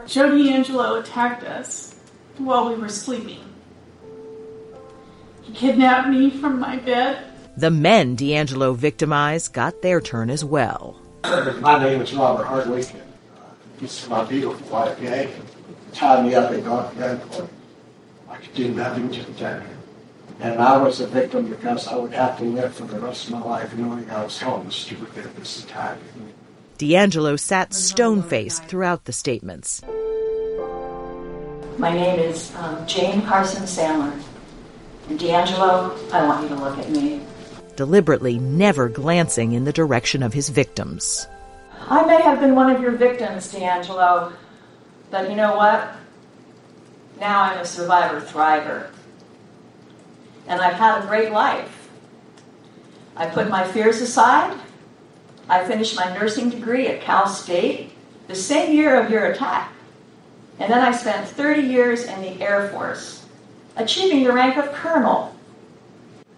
Joe 0.07 0.29
DeAngelo 0.29 1.01
attacked 1.01 1.43
us 1.43 1.93
while 2.37 2.69
we 2.69 2.75
were 2.75 2.87
sleeping. 2.87 3.48
He 5.49 5.55
kidnapped 5.55 6.09
me 6.09 6.29
from 6.29 6.59
my 6.59 6.75
bed. 6.77 7.23
the 7.57 7.71
men 7.71 8.15
DeAngelo 8.15 8.75
victimized 8.75 9.51
got 9.51 9.81
their 9.81 9.99
turn 9.99 10.29
as 10.29 10.45
well. 10.45 10.95
My 11.23 11.81
name 11.83 12.01
is 12.01 12.13
Robert 12.13 12.45
Hardwick. 12.45 12.87
and, 12.91 13.01
uh, 13.01 13.45
This 13.81 14.03
is 14.03 14.09
my 14.09 14.23
beautiful 14.25 14.67
wife, 14.69 14.99
Gay. 15.01 15.31
Tied 15.91 16.23
me 16.25 16.35
up 16.35 16.51
and 16.51 16.63
got 16.63 16.93
gunpoint. 16.93 17.49
I 18.29 18.35
could 18.37 18.53
do 18.53 18.69
nothing 18.69 19.09
to 19.09 19.23
protect 19.23 19.63
her. 19.65 19.75
And 20.39 20.59
I 20.61 20.77
was 20.77 21.01
a 21.01 21.07
victim 21.07 21.49
because 21.49 21.87
I 21.87 21.95
would 21.95 22.13
have 22.13 22.37
to 22.37 22.43
live 22.43 22.75
for 22.75 22.83
the 22.85 22.99
rest 22.99 23.25
of 23.25 23.31
my 23.33 23.41
life 23.41 23.75
knowing 23.75 24.07
I 24.11 24.23
was 24.23 24.39
homeless 24.39 24.85
to 24.85 24.95
prevent 24.95 25.35
this 25.35 25.63
attack. 25.63 25.97
DeAngelo 26.77 27.39
sat 27.39 27.73
stone 27.73 28.21
faced 28.21 28.65
throughout 28.65 29.05
the 29.05 29.13
statements. 29.13 29.81
My 31.79 31.91
name 31.91 32.19
is 32.19 32.53
um, 32.55 32.85
Jane 32.85 33.23
Carson 33.23 33.63
Sandler. 33.63 34.13
And 35.09 35.19
DeAngelo, 35.19 36.11
I 36.13 36.25
want 36.27 36.43
you 36.43 36.49
to 36.49 36.55
look 36.55 36.77
at 36.77 36.89
me. 36.89 37.21
deliberately 37.75 38.37
never 38.37 38.89
glancing 38.89 39.53
in 39.53 39.63
the 39.63 39.71
direction 39.73 40.21
of 40.21 40.33
his 40.33 40.49
victims. 40.49 41.27
I 41.87 42.05
may 42.05 42.21
have 42.21 42.39
been 42.39 42.53
one 42.53 42.69
of 42.75 42.81
your 42.81 42.91
victims, 42.91 43.51
DeAngelo, 43.53 44.33
but 45.09 45.29
you 45.29 45.35
know 45.35 45.55
what? 45.55 45.89
Now 47.19 47.41
I'm 47.43 47.59
a 47.59 47.65
survivor 47.65 48.19
thriver. 48.21 48.89
And 50.47 50.61
I've 50.61 50.75
had 50.75 51.03
a 51.03 51.07
great 51.07 51.31
life. 51.31 51.89
I 53.15 53.27
put 53.27 53.49
my 53.49 53.65
fears 53.67 54.01
aside. 54.01 54.59
I 55.47 55.65
finished 55.65 55.95
my 55.95 56.13
nursing 56.13 56.49
degree 56.49 56.87
at 56.87 57.01
Cal 57.01 57.27
State 57.27 57.91
the 58.27 58.35
same 58.35 58.73
year 58.73 59.01
of 59.01 59.09
your 59.09 59.25
attack. 59.27 59.71
And 60.59 60.71
then 60.71 60.81
I 60.81 60.91
spent 60.91 61.27
30 61.27 61.61
years 61.61 62.03
in 62.03 62.21
the 62.21 62.41
Air 62.41 62.67
Force, 62.69 63.18
achieving 63.75 64.23
the 64.23 64.31
rank 64.31 64.57
of 64.57 64.71
colonel. 64.73 65.35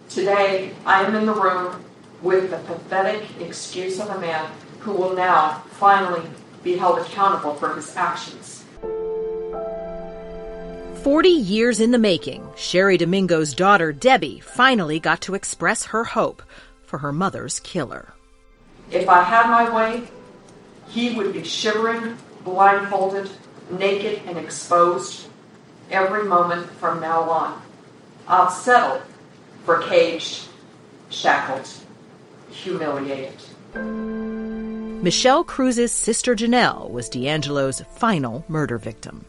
Today, 0.08 0.72
I 0.84 1.04
am 1.04 1.14
in 1.14 1.26
the 1.26 1.34
room 1.34 1.82
with 2.22 2.50
the 2.50 2.58
pathetic 2.58 3.24
excuse 3.40 3.98
of 3.98 4.10
a 4.10 4.20
man 4.20 4.50
who 4.80 4.92
will 4.92 5.14
now 5.14 5.62
finally 5.70 6.22
be 6.62 6.76
held 6.76 6.98
accountable 6.98 7.54
for 7.54 7.74
his 7.74 7.96
actions. 7.96 8.64
40 11.02 11.28
years 11.28 11.80
in 11.80 11.90
the 11.90 11.98
making, 11.98 12.46
Cheri 12.54 12.96
Domingo's 12.96 13.54
daughter, 13.54 13.92
Debbie, 13.92 14.38
finally 14.38 15.00
got 15.00 15.20
to 15.22 15.34
express 15.34 15.86
her 15.86 16.04
hope 16.04 16.42
for 16.84 16.98
her 16.98 17.12
mother's 17.12 17.58
killer. 17.60 18.14
If 18.90 19.08
I 19.08 19.24
had 19.24 19.50
my 19.50 19.74
way, 19.74 20.04
he 20.88 21.16
would 21.16 21.32
be 21.32 21.42
shivering, 21.42 22.16
blindfolded, 22.44 23.30
naked, 23.70 24.22
and 24.26 24.38
exposed 24.38 25.26
every 25.92 26.24
moment 26.24 26.68
from 26.70 27.00
now 27.00 27.28
on. 27.28 27.60
I'll 28.26 28.50
settle 28.50 29.02
for 29.64 29.82
caged, 29.82 30.48
shackled, 31.10 31.68
humiliated. 32.50 33.34
Michelle 35.02 35.44
Cruz's 35.44 35.92
sister 35.92 36.34
Janelle 36.34 36.90
was 36.90 37.10
DeAngelo's 37.10 37.82
final 37.96 38.44
murder 38.48 38.78
victim. 38.78 39.24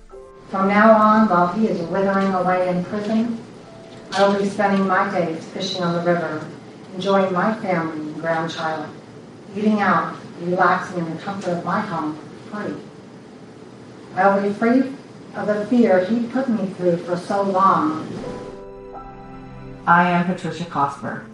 From 0.49 0.67
now 0.67 0.91
on, 0.91 1.29
while 1.29 1.47
he 1.53 1.67
is 1.67 1.81
withering 1.89 2.33
away 2.33 2.69
in 2.69 2.85
prison, 2.85 3.43
I 4.11 4.27
will 4.27 4.39
be 4.39 4.47
spending 4.47 4.87
my 4.87 5.09
days 5.11 5.43
fishing 5.45 5.83
on 5.83 5.93
the 5.93 6.11
river, 6.11 6.45
enjoying 6.93 7.33
my 7.33 7.55
family 7.55 7.99
and 7.99 8.21
grandchild, 8.21 8.87
eating 9.55 9.81
out, 9.81 10.15
relaxing 10.39 10.99
in 10.99 11.15
the 11.15 11.21
comfort 11.21 11.57
of 11.57 11.65
my 11.65 11.81
home, 11.81 12.19
free. 12.51 12.75
I 14.15 14.35
will 14.35 14.47
be 14.47 14.53
free 14.53 14.93
of 15.35 15.47
the 15.47 15.65
fear 15.65 16.05
he 16.05 16.27
put 16.27 16.47
me 16.47 16.67
through 16.73 16.97
for 16.97 17.17
so 17.17 17.41
long. 17.41 18.07
I 19.87 20.09
am 20.09 20.25
Patricia 20.25 20.65
Cosper. 20.65 21.25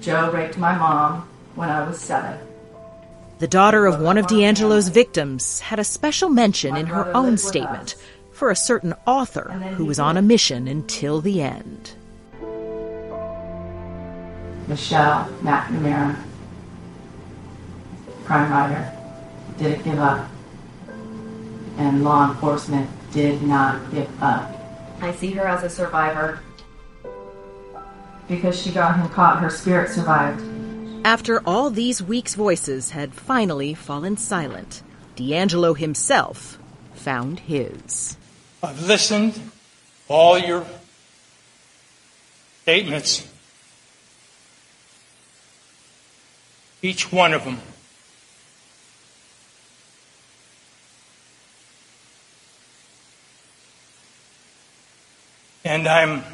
Joe 0.00 0.30
raped 0.30 0.58
my 0.58 0.76
mom 0.76 1.28
when 1.54 1.68
I 1.68 1.86
was 1.86 1.98
seven. 1.98 2.38
The 3.38 3.48
daughter 3.48 3.86
of 3.86 4.00
one 4.00 4.18
of 4.18 4.26
DeAngelo's 4.26 4.88
victims 4.88 5.60
had 5.60 5.78
a 5.78 5.84
special 5.84 6.28
mention 6.28 6.76
in 6.76 6.86
her 6.86 7.14
own 7.16 7.38
statement 7.38 7.94
for 8.32 8.50
a 8.50 8.56
certain 8.56 8.94
author 9.06 9.50
who 9.76 9.84
was 9.84 9.98
on 9.98 10.16
a 10.16 10.22
mission 10.22 10.68
until 10.68 11.20
the 11.20 11.40
end. 11.42 11.92
Michelle 14.66 15.28
McNamara, 15.40 16.16
crime 18.24 18.52
writer, 18.52 18.92
didn't 19.56 19.82
give 19.82 19.98
up. 19.98 20.28
And 21.78 22.04
law 22.04 22.30
enforcement 22.30 22.90
did 23.12 23.42
not 23.42 23.90
give 23.92 24.22
up. 24.22 24.54
I 25.00 25.12
see 25.12 25.30
her 25.32 25.46
as 25.46 25.62
a 25.62 25.70
survivor. 25.70 26.40
Because 28.28 28.60
she 28.60 28.70
got 28.70 28.96
him 28.96 29.08
caught, 29.08 29.40
her 29.40 29.50
spirit 29.50 29.90
survived. 29.90 30.42
After 31.04 31.40
all 31.46 31.70
these 31.70 32.02
weeks' 32.02 32.34
voices 32.34 32.90
had 32.90 33.14
finally 33.14 33.72
fallen 33.72 34.16
silent, 34.16 34.82
DeAngelo 35.16 35.76
himself 35.76 36.58
found 36.94 37.40
his. 37.40 38.16
I've 38.62 38.82
listened 38.82 39.34
to 39.34 39.40
all 40.08 40.36
your 40.36 40.66
statements. 42.62 43.26
Each 46.82 47.10
one 47.10 47.32
of 47.32 47.44
them. 47.44 47.58
And 55.78 55.86
I'm 55.86 56.24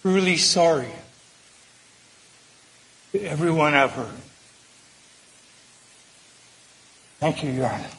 truly 0.00 0.36
sorry 0.36 0.92
to 3.10 3.20
everyone 3.20 3.74
I've 3.74 3.90
hurt. 3.90 4.14
Thank 7.18 7.42
you, 7.42 7.50
Your 7.50 7.66
Honor. 7.66 7.90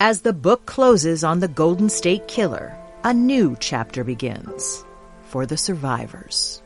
As 0.00 0.20
the 0.20 0.34
book 0.34 0.66
closes 0.66 1.24
on 1.24 1.40
the 1.40 1.48
Golden 1.48 1.88
State 1.88 2.28
Killer, 2.28 2.76
a 3.04 3.14
new 3.14 3.56
chapter 3.58 4.04
begins 4.04 4.84
for 5.28 5.46
the 5.46 5.56
survivors. 5.56 6.60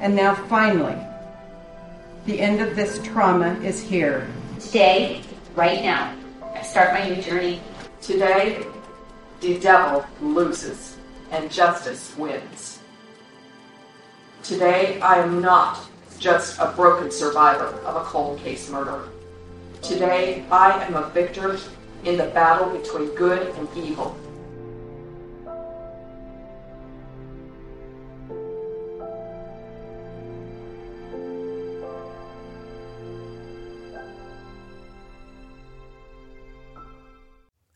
And 0.00 0.16
now, 0.16 0.34
finally, 0.34 0.96
the 2.24 2.40
end 2.40 2.62
of 2.62 2.74
this 2.74 3.02
trauma 3.04 3.52
is 3.60 3.82
here. 3.82 4.26
Today, 4.60 5.20
right 5.56 5.82
now, 5.82 6.16
I 6.54 6.62
start 6.62 6.94
my 6.94 7.06
new 7.06 7.20
journey. 7.20 7.60
Today, 8.00 8.64
the 9.40 9.58
devil 9.58 10.04
loses 10.20 10.96
and 11.30 11.50
justice 11.50 12.14
wins. 12.16 12.80
Today, 14.42 15.00
I 15.00 15.18
am 15.18 15.40
not 15.40 15.80
just 16.18 16.58
a 16.58 16.72
broken 16.76 17.10
survivor 17.10 17.66
of 17.84 17.96
a 17.96 18.04
cold 18.04 18.38
case 18.38 18.70
murder. 18.70 19.08
Today, 19.82 20.44
I 20.50 20.82
am 20.84 20.94
a 20.94 21.10
victor 21.10 21.58
in 22.04 22.16
the 22.16 22.26
battle 22.26 22.70
between 22.70 23.14
good 23.14 23.54
and 23.56 23.68
evil. 23.76 24.16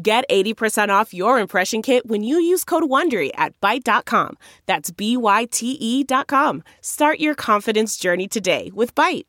Get 0.00 0.24
80% 0.28 0.88
off 0.88 1.14
your 1.14 1.38
impression 1.38 1.80
kit 1.80 2.06
when 2.06 2.24
you 2.24 2.38
use 2.38 2.64
code 2.64 2.82
WONDERY 2.84 3.30
at 3.36 3.58
Byte.com. 3.60 4.36
That's 4.66 4.90
B-Y-T-E 4.90 6.04
dot 6.04 6.26
com. 6.26 6.64
Start 6.80 7.20
your 7.20 7.36
confidence 7.36 7.96
journey 7.96 8.26
today 8.26 8.72
with 8.74 8.94
Byte. 8.96 9.26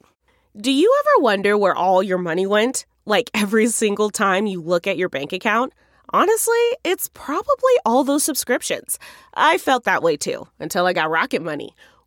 Do 0.59 0.71
you 0.71 0.91
ever 1.01 1.23
wonder 1.23 1.55
where 1.57 1.75
all 1.75 2.01
your 2.01 2.17
money 2.17 2.47
went? 2.47 2.87
Like 3.05 3.29
every 3.35 3.67
single 3.67 4.09
time 4.09 4.47
you 4.47 4.59
look 4.59 4.87
at 4.87 4.97
your 4.97 5.09
bank 5.09 5.33
account? 5.33 5.73
Honestly, 6.09 6.63
it's 6.83 7.09
probably 7.13 7.73
all 7.85 8.03
those 8.03 8.23
subscriptions. 8.23 8.97
I 9.35 9.57
felt 9.59 9.83
that 9.83 10.01
way 10.01 10.17
too 10.17 10.47
until 10.59 10.87
I 10.87 10.93
got 10.93 11.09
Rocket 11.11 11.41
Money. 11.41 11.75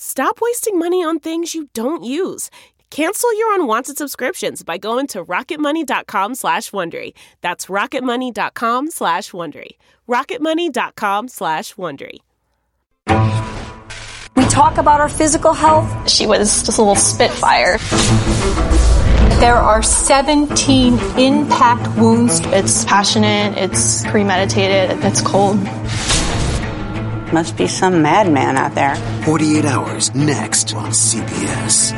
Stop 0.00 0.38
wasting 0.40 0.78
money 0.78 1.02
on 1.02 1.18
things 1.18 1.56
you 1.56 1.68
don't 1.74 2.04
use. 2.04 2.50
Cancel 2.90 3.36
your 3.36 3.52
unwanted 3.56 3.98
subscriptions 3.98 4.62
by 4.62 4.78
going 4.78 5.08
to 5.08 5.24
rocketmoney.com 5.24 6.36
slash 6.36 6.70
Wondery. 6.70 7.14
That's 7.40 7.66
rocketmoney.com 7.66 8.92
slash 8.92 9.32
Wondery. 9.32 9.70
rocketmoney.com 10.08 11.26
slash 11.26 11.74
Wondery. 11.74 12.18
We 14.36 14.44
talk 14.44 14.78
about 14.78 15.00
our 15.00 15.08
physical 15.08 15.52
health. 15.52 16.08
She 16.08 16.28
was 16.28 16.62
just 16.62 16.78
a 16.78 16.80
little 16.80 16.94
spitfire. 16.94 17.78
There 19.40 19.56
are 19.56 19.82
17 19.82 20.94
impact 21.18 21.98
wounds. 21.98 22.38
It's 22.44 22.84
passionate, 22.84 23.58
it's 23.58 24.06
premeditated, 24.06 25.04
it's 25.04 25.20
cold. 25.20 25.58
Must 27.32 27.58
be 27.58 27.66
some 27.66 28.00
madman 28.00 28.56
out 28.56 28.74
there. 28.74 28.96
48 29.24 29.66
hours 29.66 30.14
next 30.14 30.74
on 30.74 30.92
CBS. 30.92 31.92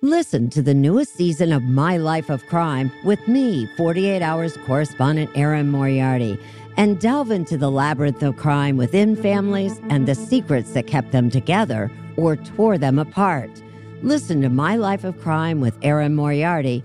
Listen 0.00 0.48
to 0.50 0.62
the 0.62 0.74
newest 0.74 1.16
season 1.16 1.52
of 1.52 1.64
My 1.64 1.96
Life 1.96 2.30
of 2.30 2.46
Crime 2.46 2.92
with 3.04 3.26
me, 3.26 3.66
48 3.76 4.22
Hours 4.22 4.56
correspondent 4.64 5.30
Erin 5.34 5.68
Moriarty, 5.68 6.38
and 6.76 7.00
delve 7.00 7.32
into 7.32 7.56
the 7.58 7.70
labyrinth 7.70 8.22
of 8.22 8.36
crime 8.36 8.76
within 8.76 9.16
families 9.16 9.80
and 9.90 10.06
the 10.06 10.14
secrets 10.14 10.72
that 10.74 10.86
kept 10.86 11.10
them 11.10 11.30
together 11.30 11.90
or 12.16 12.36
tore 12.36 12.78
them 12.78 12.98
apart. 12.98 13.50
Listen 14.02 14.40
to 14.42 14.48
My 14.48 14.76
Life 14.76 15.02
of 15.04 15.20
Crime 15.20 15.60
with 15.60 15.76
Erin 15.82 16.14
Moriarty 16.14 16.84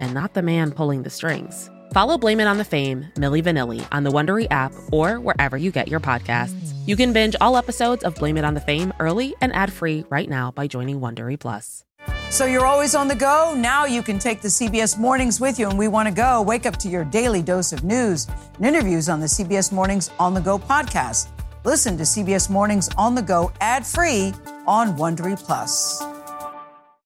and 0.00 0.12
not 0.12 0.34
the 0.34 0.42
man 0.42 0.72
pulling 0.72 1.02
the 1.02 1.10
strings? 1.10 1.70
Follow 1.92 2.18
Blame 2.18 2.40
It 2.40 2.46
on 2.46 2.58
the 2.58 2.64
Fame, 2.64 3.06
Milli 3.16 3.42
Vanilli, 3.42 3.86
on 3.92 4.04
the 4.04 4.10
Wondery 4.10 4.46
app 4.50 4.72
or 4.92 5.20
wherever 5.20 5.56
you 5.56 5.70
get 5.70 5.88
your 5.88 6.00
podcasts. 6.00 6.72
You 6.86 6.96
can 6.96 7.12
binge 7.12 7.36
all 7.40 7.56
episodes 7.56 8.04
of 8.04 8.14
Blame 8.14 8.36
It 8.36 8.44
on 8.44 8.54
the 8.54 8.60
Fame 8.60 8.92
early 9.00 9.34
and 9.40 9.54
ad-free 9.54 10.06
right 10.08 10.28
now 10.28 10.50
by 10.52 10.66
joining 10.66 11.00
Wondery 11.00 11.38
Plus. 11.38 11.84
So 12.30 12.44
you're 12.44 12.64
always 12.64 12.94
on 12.94 13.08
the 13.08 13.16
go? 13.16 13.54
Now 13.56 13.86
you 13.86 14.04
can 14.04 14.20
take 14.20 14.40
the 14.40 14.48
CBS 14.48 14.96
Mornings 14.96 15.40
with 15.40 15.58
you, 15.58 15.68
and 15.68 15.76
we 15.76 15.88
want 15.88 16.08
to 16.08 16.14
go. 16.14 16.42
Wake 16.42 16.64
up 16.64 16.76
to 16.76 16.88
your 16.88 17.04
daily 17.04 17.42
dose 17.42 17.72
of 17.72 17.82
news 17.82 18.28
and 18.56 18.64
interviews 18.64 19.08
on 19.08 19.18
the 19.18 19.26
CBS 19.26 19.72
Mornings 19.72 20.10
On 20.20 20.32
the 20.32 20.40
Go 20.40 20.58
podcast. 20.58 21.28
Listen 21.64 21.96
to 21.96 22.04
CBS 22.04 22.48
Mornings 22.48 22.88
On 22.96 23.16
the 23.16 23.22
Go 23.22 23.50
ad-free 23.60 24.32
on 24.66 24.96
Wondery 24.96 25.36
Plus. 25.36 26.00